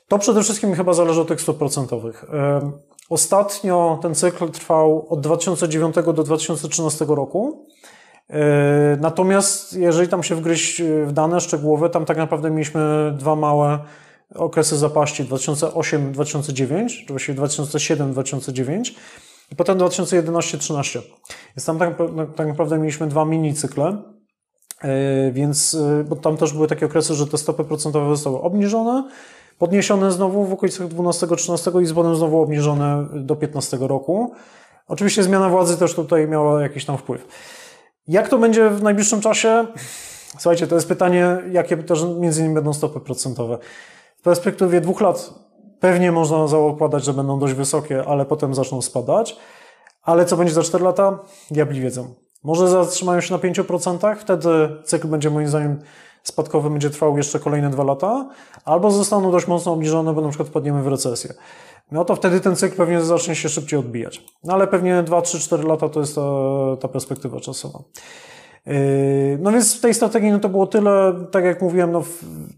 [0.08, 2.26] To przede wszystkim chyba zależy od tych stóp procentowych.
[3.10, 7.68] Ostatnio ten cykl trwał od 2009 do 2013 roku.
[8.32, 13.80] E, natomiast jeżeli tam się wgryźć w dane szczegółowe, tam tak naprawdę mieliśmy dwa małe
[14.36, 18.92] okresy zapaści 2008-2009, czy właściwie 2007-2009
[19.52, 21.00] i potem 2011-13.
[21.56, 21.98] Więc tam tak,
[22.36, 23.98] tak, naprawdę mieliśmy dwa mini cykle,
[24.82, 29.10] e, więc bo tam też były takie okresy, że te stopy procentowe zostały obniżone,
[29.58, 34.34] podniesione znowu w okolicach 12-13 i z potem znowu obniżone do 15 roku.
[34.88, 37.28] Oczywiście zmiana władzy też tutaj miała jakiś tam wpływ.
[38.08, 39.68] Jak to będzie w najbliższym czasie?
[40.38, 43.58] Słuchajcie, to jest pytanie, jakie też między innymi będą stopy procentowe.
[44.18, 45.34] W perspektywie dwóch lat
[45.80, 49.38] pewnie można zakładać, że będą dość wysokie, ale potem zaczną spadać.
[50.04, 51.20] Ale co będzie za 4 lata?
[51.52, 52.14] Diabli wiedzą.
[52.44, 54.50] Może zatrzymają się na 5%, wtedy
[54.84, 55.80] cykl będzie moim zdaniem
[56.24, 58.30] spadkowy będzie trwał jeszcze kolejne dwa lata,
[58.66, 61.34] albo zostaną dość mocno obniżone, bo na przykład wpadniemy w recesję.
[61.92, 64.24] No to wtedy ten cykl pewnie zacznie się szybciej odbijać.
[64.44, 66.22] No ale pewnie 2, 3, 4 lata to jest ta,
[66.80, 67.80] ta perspektywa czasowa.
[68.66, 68.74] Yy,
[69.42, 72.04] no więc w tej strategii no to było tyle, tak jak mówiłem, no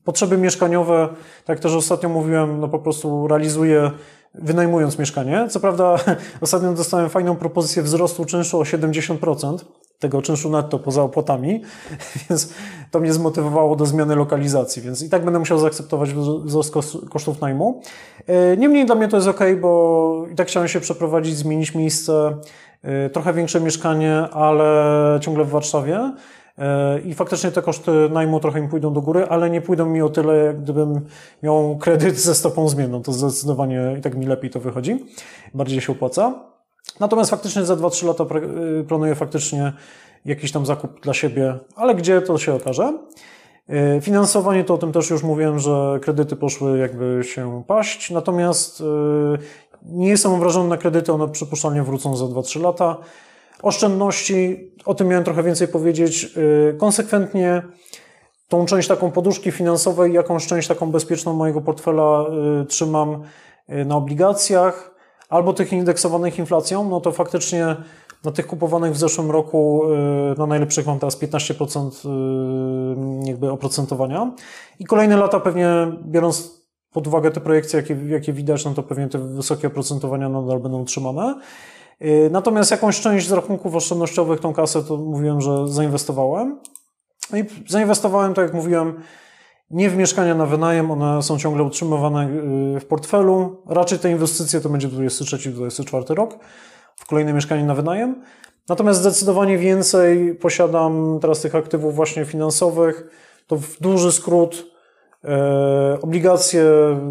[0.03, 1.09] potrzeby mieszkaniowe,
[1.45, 3.91] tak też ostatnio mówiłem, no po prostu realizuję
[4.33, 5.47] wynajmując mieszkanie.
[5.49, 5.95] Co prawda
[6.41, 9.57] ostatnio dostałem fajną propozycję wzrostu czynszu o 70%,
[10.03, 11.61] tego czynszu netto poza opłatami,
[12.29, 12.53] więc
[12.91, 16.13] to mnie zmotywowało do zmiany lokalizacji, więc i tak będę musiał zaakceptować
[16.43, 16.73] wzrost
[17.09, 17.81] kosztów najmu.
[18.27, 22.37] E, niemniej dla mnie to jest ok, bo i tak chciałem się przeprowadzić, zmienić miejsce,
[22.83, 26.13] e, trochę większe mieszkanie, ale ciągle w Warszawie.
[26.57, 30.01] E, I faktycznie te koszty najmu trochę mi pójdą do góry, ale nie pójdą mi
[30.01, 31.01] o tyle, jak gdybym
[31.43, 33.01] miał kredyt ze stopą zmienną.
[33.01, 35.05] To zdecydowanie i tak mi lepiej to wychodzi.
[35.53, 36.52] Bardziej się opłaca.
[36.99, 38.25] Natomiast faktycznie za 2-3 lata
[38.79, 39.73] y, planuję faktycznie
[40.25, 42.93] jakiś tam zakup dla siebie, ale gdzie to się okaże.
[43.97, 48.81] Y, finansowanie to o tym też już mówiłem, że kredyty poszły jakby się paść, natomiast
[48.81, 48.83] y,
[49.83, 52.97] nie jestem obrażony na kredyty, one przypuszczalnie wrócą za 2-3 lata.
[53.61, 56.33] Oszczędności, o tym miałem trochę więcej powiedzieć,
[56.77, 57.63] konsekwentnie
[58.47, 62.25] tą część taką poduszki finansowej, jakąś część taką bezpieczną mojego portfela
[62.67, 63.23] trzymam
[63.67, 64.92] na obligacjach,
[65.29, 67.75] albo tych indeksowanych inflacją, no to faktycznie
[68.23, 69.81] na tych kupowanych w zeszłym roku
[70.33, 71.89] y, na najlepszych mam teraz 15%
[73.25, 74.31] y, jakby oprocentowania.
[74.79, 75.67] I kolejne lata pewnie,
[76.05, 80.59] biorąc pod uwagę te projekcje, jakie, jakie widać, no to pewnie te wysokie oprocentowania nadal
[80.59, 81.39] będą utrzymane.
[82.01, 86.59] Y, natomiast jakąś część z rachunków oszczędnościowych, tą kasę, to mówiłem, że zainwestowałem.
[87.31, 89.03] No i zainwestowałem, tak jak mówiłem,
[89.73, 92.27] nie w mieszkania na wynajem, one są ciągle utrzymywane
[92.75, 93.61] y, w portfelu.
[93.67, 96.39] Raczej te inwestycje to będzie 23-24 rok.
[96.95, 98.15] w kolejne mieszkanie na wynajem.
[98.69, 103.03] Natomiast zdecydowanie więcej posiadam teraz tych aktywów właśnie finansowych.
[103.47, 104.65] To w duży skrót
[105.23, 106.65] e, obligacje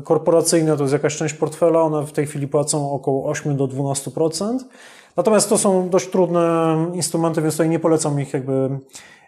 [0.05, 4.59] korporacyjne to jest jakaś część portfela, one w tej chwili płacą około 8 do 12%.
[5.17, 8.79] Natomiast to są dość trudne instrumenty, więc tutaj nie polecam ich jakby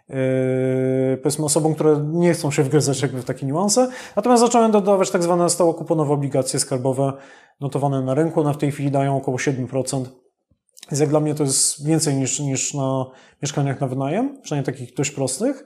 [0.09, 3.89] Yy, powiedzmy osobom, które nie chcą się wgryzać jakby w takie niuanse.
[4.17, 7.13] Natomiast zacząłem dodawać tak zwane stałokuponowe obligacje skarbowe
[7.61, 8.41] notowane na rynku.
[8.41, 10.05] One w tej chwili dają około 7%.
[10.91, 13.07] Więc jak dla mnie to jest więcej niż, niż na
[13.43, 15.65] mieszkaniach na wynajem, przynajmniej takich dość prostych.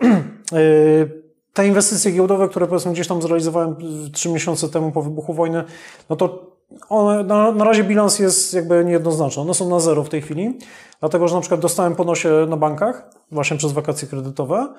[0.52, 1.22] Yy,
[1.52, 3.76] te inwestycje giełdowe, które powiedzmy gdzieś tam zrealizowałem
[4.12, 5.64] trzy miesiące temu po wybuchu wojny,
[6.10, 6.55] no to
[6.88, 9.42] one, na, na razie bilans jest jakby niejednoznaczny.
[9.42, 10.58] One są na zero w tej chwili,
[11.00, 14.74] dlatego że na przykład dostałem ponosie na bankach, właśnie przez wakacje kredytowe.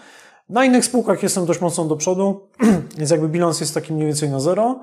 [0.49, 2.47] Na innych spółkach jestem dość mocno do przodu,
[2.97, 4.79] więc jakby bilans jest taki mniej więcej na zero.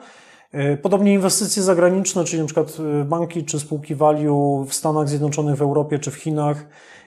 [0.52, 5.56] E, podobnie inwestycje zagraniczne, czyli na przykład e, banki czy spółki value w Stanach Zjednoczonych,
[5.56, 6.66] w Europie czy w Chinach,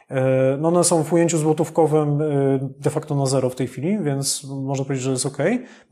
[0.10, 2.20] e, no one są w ujęciu złotówkowym
[2.80, 5.38] de facto na zero w tej chwili, więc można powiedzieć, że jest ok,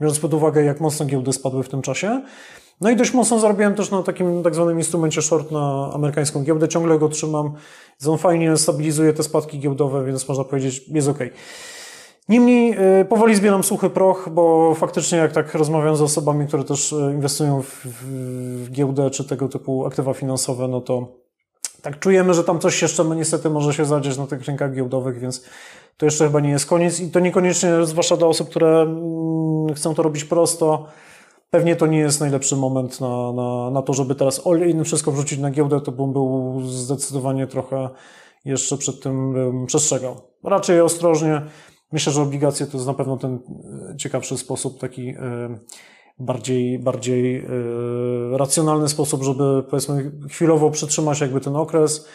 [0.02, 2.22] biorąc pod uwagę, jak mocno giełdy spadły w tym czasie.
[2.82, 6.68] No i dość mocno zarobiłem też na takim tak zwanym instrumencie short na amerykańską giełdę.
[6.68, 7.54] Ciągle go trzymam.
[8.08, 11.20] On fajnie stabilizuje te spadki giełdowe, więc można powiedzieć, jest ok.
[12.30, 16.94] Niemniej y, powoli zbieram suchy proch, bo faktycznie jak tak rozmawiam z osobami, które też
[16.94, 21.08] y, inwestują w, w giełdę czy tego typu aktywa finansowe, no to
[21.82, 25.46] tak czujemy, że tam coś jeszcze niestety może się zadzieć na tych rynkach giełdowych, więc
[25.98, 29.96] to jeszcze chyba nie jest koniec i to niekoniecznie, zwłaszcza dla osób, które mm, chcą
[29.96, 30.88] to robić prosto,
[31.50, 35.12] Pewnie to nie jest najlepszy moment na, na, na to, żeby teraz all in wszystko
[35.12, 37.90] wrzucić na giełdę, to bym był zdecydowanie trochę
[38.46, 40.16] jeszcze przed tym bym przestrzegał.
[40.44, 41.42] Raczej ostrożnie.
[41.92, 43.40] Myślę, że obligacje to jest na pewno ten
[43.94, 45.16] e, ciekawszy sposób, taki e,
[46.20, 47.48] bardziej, bardziej e,
[48.38, 52.08] racjonalny sposób, żeby powiedzmy chwilowo przytrzymać jakby ten okres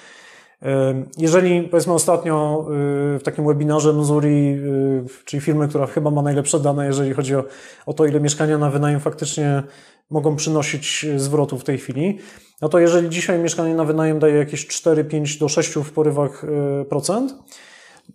[1.19, 2.67] jeżeli powiedzmy ostatnio
[3.15, 7.37] y, w takim webinarze Missouri, y, czyli firmy, która chyba ma najlepsze dane, jeżeli chodzi
[7.37, 7.45] o,
[7.87, 9.63] o to, ile mieszkania na wynajem faktycznie
[10.11, 12.19] mogą przynosić zwrotu w tej chwili,
[12.61, 16.45] no to jeżeli dzisiaj mieszkanie na wynajem daje jakieś 4, 5 do 6 w porywach
[16.45, 17.35] y, procent,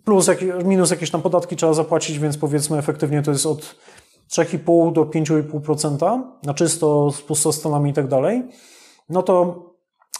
[0.04, 0.30] plus
[0.64, 3.76] minus jakieś tam podatki trzeba zapłacić, więc powiedzmy efektywnie to jest od
[4.30, 8.42] 3,5 do 5,5% na czysto z pustostanami i tak dalej,
[9.08, 9.65] no to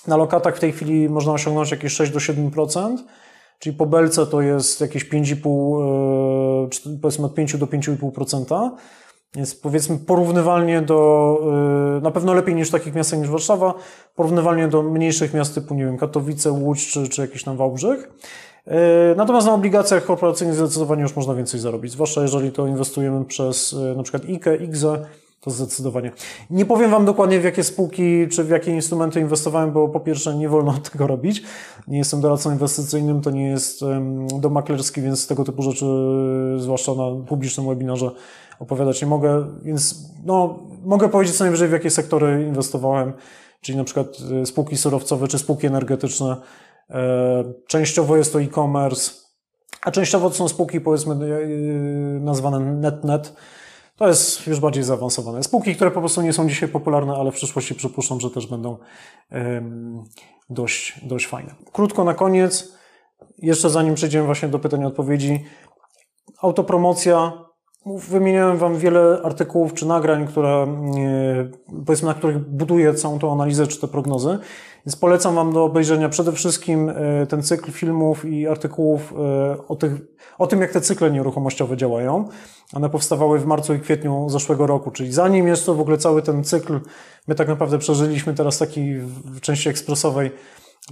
[0.08, 2.96] na lokatach w tej chwili można osiągnąć jakieś 6 do 7%,
[3.58, 8.70] czyli po belce to jest jakieś 5,5, e, powiedzmy od 5 do 5,5%.
[9.34, 11.38] Więc powiedzmy porównywalnie do,
[11.98, 13.74] e, na pewno lepiej niż takich miast niż Warszawa,
[14.14, 18.10] porównywalnie do mniejszych miast typu, nie wiem, Katowice, Łódź czy, czy jakiś tam Wałbrzych.
[18.66, 23.76] E, natomiast na obligacjach korporacyjnych zdecydowanie już można więcej zarobić, zwłaszcza jeżeli to inwestujemy przez
[23.96, 25.06] na przykład IKE, IGZE,
[25.46, 26.12] to zdecydowanie.
[26.50, 30.34] Nie powiem Wam dokładnie w jakie spółki czy w jakie instrumenty inwestowałem, bo po pierwsze
[30.34, 31.42] nie wolno tego robić.
[31.88, 33.80] Nie jestem doradcą inwestycyjnym, to nie jest
[34.40, 35.86] dom maklerski, więc tego typu rzeczy,
[36.58, 38.10] zwłaszcza na publicznym webinarze,
[38.58, 39.46] opowiadać nie mogę.
[39.62, 43.12] Więc no, mogę powiedzieć co najwyżej w jakie sektory inwestowałem,
[43.60, 44.06] czyli na przykład
[44.42, 46.36] e, spółki surowcowe czy spółki energetyczne.
[46.90, 49.10] E, częściowo jest to e-commerce,
[49.82, 51.48] a częściowo to są spółki powiedzmy e,
[52.20, 53.32] nazwane net-net,
[53.96, 55.42] to jest już bardziej zaawansowane.
[55.42, 58.78] Spółki, które po prostu nie są dzisiaj popularne, ale w przyszłości przypuszczam, że też będą
[60.50, 61.54] dość, dość fajne.
[61.72, 62.72] Krótko na koniec,
[63.38, 65.44] jeszcze zanim przejdziemy właśnie do pytań i odpowiedzi.
[66.42, 67.45] Autopromocja,
[67.86, 70.66] Wymieniałem Wam wiele artykułów czy nagrań, które,
[71.86, 74.38] powiedzmy, na których buduję całą tą analizę czy te prognozy.
[74.86, 79.76] Więc polecam Wam do obejrzenia przede wszystkim e, ten cykl filmów i artykułów e, o,
[79.76, 79.92] tych,
[80.38, 82.28] o tym, jak te cykle nieruchomościowe działają.
[82.74, 86.22] One powstawały w marcu i kwietniu zeszłego roku, czyli zanim jest to w ogóle cały
[86.22, 86.80] ten cykl,
[87.28, 88.94] my tak naprawdę przeżyliśmy teraz taki
[89.24, 90.30] w części ekspresowej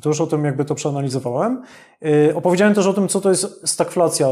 [0.02, 1.62] to już o tym jakby to przeanalizowałem.
[2.06, 4.28] Y, opowiedziałem też o tym, co to jest stagflacja,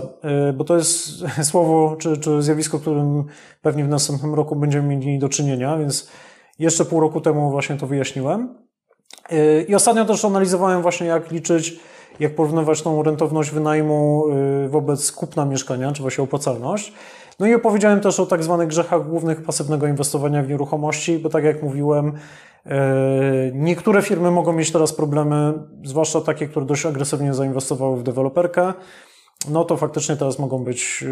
[0.51, 1.09] y, bo to jest
[1.51, 3.25] słowo czy, czy zjawisko, którym
[3.63, 6.11] pewnie w następnym roku będziemy mieli do czynienia, więc
[6.59, 8.55] jeszcze pół roku temu właśnie to wyjaśniłem.
[9.33, 11.81] Y, I ostatnio też analizowałem właśnie, jak liczyć,
[12.21, 14.25] jak porównywać tą rentowność wynajmu
[14.69, 16.93] wobec kupna mieszkania, czy właśnie opłacalność.
[17.41, 21.45] No i opowiedziałem też o tak zwanych grzechach głównych pasywnego inwestowania w nieruchomości, bo tak
[21.45, 22.13] jak mówiłem,
[22.67, 25.53] e, niektóre firmy mogą mieć teraz problemy,
[25.85, 28.73] zwłaszcza takie, które dość agresywnie zainwestowały w deweloperkę,
[29.51, 31.05] no to faktycznie teraz mogą być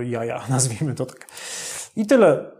[0.00, 1.26] e, jaja, nazwijmy to tak.
[1.96, 2.53] I tyle.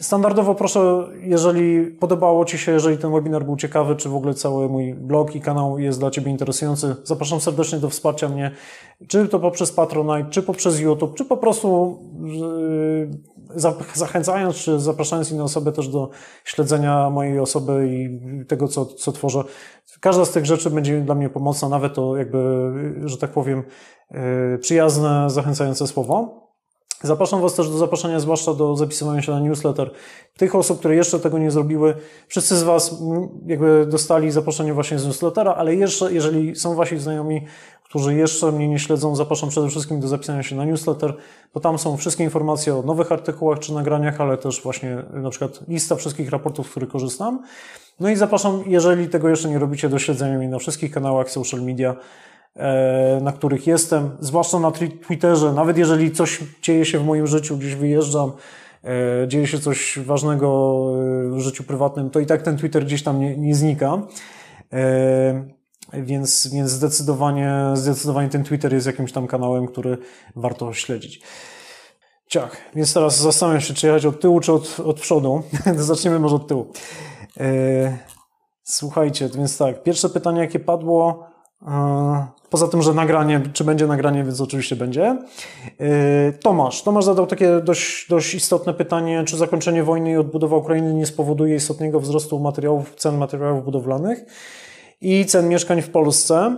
[0.00, 4.68] Standardowo proszę, jeżeli podobało Ci się, jeżeli ten webinar był ciekawy, czy w ogóle cały
[4.68, 8.50] mój blog i kanał jest dla Ciebie interesujący, zapraszam serdecznie do wsparcia mnie,
[9.08, 11.98] czy to poprzez Patronite, czy poprzez YouTube, czy po prostu
[13.94, 16.10] zachęcając czy zapraszając inne osoby też do
[16.44, 19.44] śledzenia mojej osoby i tego, co, co tworzę.
[20.00, 22.72] Każda z tych rzeczy będzie dla mnie pomocna, nawet to jakby,
[23.04, 23.62] że tak powiem,
[24.60, 26.43] przyjazne, zachęcające słowo.
[27.04, 29.90] Zapraszam Was też do zaproszenia, zwłaszcza do zapisywania się na newsletter.
[30.36, 31.94] Tych osób, które jeszcze tego nie zrobiły,
[32.28, 32.96] wszyscy z Was
[33.46, 37.46] jakby dostali zaproszenie właśnie z newslettera, ale jeszcze, jeżeli są Wasi znajomi,
[37.84, 41.16] którzy jeszcze mnie nie śledzą, zapraszam przede wszystkim do zapisania się na newsletter,
[41.54, 45.68] bo tam są wszystkie informacje o nowych artykułach czy nagraniach, ale też właśnie na przykład
[45.68, 47.42] lista wszystkich raportów, z których korzystam.
[48.00, 51.62] No i zapraszam, jeżeli tego jeszcze nie robicie, do śledzenia mnie na wszystkich kanałach social
[51.62, 51.96] media,
[53.20, 54.70] na których jestem, zwłaszcza na
[55.06, 58.32] Twitterze, nawet jeżeli coś dzieje się w moim życiu, gdzieś wyjeżdżam,
[58.84, 60.80] e, dzieje się coś ważnego
[61.32, 64.02] e, w życiu prywatnym, to i tak ten Twitter gdzieś tam nie, nie znika.
[65.92, 69.98] Więc, więc zdecydowanie, zdecydowanie ten Twitter jest jakimś tam kanałem, który
[70.36, 71.22] warto śledzić.
[72.26, 75.42] Ciach, więc teraz zastanawiam się, czy jechać od tyłu, czy od, od przodu.
[75.76, 76.72] Zaczniemy może od tyłu.
[78.62, 81.26] Słuchajcie, więc tak, pierwsze pytanie, jakie padło,
[82.50, 85.18] Poza tym, że nagranie, czy będzie nagranie, więc oczywiście będzie.
[85.80, 86.82] Y, Tomasz.
[86.82, 91.56] Tomasz zadał takie dość, dość istotne pytanie, czy zakończenie wojny i odbudowa Ukrainy nie spowoduje
[91.56, 94.24] istotnego wzrostu materiałów, cen materiałów budowlanych
[95.00, 96.56] i cen mieszkań w Polsce.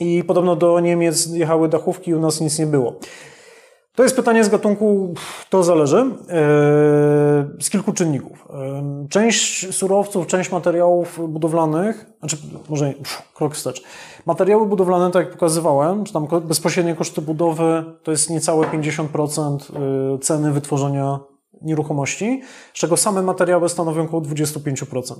[0.00, 2.98] I podobno do Niemiec jechały dachówki i u nas nic nie było.
[3.96, 5.14] To jest pytanie z gatunku,
[5.50, 6.04] to zależy, e,
[7.60, 8.48] z kilku czynników.
[8.50, 12.36] E, część surowców, część materiałów budowlanych, znaczy
[12.68, 12.94] może
[13.34, 13.82] krok wstecz.
[14.26, 19.58] Materiały budowlane, tak jak pokazywałem, czy tam bezpośrednie koszty budowy, to jest niecałe 50%
[20.14, 21.18] e, ceny wytworzenia
[21.62, 22.42] nieruchomości,
[22.74, 25.14] z czego same materiały stanowią około 25%.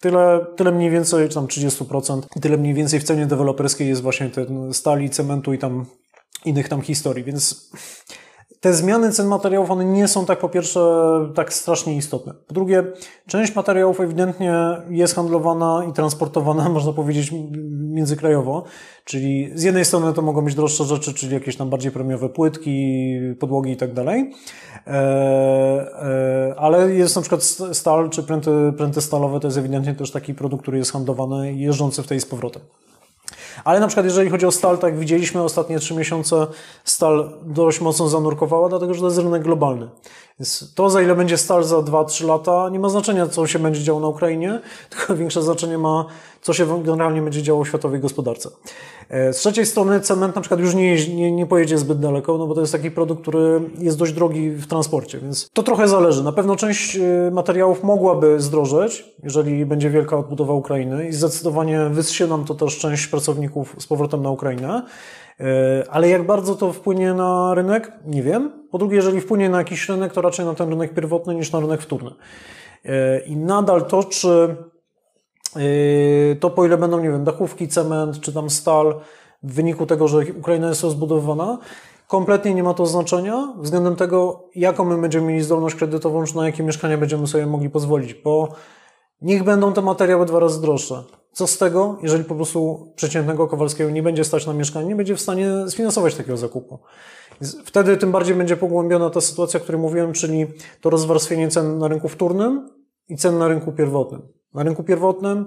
[0.00, 4.30] Tyle, tyle mniej więcej, czy tam 30%, tyle mniej więcej w cenie deweloperskiej jest właśnie
[4.30, 5.86] ten stali, cementu i tam
[6.44, 7.70] innych tam historii, więc
[8.60, 10.80] te zmiany cen materiałów, one nie są tak po pierwsze
[11.34, 12.34] tak strasznie istotne.
[12.46, 12.84] Po drugie,
[13.26, 14.54] część materiałów ewidentnie
[14.90, 17.32] jest handlowana i transportowana, można powiedzieć,
[17.70, 18.64] międzykrajowo,
[19.04, 23.14] czyli z jednej strony to mogą być droższe rzeczy, czyli jakieś tam bardziej premiowe płytki,
[23.40, 24.32] podłogi i tak dalej,
[24.86, 27.42] e, e, ale jest na przykład
[27.72, 32.02] stal czy pręty, pręty stalowe, to jest ewidentnie też taki produkt, który jest handlowany jeżdżący
[32.02, 32.62] w tej z powrotem.
[33.64, 36.46] Ale na przykład jeżeli chodzi o stal, tak jak widzieliśmy ostatnie trzy miesiące,
[36.84, 39.88] stal dość mocno zanurkowała, dlatego że to jest rynek globalny.
[40.40, 43.82] Więc to, za ile będzie stal za 2-3 lata, nie ma znaczenia, co się będzie
[43.82, 44.60] działo na Ukrainie,
[44.90, 46.06] tylko większe znaczenie ma,
[46.42, 48.50] co się generalnie będzie działo w światowej gospodarce.
[49.10, 52.46] E, z trzeciej strony cement na przykład już nie, nie, nie pojedzie zbyt daleko, no
[52.46, 56.24] bo to jest taki produkt, który jest dość drogi w transporcie, więc to trochę zależy.
[56.24, 62.26] Na pewno część e, materiałów mogłaby zdrożeć, jeżeli będzie wielka odbudowa Ukrainy i zdecydowanie wyssie
[62.26, 64.82] nam to też część pracowników z powrotem na Ukrainę.
[65.40, 67.92] E, ale jak bardzo to wpłynie na rynek?
[68.06, 68.50] Nie wiem.
[68.70, 71.60] Po drugie, jeżeli wpłynie na jakiś rynek, to raczej na ten rynek pierwotny niż na
[71.60, 72.10] rynek wtórny.
[73.26, 74.56] I nadal to, czy
[76.40, 79.00] to po ile będą, nie wiem, dachówki, cement czy tam stal,
[79.42, 81.58] w wyniku tego, że Ukraina jest rozbudowana,
[82.06, 86.46] kompletnie nie ma to znaczenia względem tego, jaką my będziemy mieli zdolność kredytową, czy na
[86.46, 88.48] jakie mieszkania będziemy sobie mogli pozwolić, bo
[89.22, 91.04] niech będą te materiały dwa razy droższe.
[91.32, 95.16] Co z tego, jeżeli po prostu przeciętnego Kowalskiego nie będzie stać na mieszkanie, nie będzie
[95.16, 96.78] w stanie sfinansować takiego zakupu.
[97.64, 100.46] Wtedy tym bardziej będzie pogłębiona ta sytuacja, o której mówiłem, czyli
[100.80, 102.68] to rozwarstwienie cen na rynku wtórnym
[103.08, 104.22] i cen na rynku pierwotnym.
[104.54, 105.46] Na rynku pierwotnym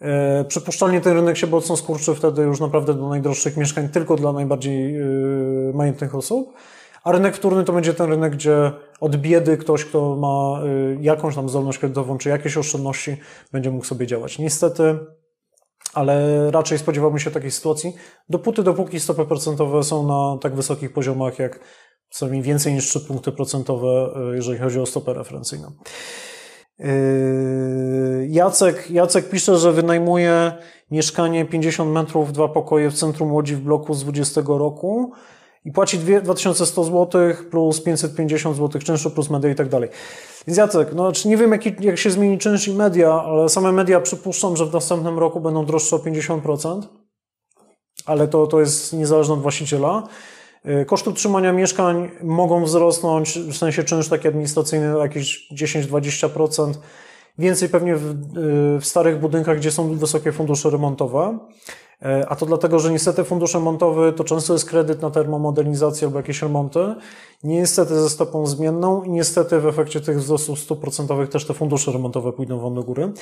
[0.00, 4.32] e, przypuszczalnie ten rynek się mocno skurczy wtedy już naprawdę do najdroższych mieszkań tylko dla
[4.32, 5.02] najbardziej e,
[5.74, 6.54] majątnych osób,
[7.04, 11.34] a rynek wtórny to będzie ten rynek, gdzie od biedy ktoś, kto ma e, jakąś
[11.34, 13.16] tam zdolność kredytową czy jakieś oszczędności,
[13.52, 14.38] będzie mógł sobie działać.
[14.38, 14.98] Niestety,
[15.94, 17.94] ale raczej spodziewałbym się takiej sytuacji,
[18.28, 21.60] dopóty, dopóki stopy procentowe są na tak wysokich poziomach, jak
[22.10, 25.72] co najmniej więcej niż 3 punkty procentowe, jeżeli chodzi o stopę referencyjną.
[26.78, 30.52] Yy, Jacek, Jacek pisze, że wynajmuje
[30.90, 35.12] mieszkanie 50 metrów, dwa pokoje w centrum Łodzi w bloku z 20 roku
[35.64, 39.90] i płaci 2100 zł plus 550 zł czynszu plus media i tak dalej.
[40.46, 43.72] Więc Jacek, no znaczy nie wiem jak, jak się zmieni czynsz i media, ale same
[43.72, 46.82] media przypuszczam, że w następnym roku będą droższe o 50%,
[48.06, 50.02] ale to, to jest niezależne od właściciela.
[50.68, 56.72] Y, koszty utrzymania mieszkań mogą wzrosnąć, w sensie czynsz taki administracyjny jakieś 10-20%.
[57.38, 61.38] Więcej pewnie w, y, w, starych budynkach, gdzie są wysokie fundusze remontowe.
[62.02, 66.18] Y, a to dlatego, że niestety fundusz remontowy to często jest kredyt na termomodernizację albo
[66.18, 66.94] jakieś remonty.
[67.44, 71.92] Niestety ze stopą zmienną i niestety w efekcie tych wzrostów stóp procentowych też te fundusze
[71.92, 73.12] remontowe pójdą wam do góry.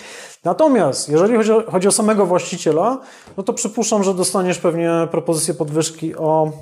[0.45, 3.01] Natomiast jeżeli chodzi o, chodzi o samego właściciela,
[3.37, 6.53] no to przypuszczam, że dostaniesz pewnie propozycję podwyżki o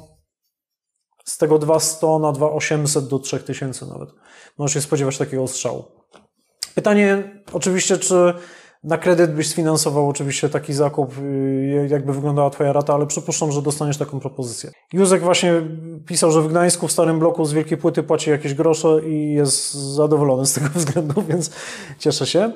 [1.24, 4.08] z tego 200 na 2800 do 3000 nawet.
[4.58, 5.84] Możesz się spodziewać takiego strzału.
[6.74, 8.34] Pytanie oczywiście, czy
[8.84, 13.62] na kredyt byś sfinansował oczywiście taki zakup, y, jakby wyglądała Twoja rata, ale przypuszczam, że
[13.62, 14.70] dostaniesz taką propozycję.
[14.92, 15.62] Józek właśnie
[16.06, 19.74] pisał, że w Gdańsku w starym bloku z wielkiej płyty płaci jakieś grosze i jest
[19.74, 21.50] zadowolony z tego względu, więc
[21.98, 22.52] cieszę się.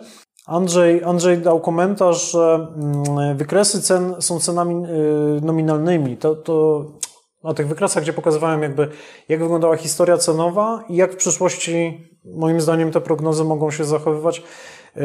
[0.47, 6.17] Andrzej, Andrzej dał komentarz, że mm, wykresy cen są cenami y, nominalnymi.
[6.17, 6.85] To, to
[7.45, 8.89] na tych wykresach, gdzie pokazywałem jakby,
[9.29, 14.43] jak wyglądała historia cenowa i jak w przyszłości, moim zdaniem, te prognozy mogą się zachowywać.
[14.97, 15.03] Yy,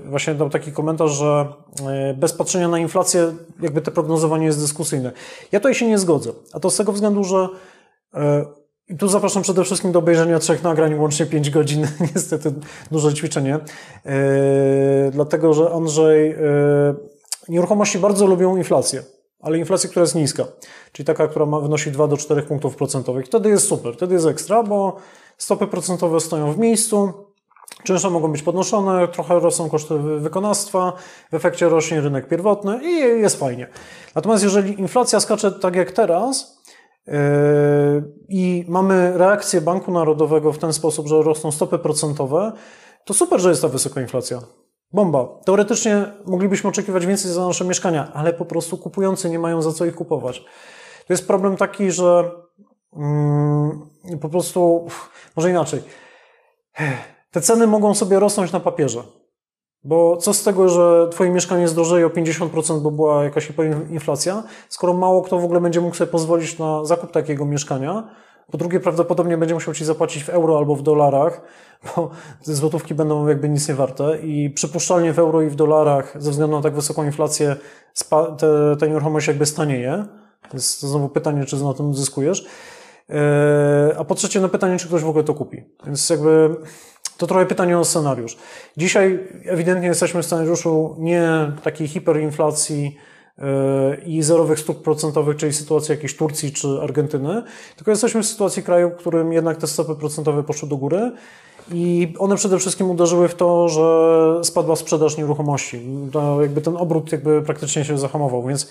[0.00, 1.46] właśnie dał taki komentarz, że
[1.80, 5.12] yy, bez patrzenia na inflację, jakby te prognozowanie jest dyskusyjne.
[5.52, 6.32] Ja tutaj się nie zgodzę.
[6.52, 7.48] A to z tego względu, że
[8.14, 8.20] yy,
[8.88, 12.52] i tu zapraszam przede wszystkim do obejrzenia trzech nagrań, łącznie 5 godzin, niestety
[12.90, 13.58] duże ćwiczenie,
[15.12, 16.36] dlatego że Andrzej,
[17.48, 19.02] nieruchomości bardzo lubią inflację
[19.44, 20.44] ale inflację, która jest niska,
[20.92, 23.26] czyli taka, która ma, wynosi 2 do 4 punktów procentowych.
[23.26, 24.96] Wtedy jest super, wtedy jest ekstra, bo
[25.38, 27.12] stopy procentowe stoją w miejscu,
[27.84, 30.92] czynsze mogą być podnoszone, trochę rosną koszty wykonawstwa,
[31.30, 33.68] w efekcie rośnie rynek pierwotny i jest fajnie.
[34.14, 36.62] Natomiast jeżeli inflacja skacze tak jak teraz,
[37.06, 37.14] yy,
[38.28, 42.52] i mamy reakcję Banku Narodowego w ten sposób, że rosną stopy procentowe,
[43.04, 44.40] to super, że jest ta wysoka inflacja.
[44.94, 45.28] Bomba.
[45.44, 49.84] Teoretycznie moglibyśmy oczekiwać więcej za nasze mieszkania, ale po prostu kupujący nie mają za co
[49.84, 50.44] ich kupować.
[51.06, 52.30] To jest problem taki, że
[52.96, 53.88] mm,
[54.20, 54.86] po prostu,
[55.36, 55.82] może inaczej,
[57.30, 59.02] te ceny mogą sobie rosnąć na papierze.
[59.84, 63.52] Bo co z tego, że Twoje mieszkanie zdrożeje o 50%, bo była jakaś
[63.90, 68.08] inflacja, skoro mało kto w ogóle będzie mógł sobie pozwolić na zakup takiego mieszkania,
[68.50, 71.40] po drugie, prawdopodobnie będzie musiał Ci zapłacić w euro albo w dolarach,
[71.84, 72.10] bo
[72.44, 76.30] te złotówki będą jakby nic nie warte i przypuszczalnie w euro i w dolarach ze
[76.30, 77.56] względu na tak wysoką inflację
[78.38, 80.04] te, ta nieruchomość jakby stanieje.
[80.50, 82.46] To znowu pytanie, czy na tym zyskujesz.
[83.10, 85.64] E, a po trzecie, no pytanie, czy ktoś w ogóle to kupi.
[85.86, 86.56] Więc jakby
[87.16, 88.36] to trochę pytanie o scenariusz.
[88.76, 92.96] Dzisiaj ewidentnie jesteśmy w scenariuszu nie takiej hiperinflacji,
[94.06, 97.42] i zerowych stóp procentowych, czyli sytuacji jakiejś Turcji czy Argentyny,
[97.76, 101.12] tylko jesteśmy w sytuacji kraju, w którym jednak te stopy procentowe poszły do góry
[101.72, 105.80] i one przede wszystkim uderzyły w to, że spadła sprzedaż nieruchomości.
[106.12, 108.70] To jakby ten obrót jakby praktycznie się zahamował, więc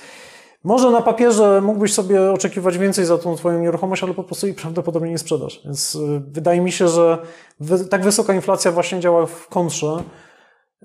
[0.63, 4.55] może na papierze mógłbyś sobie oczekiwać więcej za tą Twoją nieruchomość, ale po prostu jej
[4.55, 5.61] prawdopodobnie nie sprzedasz.
[5.65, 7.17] Więc y, wydaje mi się, że
[7.89, 10.03] tak wysoka inflacja właśnie działa w kontrze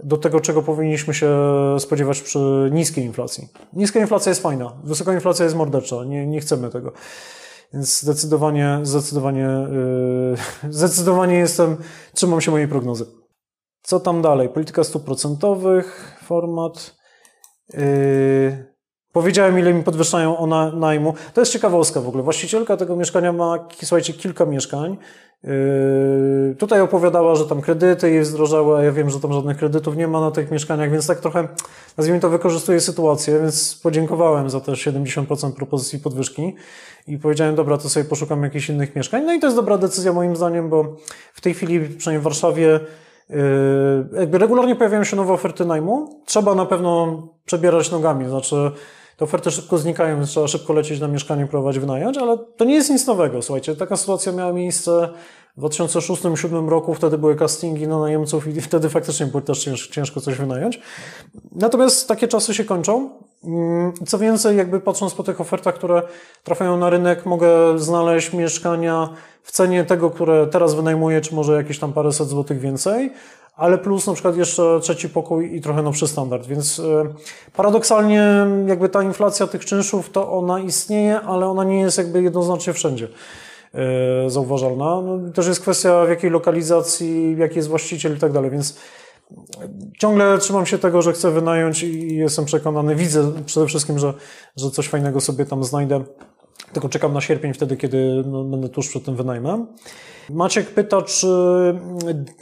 [0.04, 1.36] do tego, czego powinniśmy się
[1.78, 3.48] spodziewać przy niskiej inflacji.
[3.72, 6.92] Niska inflacja jest fajna, wysoka inflacja jest mordercza, nie, nie chcemy tego.
[7.72, 9.66] Więc zdecydowanie, zdecydowanie,
[10.62, 11.76] yy, zdecydowanie jestem,
[12.14, 13.06] trzymam się mojej prognozy.
[13.82, 14.48] Co tam dalej?
[14.48, 16.96] Polityka stóp procentowych, format.
[17.74, 18.67] Yy,
[19.18, 21.14] powiedziałem, ile mi podwyższają ona najmu.
[21.34, 22.22] To jest ciekawostka w ogóle.
[22.22, 24.96] Właścicielka tego mieszkania ma, słuchajcie, kilka mieszkań
[25.44, 29.96] Yy, tutaj opowiadała, że tam kredyty jej zdrożały, a ja wiem, że tam żadnych kredytów
[29.96, 31.48] nie ma na tych mieszkaniach, więc tak trochę,
[31.96, 36.54] nazwijmy to, wykorzystuje sytuację, więc podziękowałem za te 70% propozycji podwyżki
[37.06, 39.24] i powiedziałem, dobra, to sobie poszukam jakichś innych mieszkań.
[39.24, 40.96] No i to jest dobra decyzja moim zdaniem, bo
[41.34, 42.80] w tej chwili, przynajmniej w Warszawie,
[43.30, 43.36] yy,
[44.20, 46.22] jakby regularnie pojawiają się nowe oferty najmu.
[46.26, 48.72] Trzeba na pewno przebierać nogami, znaczy
[49.18, 52.74] te oferty szybko znikają, więc trzeba szybko lecieć na mieszkanie, próbować wynająć, ale to nie
[52.74, 53.42] jest nic nowego.
[53.42, 55.08] Słuchajcie, taka sytuacja miała miejsce
[55.56, 60.34] w 2006-2007 roku, wtedy były castingi na najemców i wtedy faktycznie było też ciężko coś
[60.34, 60.80] wynająć.
[61.52, 63.10] Natomiast takie czasy się kończą.
[63.44, 66.02] Mm, co więcej, jakby patrząc po tych ofertach, które
[66.44, 69.08] trafiają na rynek, mogę znaleźć mieszkania
[69.42, 73.12] w cenie tego, które teraz wynajmuję, czy może jakieś tam paręset złotych więcej,
[73.58, 77.04] ale plus na przykład jeszcze trzeci pokój i trochę nowszy standard, więc e,
[77.56, 82.72] paradoksalnie jakby ta inflacja tych czynszów to ona istnieje, ale ona nie jest jakby jednoznacznie
[82.72, 83.08] wszędzie
[83.74, 85.00] e, zauważalna.
[85.02, 88.76] No, też jest kwestia w jakiej lokalizacji, jaki jest właściciel i tak dalej, więc
[89.98, 94.14] ciągle trzymam się tego, że chcę wynająć i jestem przekonany, widzę przede wszystkim, że,
[94.56, 96.04] że coś fajnego sobie tam znajdę.
[96.72, 99.66] Tylko czekam na sierpień wtedy, kiedy no, będę tuż przed tym wynajmem.
[100.30, 101.26] Maciek pyta, czy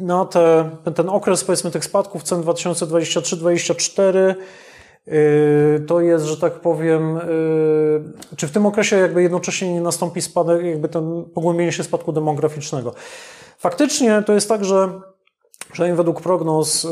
[0.01, 4.35] na te, ten okres powiedzmy tych spadków cen 2023-2024
[5.07, 5.15] yy,
[5.87, 10.65] to jest, że tak powiem, yy, czy w tym okresie jakby jednocześnie nie nastąpi spadek,
[10.65, 12.95] jakby ten pogłębienie się spadku demograficznego.
[13.59, 15.01] Faktycznie to jest tak, że
[15.73, 16.89] Przynajmniej według prognoz y,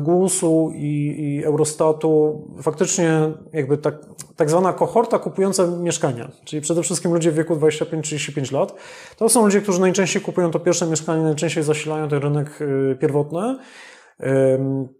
[0.00, 3.94] GUS-u i, i, Eurostatu, faktycznie jakby tak,
[4.36, 8.74] tak zwana kohorta kupująca mieszkania, czyli przede wszystkim ludzie w wieku 25-35 lat,
[9.16, 13.58] to są ludzie, którzy najczęściej kupują to pierwsze mieszkanie, najczęściej zasilają ten rynek y, pierwotny.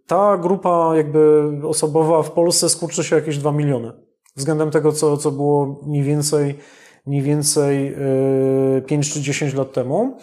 [0.07, 3.93] Ta grupa jakby osobowa w Polsce skurczy się jakieś 2 miliony
[4.35, 6.57] względem tego, co, co było mniej więcej
[7.05, 7.95] mniej więcej
[8.85, 10.17] 5 czy 10 lat temu.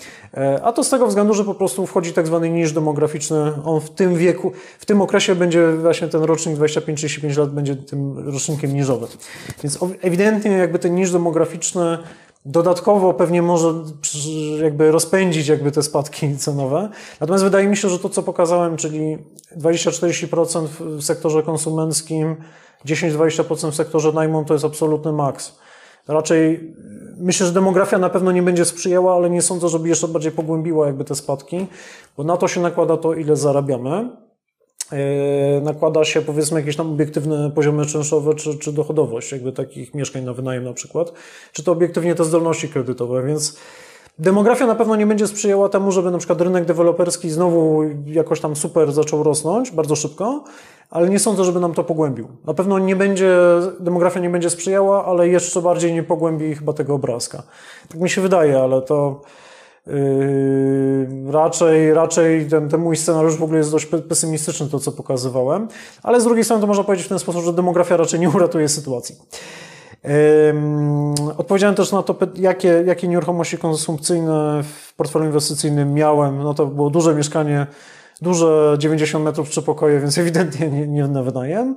[0.62, 3.52] A to z tego względu, że po prostu wchodzi tak zwany niż demograficzny.
[3.64, 8.28] On w tym wieku, w tym okresie będzie właśnie ten rocznik 25-35 lat będzie tym
[8.28, 9.08] rocznikiem niżowym.
[9.62, 11.98] Więc ewidentnie jakby ten niż demograficzny
[12.44, 13.74] dodatkowo pewnie może
[14.62, 16.88] jakby rozpędzić jakby te spadki cenowe.
[17.20, 19.18] Natomiast wydaje mi się, że to, co pokazałem, czyli
[19.58, 22.36] 20-40% w sektorze konsumenckim,
[22.86, 25.58] 10-20% w sektorze najmu, to jest absolutny maks.
[26.08, 26.74] Raczej
[27.16, 30.86] myślę, że demografia na pewno nie będzie sprzyjała, ale nie sądzę, żeby jeszcze bardziej pogłębiła
[30.86, 31.66] jakby te spadki,
[32.16, 34.08] bo na to się nakłada to, ile zarabiamy.
[34.92, 40.24] E, nakłada się powiedzmy jakieś tam obiektywne poziomy czynszowe czy, czy dochodowość jakby takich mieszkań
[40.24, 41.12] na wynajem na przykład,
[41.52, 43.56] czy to obiektywnie te zdolności kredytowe, więc
[44.18, 48.56] demografia na pewno nie będzie sprzyjała temu, żeby na przykład rynek deweloperski znowu jakoś tam
[48.56, 50.44] super zaczął rosnąć bardzo szybko,
[50.90, 52.28] ale nie sądzę, żeby nam to pogłębił.
[52.44, 53.36] Na pewno nie będzie,
[53.80, 57.43] demografia nie będzie sprzyjała, ale jeszcze bardziej nie pogłębi chyba tego obrazka.
[57.88, 59.20] Tak mi się wydaje, ale to
[59.86, 65.68] Yy, raczej, raczej ten, ten mój scenariusz w ogóle jest dość pesymistyczny, to co pokazywałem,
[66.02, 68.68] ale z drugiej strony to można powiedzieć w ten sposób, że demografia raczej nie uratuje
[68.68, 69.14] sytuacji.
[71.36, 76.38] Odpowiedziałem też na to, jakie, jakie nieruchomości konsumpcyjne w portfelu inwestycyjnym miałem.
[76.38, 77.66] No to było duże mieszkanie,
[78.22, 81.76] duże 90 metrów, trzy pokoje, więc ewidentnie nie, nie na wynajem.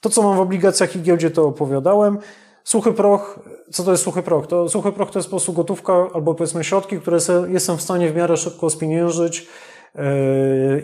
[0.00, 2.18] To, co mam w obligacjach i giełdzie, to opowiadałem.
[2.64, 4.46] Suchy proch, co to jest suchy proch?
[4.46, 7.18] To suchy proch to jest po prostu gotówka albo powiedzmy środki, które
[7.48, 9.46] jestem w stanie w miarę szybko spieniężyć
[9.94, 10.02] yy,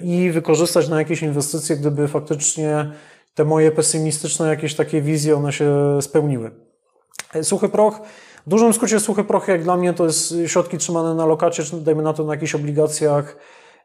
[0.03, 2.91] i wykorzystać na jakieś inwestycje, gdyby faktycznie
[3.35, 6.51] te moje pesymistyczne jakieś takie wizje, one się spełniły.
[7.43, 8.01] Suchy proch,
[8.47, 11.77] w dużym skrócie suchy proch jak dla mnie to jest środki trzymane na lokacie, czy
[11.77, 13.37] dajmy na to na jakichś obligacjach,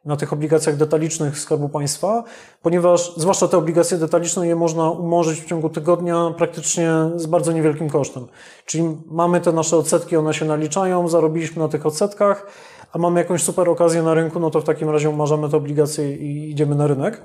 [0.05, 2.23] na tych obligacjach detalicznych Skarbu Państwa,
[2.61, 7.89] ponieważ zwłaszcza te obligacje detaliczne je można umorzyć w ciągu tygodnia praktycznie z bardzo niewielkim
[7.89, 8.27] kosztem.
[8.65, 12.47] Czyli mamy te nasze odsetki, one się naliczają, zarobiliśmy na tych odsetkach,
[12.93, 16.15] a mamy jakąś super okazję na rynku, no to w takim razie umarzamy te obligacje
[16.15, 17.21] i idziemy na rynek.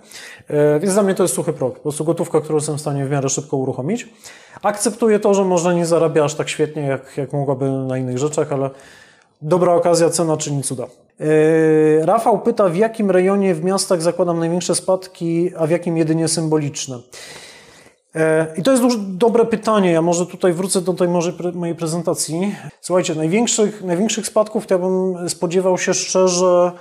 [0.48, 3.06] E, więc dla mnie to jest suchy prog, po prostu gotówka, którą jestem w stanie
[3.06, 4.08] w miarę szybko uruchomić.
[4.62, 8.52] Akceptuję to, że może nie zarabia aż tak świetnie, jak, jak mogłaby na innych rzeczach,
[8.52, 8.70] ale
[9.42, 10.86] dobra okazja, cena czyni cuda.
[11.20, 11.26] Yy,
[12.06, 16.98] Rafał pyta, w jakim rejonie w miastach zakładam największe spadki, a w jakim jedynie symboliczne.
[18.14, 18.20] Yy,
[18.56, 19.92] I to jest duże, dobre pytanie.
[19.92, 22.54] Ja może tutaj wrócę do tej może mojej prezentacji.
[22.80, 26.72] Słuchajcie, największych, największych spadków to ja bym spodziewał się szczerze.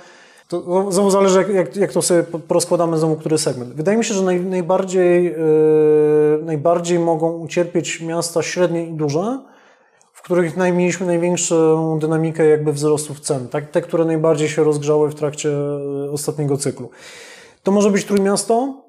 [0.48, 3.74] To znowu zależy, jak, jak, jak to sobie porozkładamy znowu, który segment.
[3.74, 9.38] Wydaje mi się, że naj, najbardziej, yy, najbardziej mogą ucierpieć miasta średnie i duże,
[10.12, 13.70] w których mieliśmy największą dynamikę jakby wzrostów cen, tak?
[13.70, 16.90] te, które najbardziej się rozgrzały w trakcie e, ostatniego cyklu.
[17.62, 18.82] To może być Trójmiasto,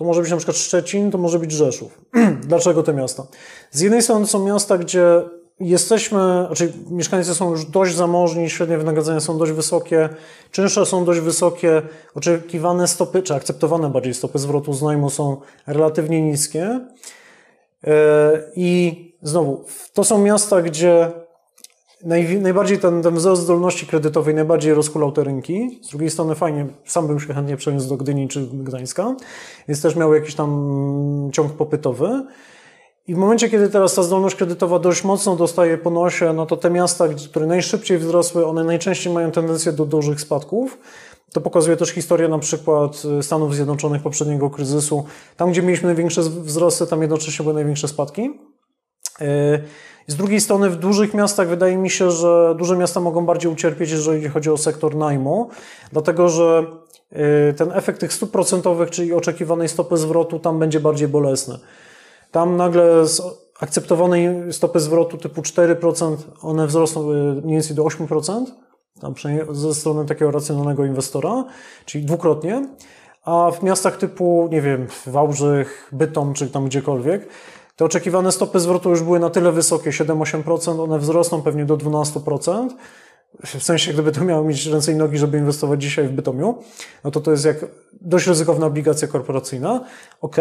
[0.00, 2.00] to może być na przykład Szczecin, to może być Rzeszów.
[2.48, 3.26] Dlaczego te miasta?
[3.70, 5.22] Z jednej strony są miasta, gdzie
[5.60, 10.08] jesteśmy, znaczy mieszkańcy są już dość zamożni, średnie wynagrodzenia są dość wysokie,
[10.50, 11.82] czynsze są dość wysokie,
[12.14, 15.36] oczekiwane stopy, czy akceptowane bardziej stopy zwrotu z najmu są
[15.66, 16.80] relatywnie niskie.
[17.84, 19.64] E, I znowu,
[19.94, 21.10] to są miasta, gdzie
[22.04, 25.80] naj, najbardziej ten, ten wzrost zdolności kredytowej najbardziej rozkulał te rynki.
[25.82, 29.14] Z drugiej strony fajnie, sam bym się chętnie przeniósł do Gdyni czy Gdańska,
[29.68, 32.26] więc też miał jakiś tam ciąg popytowy.
[33.06, 36.56] I w momencie, kiedy teraz ta zdolność kredytowa dość mocno dostaje po nosie, no to
[36.56, 40.78] te miasta, które najszybciej wzrosły, one najczęściej mają tendencję do dużych spadków.
[41.32, 45.04] To pokazuje też historia na przykład Stanów Zjednoczonych poprzedniego kryzysu.
[45.36, 48.30] Tam, gdzie mieliśmy największe wzrosty, tam jednocześnie były największe spadki.
[50.10, 53.90] Z drugiej strony w dużych miastach wydaje mi się, że duże miasta mogą bardziej ucierpieć,
[53.90, 55.50] jeżeli chodzi o sektor najmu,
[55.92, 56.66] dlatego że
[57.10, 61.58] e, ten efekt tych stóp procentowych, czyli oczekiwanej stopy zwrotu, tam będzie bardziej bolesny.
[62.30, 63.22] Tam nagle z
[63.60, 68.44] akceptowanej stopy zwrotu typu 4%, one wzrosną e, mniej więcej do 8%,
[69.00, 71.44] tam przynajmniej ze strony takiego racjonalnego inwestora,
[71.84, 72.68] czyli dwukrotnie,
[73.24, 77.28] a w miastach typu, nie wiem, Wałbrzych, Bytom, czy tam gdziekolwiek,
[77.80, 82.68] te oczekiwane stopy zwrotu już były na tyle wysokie, 7-8%, one wzrosną pewnie do 12%.
[83.44, 86.58] W sensie, gdyby to miało mieć ręce i nogi, żeby inwestować dzisiaj w Bytomiu,
[87.04, 87.56] no to to jest jak
[88.00, 89.84] dość ryzykowna obligacja korporacyjna.
[90.20, 90.36] Ok,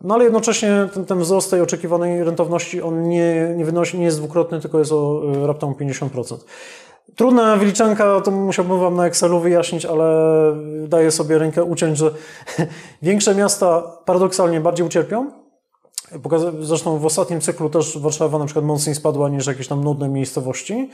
[0.00, 4.18] no ale jednocześnie ten, ten wzrost tej oczekiwanej rentowności, on nie, nie wynosi, nie jest
[4.18, 6.36] dwukrotny, tylko jest o e, raptem 50%.
[7.16, 10.06] Trudna wyliczanka, to musiałbym Wam na Excelu wyjaśnić, ale
[10.88, 12.10] daję sobie rękę uciąć, że
[13.02, 15.43] większe miasta paradoksalnie bardziej ucierpią,
[16.60, 20.90] Zresztą w ostatnim cyklu też Warszawa na przykład mocniej spadła niż jakieś tam nudne miejscowości.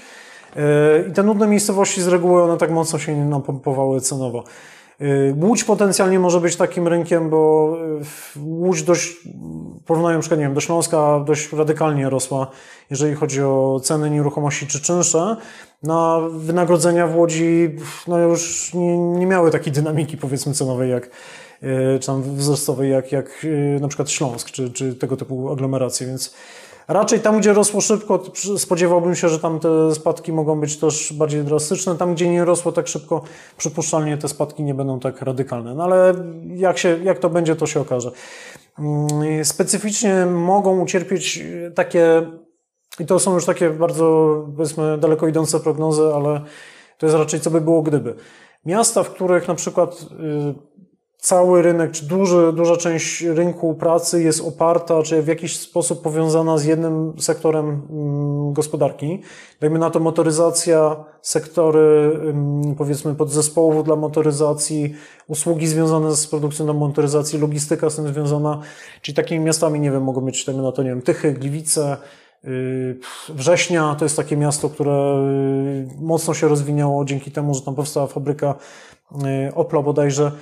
[0.56, 4.44] E, I te nudne miejscowości z reguły one tak mocno się nie napompowały cenowo.
[5.00, 5.04] E,
[5.46, 7.76] Łódź potencjalnie może być takim rynkiem, bo
[8.36, 9.16] e, Łódź dość
[9.86, 12.46] porównuję na przykład, nie wiem, do Śląska dość radykalnie rosła,
[12.90, 15.36] jeżeli chodzi o ceny nieruchomości czy czynsze,
[15.82, 17.70] na wynagrodzenia w Łodzi
[18.08, 21.10] no już nie, nie miały takiej dynamiki powiedzmy cenowej jak
[22.00, 23.46] czy tam wzrostowej jak, jak
[23.80, 26.34] na przykład Śląsk, czy, czy tego typu aglomeracje, więc
[26.90, 28.22] Raczej tam, gdzie rosło szybko,
[28.58, 31.96] spodziewałbym się, że tam te spadki mogą być też bardziej drastyczne.
[31.96, 33.22] Tam, gdzie nie rosło tak szybko,
[33.56, 35.74] przypuszczalnie te spadki nie będą tak radykalne.
[35.74, 36.14] No ale
[36.56, 38.10] jak, się, jak to będzie, to się okaże.
[38.78, 42.30] Mm, specyficznie mogą ucierpieć takie,
[43.00, 46.40] i to są już takie bardzo, powiedzmy, daleko idące prognozy, ale
[46.98, 48.14] to jest raczej co by było gdyby.
[48.66, 50.54] Miasta, w których na przykład y,
[51.20, 56.58] cały rynek, czy duży, duża część rynku pracy jest oparta, czy w jakiś sposób powiązana
[56.58, 59.22] z jednym sektorem mm, gospodarki.
[59.60, 64.94] Dajmy na to motoryzacja, sektory mm, powiedzmy podzespołów dla motoryzacji,
[65.28, 68.60] usługi związane z produkcją na motoryzacji, logistyka z tym związana,
[69.02, 71.96] czyli takimi miastami, nie wiem, mogą być, dajmy na to, nie wiem, Tychy, Gliwice,
[72.44, 72.98] y,
[73.28, 78.06] Września to jest takie miasto, które y, mocno się rozwinęło dzięki temu, że tam powstała
[78.06, 78.54] fabryka
[79.48, 80.32] y, Opla bodajże.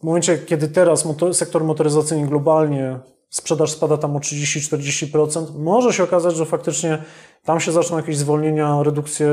[0.00, 2.98] W momencie, kiedy teraz motor, sektor motoryzacyjny globalnie
[3.30, 7.02] sprzedaż spada tam o 30-40%, może się okazać, że faktycznie
[7.44, 9.28] tam się zaczną jakieś zwolnienia, redukcje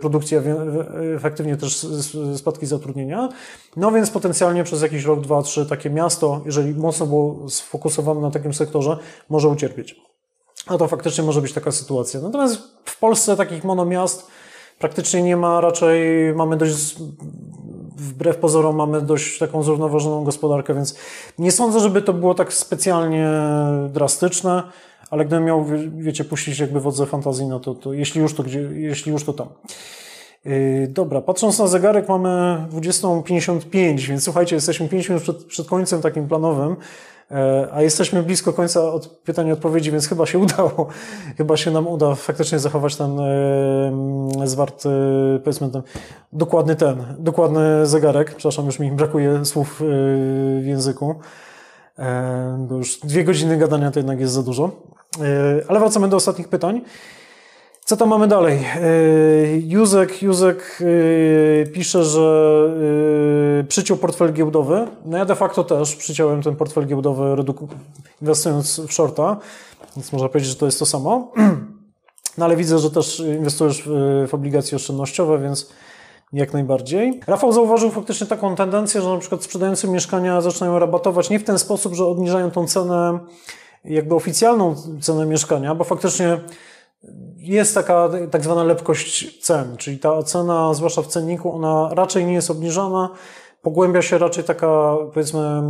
[0.00, 0.36] produkcji,
[1.16, 1.86] efektywnie też
[2.36, 3.28] spadki zatrudnienia.
[3.76, 8.30] No więc potencjalnie przez jakiś rok, dwa, trzy takie miasto, jeżeli mocno było sfokusowane na
[8.30, 8.98] takim sektorze,
[9.28, 9.96] może ucierpieć.
[10.66, 12.20] A to faktycznie może być taka sytuacja.
[12.20, 14.26] Natomiast w Polsce takich monomiast
[14.78, 16.96] praktycznie nie ma, raczej mamy dość
[17.96, 20.96] wbrew pozorom mamy dość taką zrównoważoną gospodarkę, więc
[21.38, 23.28] nie sądzę, żeby to było tak specjalnie
[23.88, 24.62] drastyczne,
[25.10, 25.64] ale gdybym miał,
[25.96, 29.32] wiecie, puścić jakby wodze fantazji, no to, to jeśli już to gdzie, jeśli już to
[29.32, 29.48] tam.
[30.44, 32.28] Yy, dobra, patrząc na zegarek mamy
[32.70, 36.76] 20.55, więc słuchajcie, jesteśmy 5 minut przed, przed końcem takim planowym.
[37.30, 40.88] E, a jesteśmy blisko końca od pytań i odpowiedzi, więc chyba się udało.
[41.36, 44.88] Chyba się nam uda faktycznie zachować ten e, zwarty,
[45.44, 45.82] powiedzmy ten,
[46.32, 48.34] dokładny ten, dokładny zegarek.
[48.34, 49.84] Przepraszam, już mi brakuje słów e,
[50.60, 51.14] w języku.
[52.58, 54.70] Bo już dwie godziny gadania to jednak jest za dużo.
[55.68, 56.80] Ale wracamy do ostatnich pytań.
[57.84, 58.58] Co tam mamy dalej?
[58.58, 58.88] E,
[59.58, 62.68] Józek, Józek e, pisze, że
[63.60, 64.86] e, przyciął portfel giełdowy.
[65.04, 67.44] No ja de facto też przyciąłem ten portfel giełdowy
[68.22, 69.36] inwestując w shorta,
[69.96, 71.32] więc można powiedzieć, że to jest to samo.
[72.38, 73.82] No ale widzę, że też inwestujesz
[74.28, 75.70] w obligacje oszczędnościowe, więc
[76.32, 77.20] jak najbardziej.
[77.26, 81.58] Rafał zauważył faktycznie taką tendencję, że na przykład sprzedający mieszkania zaczynają rabatować nie w ten
[81.58, 83.18] sposób, że obniżają tą cenę,
[83.84, 86.40] jakby oficjalną cenę mieszkania, bo faktycznie
[87.46, 92.32] jest taka tak zwana lepkość cen, czyli ta ocena, zwłaszcza w cenniku, ona raczej nie
[92.32, 93.10] jest obniżana,
[93.64, 95.62] pogłębia się raczej taka, powiedzmy,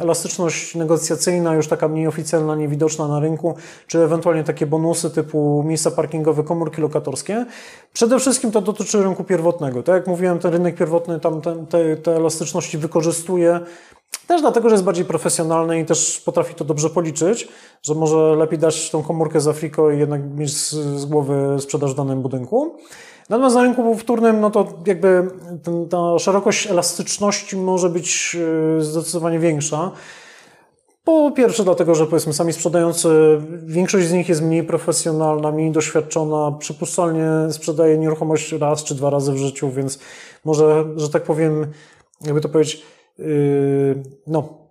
[0.00, 3.56] elastyczność negocjacyjna, już taka mniej oficjalna, niewidoczna na rynku,
[3.86, 7.46] czy ewentualnie takie bonusy typu miejsca parkingowe, komórki lokatorskie.
[7.92, 9.82] Przede wszystkim to dotyczy rynku pierwotnego.
[9.82, 13.60] Tak jak mówiłem, ten rynek pierwotny tam te, te, te elastyczności wykorzystuje
[14.26, 17.48] też dlatego, że jest bardziej profesjonalny i też potrafi to dobrze policzyć,
[17.82, 21.92] że może lepiej dać tą komórkę z Afriko i jednak mieć z, z głowy sprzedaż
[21.92, 22.76] w danym budynku.
[23.28, 25.28] Natomiast na rynku wtórnym, no to jakby
[25.90, 28.36] ta szerokość elastyczności może być
[28.78, 29.90] e, zdecydowanie większa.
[31.04, 33.08] Po pierwsze dlatego, że powiedzmy sami sprzedający,
[33.66, 39.32] większość z nich jest mniej profesjonalna, mniej doświadczona, przypuszczalnie sprzedaje nieruchomość raz czy dwa razy
[39.32, 39.98] w życiu, więc
[40.44, 41.66] może, że tak powiem,
[42.24, 42.82] jakby to powiedzieć,
[43.18, 44.65] Yy, no,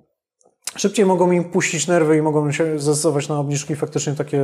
[0.75, 4.43] szybciej mogą im puścić nerwy i mogą się zdecydować na obniżki faktycznie takie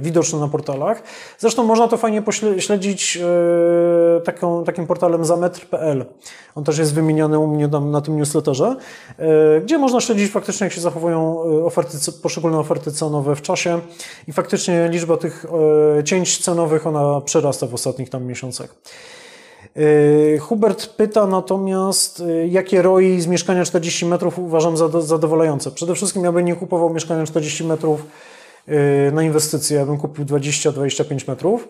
[0.00, 1.02] widoczne na portalach.
[1.38, 2.22] Zresztą można to fajnie
[2.58, 6.04] śledzić yy, taką, takim portalem zametr.pl.
[6.54, 8.76] On też jest wymieniany u mnie tam na tym newsletterze,
[9.18, 9.24] yy,
[9.64, 13.80] gdzie można śledzić faktycznie, jak się zachowują oferty, poszczególne oferty cenowe w czasie
[14.28, 15.46] i faktycznie liczba tych
[16.04, 18.74] cięć cenowych, ona przerasta w ostatnich tam miesiącach.
[19.76, 25.70] E, Hubert pyta natomiast, e, jakie ROI z mieszkania 40 metrów uważam za zadowalające.
[25.70, 28.06] Przede wszystkim ja bym nie kupował mieszkania 40 metrów
[28.66, 31.68] e, na inwestycje, ja bym kupił 20-25 metrów.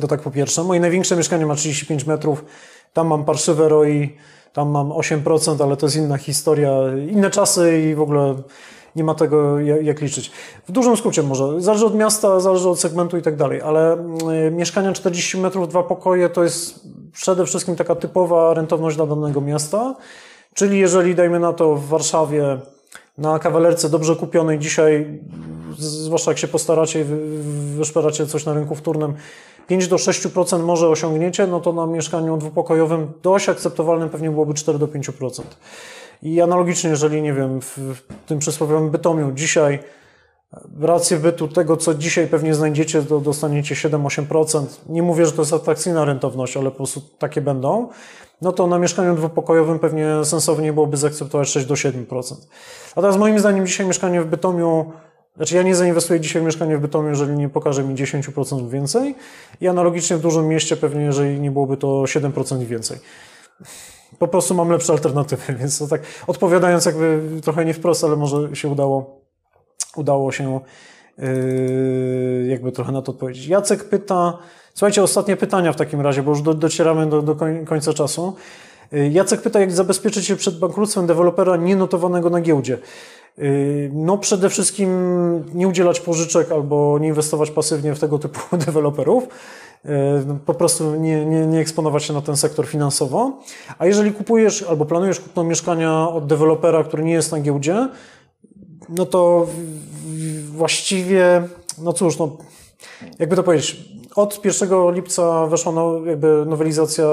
[0.00, 0.64] To tak po pierwsze.
[0.64, 2.44] Moje największe mieszkanie ma 35 metrów,
[2.92, 4.16] tam mam parszywe ROI,
[4.52, 6.72] tam mam 8%, ale to jest inna historia,
[7.10, 8.34] inne czasy i w ogóle
[8.98, 10.30] nie ma tego jak liczyć.
[10.68, 14.56] W dużym skrócie może, zależy od miasta, zależy od segmentu i tak dalej, ale mm,
[14.56, 16.80] mieszkania 40 metrów, dwa pokoje to jest
[17.12, 19.94] przede wszystkim taka typowa rentowność dla danego miasta,
[20.54, 22.58] czyli jeżeli dajmy na to w Warszawie
[23.18, 25.20] na kawalerce dobrze kupionej dzisiaj,
[25.78, 27.04] zwłaszcza jak się postaracie,
[27.76, 29.14] wyszperacie coś na rynku wtórnym,
[29.66, 34.78] 5 do 6% może osiągniecie, no to na mieszkaniu dwupokojowym dość akceptowalnym pewnie byłoby 4
[34.78, 35.42] do 5%.
[36.22, 39.78] I analogicznie, jeżeli, nie wiem, w, tym przysłowiowym Bytomiu dzisiaj
[40.80, 44.66] rację bytu tego, co dzisiaj pewnie znajdziecie, to dostaniecie 7-8%.
[44.88, 47.88] Nie mówię, że to jest atrakcyjna rentowność, ale po prostu takie będą.
[48.42, 52.34] No to na mieszkaniu dwupokojowym pewnie sensownie byłoby zaakceptować 6-7%.
[52.96, 54.92] A teraz moim zdaniem dzisiaj mieszkanie w Bytomiu
[55.36, 59.14] znaczy ja nie zainwestuję dzisiaj w mieszkanie w Bytomiu, jeżeli nie pokaże mi 10% więcej
[59.60, 62.98] i analogicznie w dużym mieście pewnie, jeżeli nie byłoby to 7% więcej.
[64.18, 68.56] Po prostu mam lepsze alternatywy, więc to tak odpowiadając jakby trochę nie wprost, ale może
[68.56, 69.20] się udało,
[69.96, 70.60] udało się
[71.18, 73.46] yy, jakby trochę na to odpowiedzieć.
[73.46, 74.38] Jacek pyta,
[74.74, 77.36] słuchajcie, ostatnie pytania w takim razie, bo już do, docieramy do, do
[77.66, 78.34] końca czasu.
[78.92, 82.78] Yy, Jacek pyta, jak zabezpieczyć się przed bankructwem dewelopera nienotowanego na giełdzie.
[83.38, 84.90] Yy, no przede wszystkim
[85.54, 89.28] nie udzielać pożyczek albo nie inwestować pasywnie w tego typu deweloperów.
[89.84, 89.90] Yy,
[90.26, 93.38] no, po prostu nie, nie, nie eksponować się na ten sektor finansowo.
[93.78, 97.88] A jeżeli kupujesz albo planujesz kupno mieszkania od dewelopera, który nie jest na giełdzie,
[98.88, 99.46] no to
[100.52, 101.42] właściwie,
[101.78, 102.36] no cóż, no,
[103.18, 107.06] jakby to powiedzieć, od 1 lipca weszła no, jakby nowelizacja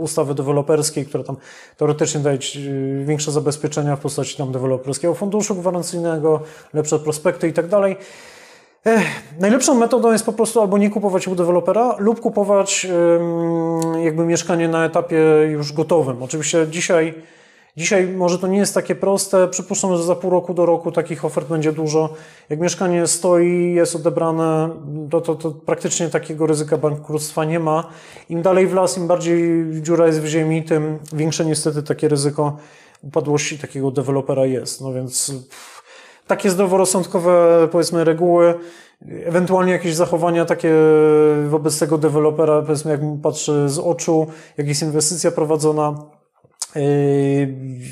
[0.00, 1.36] ustawy deweloperskiej, która tam
[1.76, 6.40] teoretycznie daje y, większe zabezpieczenia w postaci tam deweloperskiego funduszu gwarancyjnego,
[6.74, 7.96] lepsze prospekty i tak dalej.
[8.84, 9.06] Ech,
[9.40, 12.86] najlepszą metodą jest po prostu albo nie kupować u dewelopera, lub kupować
[14.02, 15.18] jakby mieszkanie na etapie
[15.50, 16.22] już gotowym.
[16.22, 17.14] Oczywiście dzisiaj
[17.76, 19.48] Dzisiaj może to nie jest takie proste.
[19.48, 22.08] Przypuszczam, że za pół roku do roku takich ofert będzie dużo.
[22.50, 24.70] Jak mieszkanie stoi, jest odebrane,
[25.10, 27.88] to, to, to praktycznie takiego ryzyka bankructwa nie ma.
[28.28, 32.56] Im dalej w las, im bardziej dziura jest w ziemi, tym większe niestety takie ryzyko
[33.02, 34.80] upadłości takiego dewelopera jest.
[34.80, 35.82] No więc pff,
[36.26, 38.54] takie zdroworozsądkowe, powiedzmy, reguły,
[39.24, 40.74] ewentualnie jakieś zachowania takie
[41.48, 44.26] wobec tego dewelopera, powiedzmy, jak patrzy z oczu,
[44.56, 45.94] jak jest inwestycja prowadzona,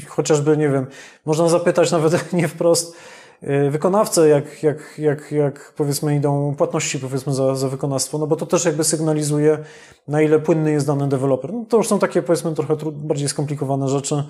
[0.08, 0.86] chociażby, nie wiem,
[1.26, 2.96] można zapytać nawet nie wprost
[3.42, 8.36] yy, wykonawcę, jak, jak, jak, jak powiedzmy idą płatności powiedzmy za, za wykonawstwo, no bo
[8.36, 9.58] to też jakby sygnalizuje,
[10.08, 11.52] na ile płynny jest dany deweloper.
[11.52, 14.24] No to już są takie powiedzmy trochę bardziej skomplikowane rzeczy.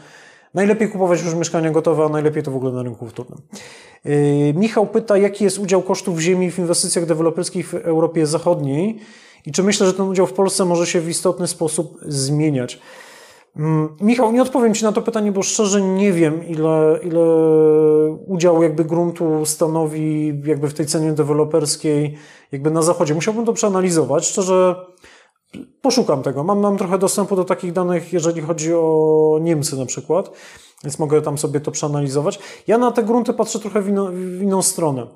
[0.55, 3.39] Najlepiej kupować już mieszkania gotowe, a najlepiej to w ogóle na rynku wtórnym.
[4.05, 8.98] Yy, Michał pyta, jaki jest udział kosztów ziemi w inwestycjach deweloperskich w Europie Zachodniej
[9.47, 12.81] i czy myślę, że ten udział w Polsce może się w istotny sposób zmieniać.
[13.56, 17.24] Mm, Michał, nie odpowiem Ci na to pytanie, bo szczerze nie wiem, ile, ile
[18.27, 22.18] udział jakby gruntu stanowi jakby w tej cenie deweloperskiej
[22.52, 23.14] jakby na zachodzie.
[23.14, 24.27] Musiałbym to przeanalizować.
[24.27, 24.86] Szczerze
[25.82, 26.44] poszukam tego.
[26.44, 30.31] Mam, mam trochę dostępu do takich danych, jeżeli chodzi o Niemcy na przykład,
[30.85, 32.39] więc mogę tam sobie to przeanalizować.
[32.66, 33.86] Ja na te grunty patrzę trochę w,
[34.39, 35.06] w inną stronę.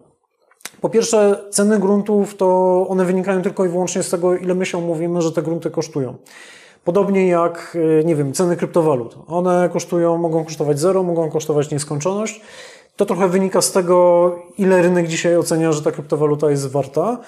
[0.81, 2.47] Po pierwsze, ceny gruntów to
[2.89, 6.16] one wynikają tylko i wyłącznie z tego, ile my się mówimy, że te grunty kosztują.
[6.85, 9.16] Podobnie jak, e, nie wiem, ceny kryptowalut.
[9.28, 12.40] One kosztują, mogą kosztować zero, mogą kosztować nieskończoność.
[12.97, 17.19] To trochę wynika z tego, ile rynek dzisiaj ocenia, że ta kryptowaluta jest warta.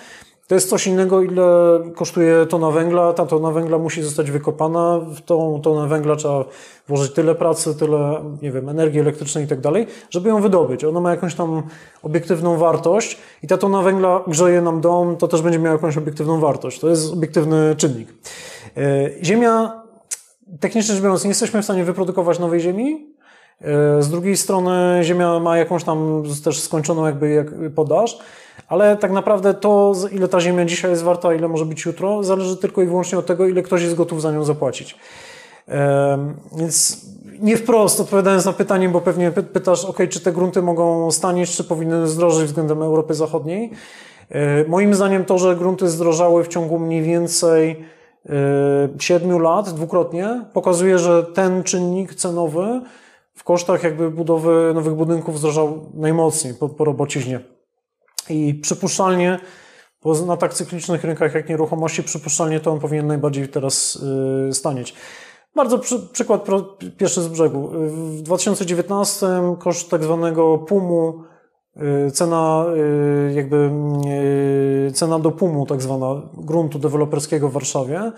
[0.47, 3.12] To jest coś innego, ile kosztuje tona węgla.
[3.12, 5.01] Ta tona węgla musi zostać wykopana.
[5.14, 6.44] W tą tonę węgla trzeba
[6.89, 10.85] włożyć tyle pracy, tyle, nie wiem, energii elektrycznej i tak dalej, żeby ją wydobyć.
[10.85, 11.62] Ona ma jakąś tam
[12.02, 16.40] obiektywną wartość i ta tona węgla grzeje nam dom, to też będzie miała jakąś obiektywną
[16.40, 16.81] wartość.
[16.81, 18.09] To jest obiektywny czynnik.
[18.77, 19.82] E, ziemia,
[20.60, 23.16] technicznie rzecz biorąc, nie jesteśmy w stanie wyprodukować nowej ziemi.
[23.60, 28.18] E, z drugiej strony Ziemia ma jakąś tam też skończoną jakby jak podaż,
[28.69, 32.57] ale tak naprawdę to, ile ta Ziemia dzisiaj jest warta, ile może być jutro, zależy
[32.57, 34.99] tylko i wyłącznie od tego, ile ktoś jest gotów za nią zapłacić.
[35.69, 37.07] E, więc
[37.41, 41.65] nie wprost odpowiadając na pytanie, bo pewnie pytasz, ok, czy te grunty mogą stanieć, czy
[41.65, 43.70] powinny zdrożyć względem Europy Zachodniej.
[44.69, 47.85] Moim zdaniem to, że grunty zdrożały w ciągu mniej więcej
[48.99, 52.81] siedmiu lat dwukrotnie pokazuje, że ten czynnik cenowy
[53.35, 57.41] w kosztach jakby budowy nowych budynków zdrożał najmocniej po, po robociźnie.
[58.31, 59.39] I przypuszczalnie
[60.27, 63.98] na tak cyklicznych rynkach jak nieruchomości, przypuszczalnie to on powinien najbardziej teraz
[64.47, 64.94] yy, stanieć.
[65.55, 67.70] Bardzo przy, przykład pro, pierwszy z brzegu.
[67.89, 69.27] W 2019
[69.59, 71.24] koszt tak zwanego PUM-u
[71.82, 72.66] Y, cena,
[73.28, 73.70] y, jakby
[74.89, 78.12] y, cena do PUM-u, tak zwana, gruntu deweloperskiego w Warszawie.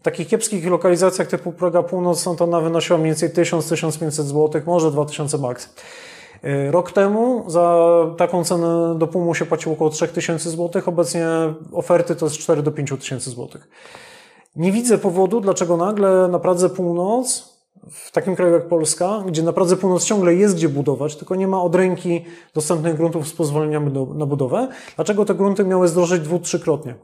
[0.00, 4.90] W takich kiepskich lokalizacjach typu Praga Północ to ona wynosiła mniej więcej 1000-1500 zł, może
[4.90, 5.74] 2000 max.
[6.70, 7.86] Rok temu za
[8.16, 11.26] taką cenę do PUM-u się płaciło około 3000 zł, obecnie
[11.72, 13.48] oferty to jest 4 do 5000 zł.
[14.56, 17.58] Nie widzę powodu, dlaczego nagle na Pradze Północ
[17.90, 21.48] w takim kraju jak Polska, gdzie na Pradze Północ ciągle jest gdzie budować, tylko nie
[21.48, 22.24] ma od ręki
[22.54, 26.94] dostępnych gruntów z pozwoleniami na budowę, dlaczego te grunty miały zdrożeć dwu, trzykrotnie?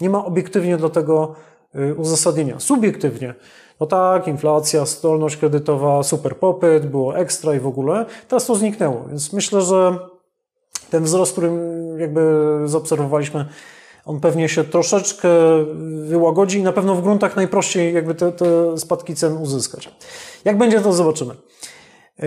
[0.00, 1.34] Nie ma obiektywnie do tego
[1.74, 2.60] y, uzasadnienia.
[2.60, 3.34] Subiektywnie,
[3.80, 8.06] no tak, inflacja, zdolność kredytowa, super popyt, było ekstra i w ogóle.
[8.28, 9.98] Teraz to zniknęło, więc myślę, że
[10.90, 11.50] ten wzrost, który
[11.98, 13.46] jakby zaobserwowaliśmy,
[14.04, 15.28] on pewnie się troszeczkę
[16.08, 19.90] wyłagodzi i na pewno w gruntach najprościej jakby te, te spadki cen uzyskać.
[20.44, 21.34] Jak będzie, to zobaczymy.
[22.18, 22.26] Yy,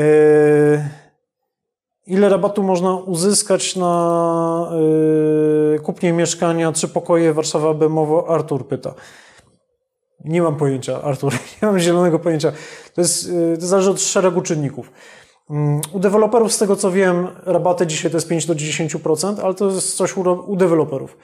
[2.07, 4.71] ile rabatu można uzyskać na
[5.71, 8.29] yy, kupnie mieszkania, trzy pokoje, Warszawa Bemowo?
[8.29, 8.93] Artur pyta.
[10.25, 12.51] Nie mam pojęcia, Artur, nie mam zielonego pojęcia.
[12.95, 14.91] To, jest, yy, to zależy od szeregu czynników.
[15.49, 19.53] Mm, u deweloperów, z tego co wiem, rabaty dzisiaj to jest 5 do 10%, ale
[19.53, 21.17] to jest coś u, u deweloperów.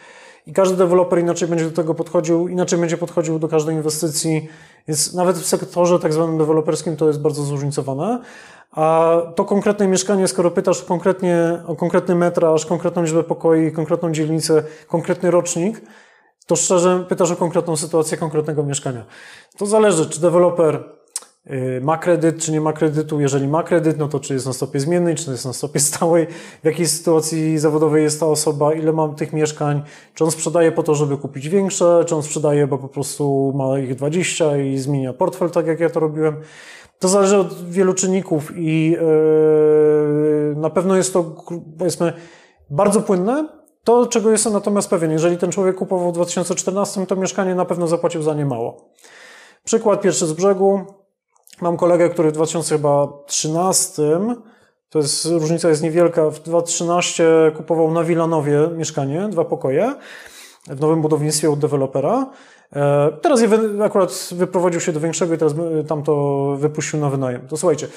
[0.47, 4.49] I każdy deweloper inaczej będzie do tego podchodził, inaczej będzie podchodził do każdej inwestycji.
[4.87, 8.19] Więc nawet w sektorze tak zwanym deweloperskim to jest bardzo zróżnicowane.
[8.71, 14.63] A to konkretne mieszkanie, skoro pytasz konkretnie o konkretny metraż, konkretną liczbę pokoi, konkretną dzielnicę,
[14.87, 15.81] konkretny rocznik,
[16.47, 19.05] to szczerze pytasz o konkretną sytuację konkretnego mieszkania.
[19.57, 20.83] To zależy, czy deweloper
[21.47, 23.21] y, ma kredyt, czy nie ma kredytu.
[23.21, 26.27] Jeżeli ma kredyt, no to czy jest na stopie zmiennej, czy jest na stopie stałej,
[26.63, 29.81] w jakiej sytuacji zawodowej jest ta osoba, ile ma tych mieszkań,
[30.13, 33.79] czy on sprzedaje po to, żeby kupić większe, czy on sprzedaje, bo po prostu ma
[33.79, 36.35] ich 20 i zmienia portfel, tak jak ja to robiłem.
[36.99, 41.23] To zależy od wielu czynników i yy, na pewno jest to,
[41.77, 42.13] powiedzmy,
[42.69, 43.47] bardzo płynne.
[43.85, 47.87] To, czego jestem natomiast pewien, jeżeli ten człowiek kupował w 2014, to mieszkanie na pewno
[47.87, 48.89] zapłacił za nie mało.
[49.63, 50.81] Przykład pierwszy z brzegu.
[51.61, 54.19] Mam kolegę, który w 2013,
[54.89, 59.95] to jest, różnica jest niewielka, w 2013 kupował na Wilanowie mieszkanie, dwa pokoje,
[60.67, 62.29] w nowym budownictwie od dewelopera.
[62.73, 63.49] E, teraz je
[63.83, 65.53] akurat wyprowadził się do większego i teraz
[65.87, 67.47] tam to wypuścił na wynajem.
[67.47, 67.87] To słuchajcie,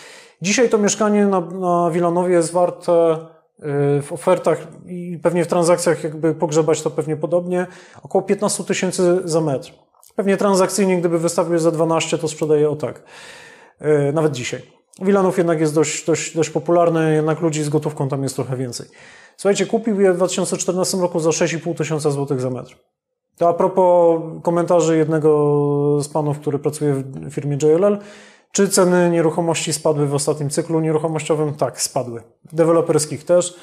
[0.43, 3.38] dzisiaj to mieszkanie na, na Wilanowie jest warte e,
[4.03, 7.67] w ofertach i pewnie w transakcjach jakby pogrzebać to pewnie podobnie,
[8.03, 9.73] około 15 tysięcy za metr.
[10.17, 13.03] Pewnie transakcyjnie, gdyby wystawił za 12, to sprzedaje o tak.
[13.81, 14.63] E, nawet dzisiaj.
[15.03, 18.87] Wilanów jednak jest dość, dość, dość popularny, jednak ludzi z gotówką tam jest trochę więcej.
[19.37, 22.77] Słuchajcie, kupił je w 2014 roku za 6,5 tysiąca złotych za metr.
[23.37, 27.99] To a propos komentarzy jednego z panów, który pracuje w firmie JLL,
[28.53, 31.55] czy ceny nieruchomości spadły w ostatnim cyklu nieruchomościowym?
[31.55, 32.23] Tak, spadły.
[32.53, 33.57] Deweloperskich też.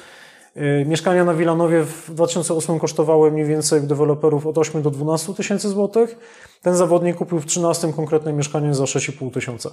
[0.56, 5.68] Y, mieszkania na Wilanowie w 2008 kosztowały mniej więcej deweloperów od 8 do 12 tysięcy
[5.68, 6.18] złotych.
[6.62, 9.70] Ten zawodnik kupił w 13 konkretne mieszkanie za 6,5 tysiąca.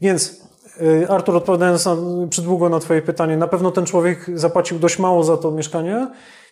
[0.00, 0.40] Więc
[0.80, 1.96] y, Artur, odpowiadając na,
[2.30, 6.08] przydługo na Twoje pytanie, na pewno ten człowiek zapłacił dość mało za to mieszkanie,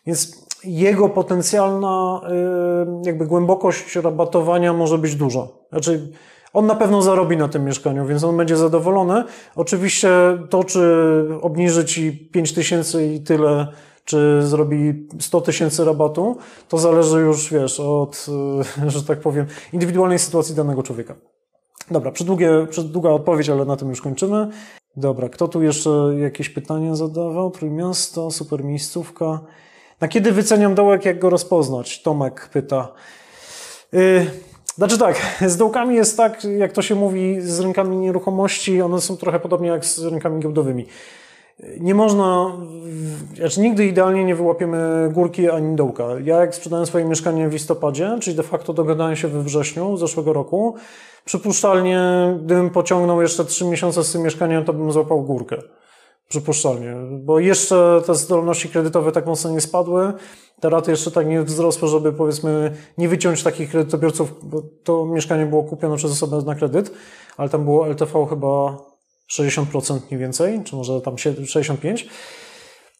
[0.07, 2.21] więc jego potencjalna
[3.03, 5.49] y, jakby głębokość rabatowania może być duża.
[5.71, 6.13] Znaczy,
[6.55, 9.25] on na pewno zarobi na tym mieszkaniu, więc on będzie zadowolony.
[9.57, 10.11] Oczywiście
[10.51, 10.81] to, czy
[11.41, 13.67] obniży ci 5 tysięcy i tyle,
[14.05, 16.37] czy zrobi 100 tysięcy rabatu,
[16.69, 18.27] to zależy już, wiesz, od,
[18.87, 21.15] że tak powiem, indywidualnej sytuacji danego człowieka.
[21.91, 24.49] Dobra, przydługie, przydługa odpowiedź, ale na tym już kończymy.
[24.97, 27.51] Dobra, kto tu jeszcze jakieś pytania zadawał?
[27.51, 29.41] Trójmiasto, super miejscówka.
[30.01, 32.03] Na kiedy wyceniam dołek, jak go rozpoznać?
[32.03, 32.93] Tomek pyta.
[33.93, 34.27] Yy,
[34.75, 35.17] znaczy tak,
[35.53, 39.69] z dołkami jest tak, jak to się mówi, z rynkami nieruchomości, one są trochę podobnie
[39.69, 40.87] jak z rynkami giełdowymi.
[41.81, 42.53] Nie można,
[43.37, 46.05] znaczy nigdy idealnie nie wyłapiemy górki ani dołka.
[46.25, 50.33] Ja jak sprzedałem swoje mieszkanie w listopadzie, czyli de facto dogadałem się we wrześniu zeszłego
[50.33, 50.75] roku,
[51.25, 52.01] przypuszczalnie
[52.45, 55.57] gdybym pociągnął jeszcze trzy miesiące z tym mieszkaniem, to bym złapał górkę.
[56.29, 60.13] Przypuszczalnie, bo jeszcze te zdolności kredytowe tak mocno nie spadły,
[60.61, 65.47] te raty jeszcze tak nie wzrosły, żeby powiedzmy nie wyciąć takich kredytobiorców, bo to mieszkanie
[65.47, 66.91] było kupione przez osobę na kredyt,
[67.37, 68.77] ale tam było LTV chyba
[69.33, 72.05] 60% mniej więcej, czy może tam 65%.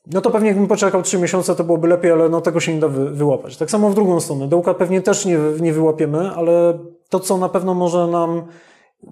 [0.07, 2.81] No to pewnie jakbym poczekał 3 miesiące, to byłoby lepiej, ale no tego się nie
[2.81, 3.57] da wy, wyłapać.
[3.57, 4.49] Tak samo w drugą stronę.
[4.49, 6.79] Dołka pewnie też nie, nie wyłapiemy, ale
[7.09, 8.43] to, co na pewno może nam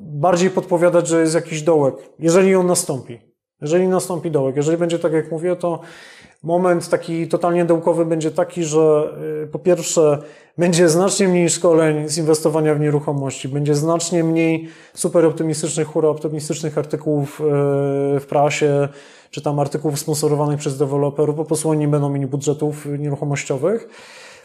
[0.01, 3.32] bardziej podpowiadać, że jest jakiś dołek, jeżeli on nastąpi.
[3.62, 5.80] Jeżeli nastąpi dołek, jeżeli będzie tak jak mówię, to
[6.43, 9.12] moment taki totalnie dołkowy będzie taki, że
[9.44, 10.18] y, po pierwsze
[10.59, 16.78] będzie znacznie mniej szkoleń z inwestowania w nieruchomości, będzie znacznie mniej super optymistycznych, hura optymistycznych
[16.78, 17.44] artykułów y,
[18.20, 18.89] w prasie,
[19.30, 23.89] czy tam artykułów sponsorowanych przez deweloperów, po prostu oni będą mieli budżetów nieruchomościowych.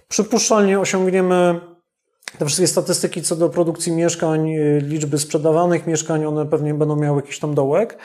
[0.08, 1.60] Przypuszczalnie osiągniemy
[2.38, 7.22] te wszystkie statystyki co do produkcji mieszkań, y, liczby sprzedawanych mieszkań, one pewnie będą miały
[7.22, 7.98] jakiś tam dołek.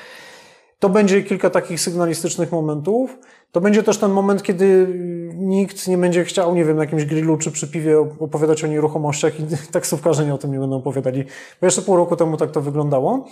[0.83, 3.19] To będzie kilka takich sygnalistycznych momentów.
[3.53, 4.87] To będzie też ten moment, kiedy
[5.35, 9.41] nikt nie będzie chciał, nie wiem, na jakimś grillu czy przy piwie opowiadać o nieruchomościach
[9.41, 9.43] i
[9.73, 11.25] taksówkarze nie o tym nie będą opowiadali.
[11.61, 13.27] Bo jeszcze pół roku temu tak to wyglądało.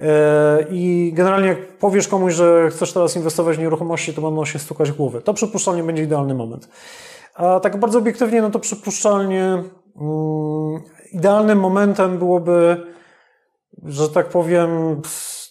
[0.00, 4.58] E, I generalnie jak powiesz komuś, że chcesz teraz inwestować w nieruchomości, to będą się
[4.58, 5.20] stukać głowy.
[5.20, 6.68] To przypuszczalnie będzie idealny moment.
[7.34, 9.44] A tak bardzo obiektywnie, no to przypuszczalnie
[10.00, 10.82] mm,
[11.12, 12.86] idealnym momentem byłoby,
[13.84, 15.00] że tak powiem,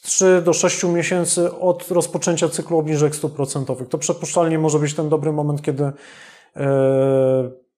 [0.08, 3.90] 3 do 6 miesięcy od rozpoczęcia cyklu obniżek stóp procentowych.
[3.90, 5.94] To przypuszczalnie może być ten dobry moment, kiedy e,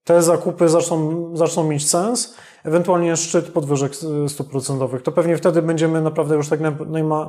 [0.04, 3.92] te zakupy zaczną, zaczną mieć sens, ewentualnie szczyt podwyżek
[4.28, 5.02] stóp procentowych.
[5.02, 6.60] To pewnie wtedy będziemy naprawdę już tak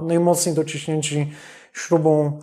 [0.00, 1.32] najmocniej dociśnięci
[1.72, 2.38] śrubą.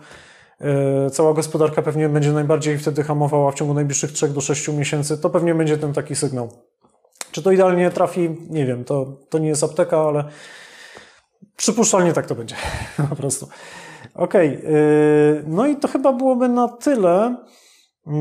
[0.60, 5.18] E, cała gospodarka pewnie będzie najbardziej wtedy hamowała w ciągu najbliższych 3 do 6 miesięcy.
[5.18, 6.48] To pewnie będzie ten taki sygnał.
[7.32, 8.36] Czy to idealnie trafi?
[8.50, 10.24] Nie wiem, to, to nie jest apteka, ale
[11.56, 12.56] przypuszczalnie tak to będzie.
[13.10, 13.48] po prostu.
[14.14, 15.44] Okej, okay.
[15.46, 17.36] no i to chyba byłoby na tyle.
[18.06, 18.18] Mm,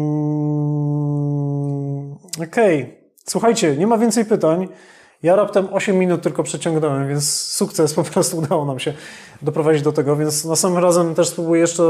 [2.44, 2.96] okej, okay.
[3.26, 4.68] słuchajcie, nie ma więcej pytań.
[5.24, 8.94] Ja raptem 8 minut tylko przeciągnąłem, więc sukces po prostu udało nam się
[9.42, 11.84] doprowadzić do tego, więc następnym razem też spróbuję jeszcze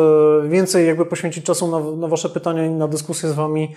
[0.49, 3.75] więcej jakby poświęcić czasu na, na Wasze pytania i na dyskusję z Wami.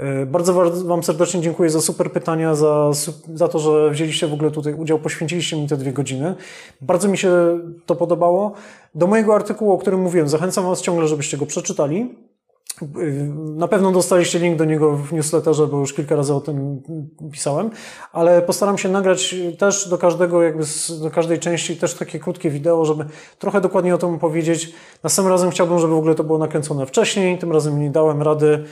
[0.00, 0.54] E, bardzo
[0.84, 2.90] Wam serdecznie dziękuję za super pytania, za,
[3.34, 6.34] za to, że wzięliście w ogóle tutaj udział, poświęciliście mi te dwie godziny.
[6.80, 8.52] Bardzo mi się to podobało.
[8.94, 12.14] Do mojego artykułu, o którym mówiłem, zachęcam Was ciągle, żebyście go przeczytali.
[13.34, 16.82] Na pewno dostaliście link do niego w newsletterze, bo już kilka razy o tym
[17.32, 17.70] pisałem,
[18.12, 20.64] ale postaram się nagrać też do każdego, jakby
[21.02, 23.04] do każdej części też takie krótkie wideo, żeby
[23.38, 24.72] trochę dokładniej o tym powiedzieć.
[25.02, 28.64] Następnym razem chciałbym, żeby w ogóle to było nakręcone wcześniej, tym razem nie dałem rady.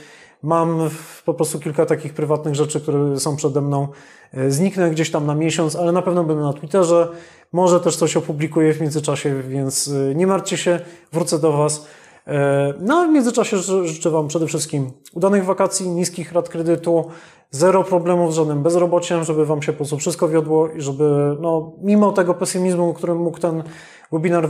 [0.43, 0.89] Mam
[1.25, 3.87] po prostu kilka takich prywatnych rzeczy, które są przede mną.
[4.33, 7.07] E, zniknę gdzieś tam na miesiąc, ale na pewno będę na Twitterze.
[7.51, 10.79] Może też coś opublikuję w międzyczasie, więc e, nie martwcie się,
[11.13, 11.87] wrócę do Was.
[12.27, 17.05] E, no w międzyczasie życzę Wam przede wszystkim udanych wakacji, niskich rat kredytu,
[17.51, 21.71] zero problemów z żadnym bezrobociem, żeby Wam się po prostu wszystko wiodło i żeby, no,
[21.81, 23.63] mimo tego pesymizmu, którym mógł ten
[24.11, 24.49] webinar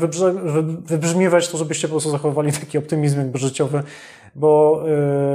[0.85, 3.83] wybrzmiewać, to żebyście po prostu zachowali taki optymizm jakby życiowy,
[4.35, 4.83] bo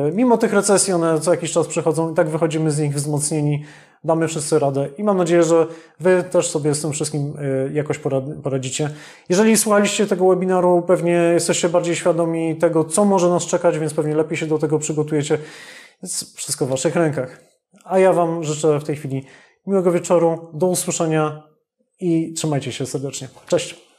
[0.05, 3.65] yy, mimo tych recesji one co jakiś czas przechodzą i tak wychodzimy z nich wzmocnieni,
[4.05, 5.67] damy wszyscy radę i mam nadzieję, że
[6.01, 7.35] Wy też sobie z tym wszystkim
[7.67, 8.01] yy, jakoś
[8.43, 8.91] poradzicie.
[9.29, 14.15] Jeżeli słuchaliście tego webinaru, pewnie jesteście bardziej świadomi tego, co może nas czekać, więc pewnie
[14.15, 15.39] lepiej się do tego przygotujecie.
[16.03, 17.41] Jest wszystko w Waszych rękach.
[17.85, 19.25] A ja Wam życzę w tej chwili
[19.67, 21.43] miłego wieczoru, do usłyszenia
[22.01, 23.29] i trzymajcie się serdecznie.
[23.47, 23.94] Cześć!